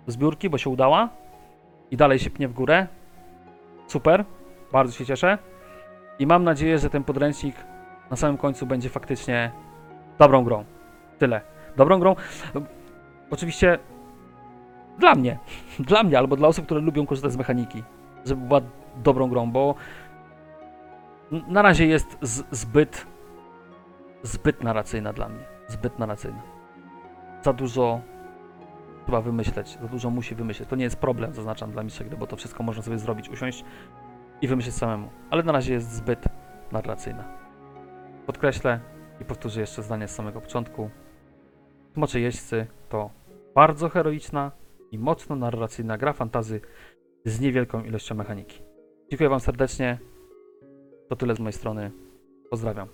zbiórki, 0.06 0.50
bo 0.50 0.58
się 0.58 0.70
udała 0.70 1.08
i 1.90 1.96
dalej 1.96 2.18
się 2.18 2.30
pnie 2.30 2.48
w 2.48 2.52
górę. 2.52 2.86
Super, 3.86 4.24
bardzo 4.72 4.92
się 4.92 5.06
cieszę. 5.06 5.38
I 6.18 6.26
mam 6.26 6.44
nadzieję, 6.44 6.78
że 6.78 6.90
ten 6.90 7.04
podręcznik 7.04 7.56
na 8.10 8.16
samym 8.16 8.38
końcu 8.38 8.66
będzie 8.66 8.88
faktycznie 8.88 9.50
dobrą 10.18 10.44
grą. 10.44 10.64
Tyle. 11.18 11.40
Dobrą 11.76 12.00
grą. 12.00 12.16
Oczywiście 13.30 13.78
dla 14.98 15.14
mnie. 15.14 15.38
Dla 15.78 16.02
mnie, 16.02 16.18
albo 16.18 16.36
dla 16.36 16.48
osób, 16.48 16.64
które 16.64 16.80
lubią 16.80 17.06
korzystać 17.06 17.32
z 17.32 17.36
mechaniki. 17.36 17.82
Żeby 18.24 18.46
była 18.46 18.60
dobrą 18.96 19.28
grą, 19.28 19.50
bo 19.50 19.74
na 21.30 21.62
razie 21.62 21.86
jest 21.86 22.18
zbyt 22.50 23.06
zbyt 24.22 24.62
narracyjna 24.62 25.12
dla 25.12 25.28
mnie. 25.28 25.44
Zbyt 25.68 25.98
narracyjna. 25.98 26.42
Za 27.42 27.52
dużo 27.52 28.00
trzeba 29.06 29.20
wymyśleć, 29.20 29.78
za 29.82 29.88
dużo 29.88 30.10
musi 30.10 30.34
wymyśleć. 30.34 30.68
To 30.68 30.76
nie 30.76 30.84
jest 30.84 30.96
problem, 30.96 31.34
zaznaczam 31.34 31.72
dla 31.72 31.82
mistrza 31.82 32.04
gry, 32.04 32.16
bo 32.16 32.26
to 32.26 32.36
wszystko 32.36 32.62
można 32.62 32.82
sobie 32.82 32.98
zrobić, 32.98 33.28
usiąść 33.28 33.64
i 34.42 34.48
wymyśleć 34.48 34.74
samemu. 34.74 35.10
Ale 35.30 35.42
na 35.42 35.52
razie 35.52 35.72
jest 35.72 35.92
zbyt 35.92 36.24
narracyjna. 36.72 37.24
Podkreślę 38.26 38.80
i 39.20 39.24
powtórzę 39.24 39.60
jeszcze 39.60 39.82
zdanie 39.82 40.08
z 40.08 40.14
samego 40.14 40.40
początku. 40.40 40.90
Smocze 41.96 42.20
Jeźdźcy 42.20 42.66
to 42.88 43.10
bardzo 43.54 43.88
heroiczna 43.88 44.52
i 44.92 44.98
mocno 44.98 45.36
narracyjna 45.36 45.98
gra 45.98 46.12
fantazy 46.12 46.60
z 47.24 47.40
niewielką 47.40 47.84
ilością 47.84 48.14
mechaniki. 48.14 48.62
Dziękuję 49.10 49.30
Wam 49.30 49.40
serdecznie. 49.40 49.98
To 51.08 51.16
tyle 51.16 51.34
z 51.34 51.40
mojej 51.40 51.52
strony. 51.52 51.90
Pozdrawiam. 52.50 52.88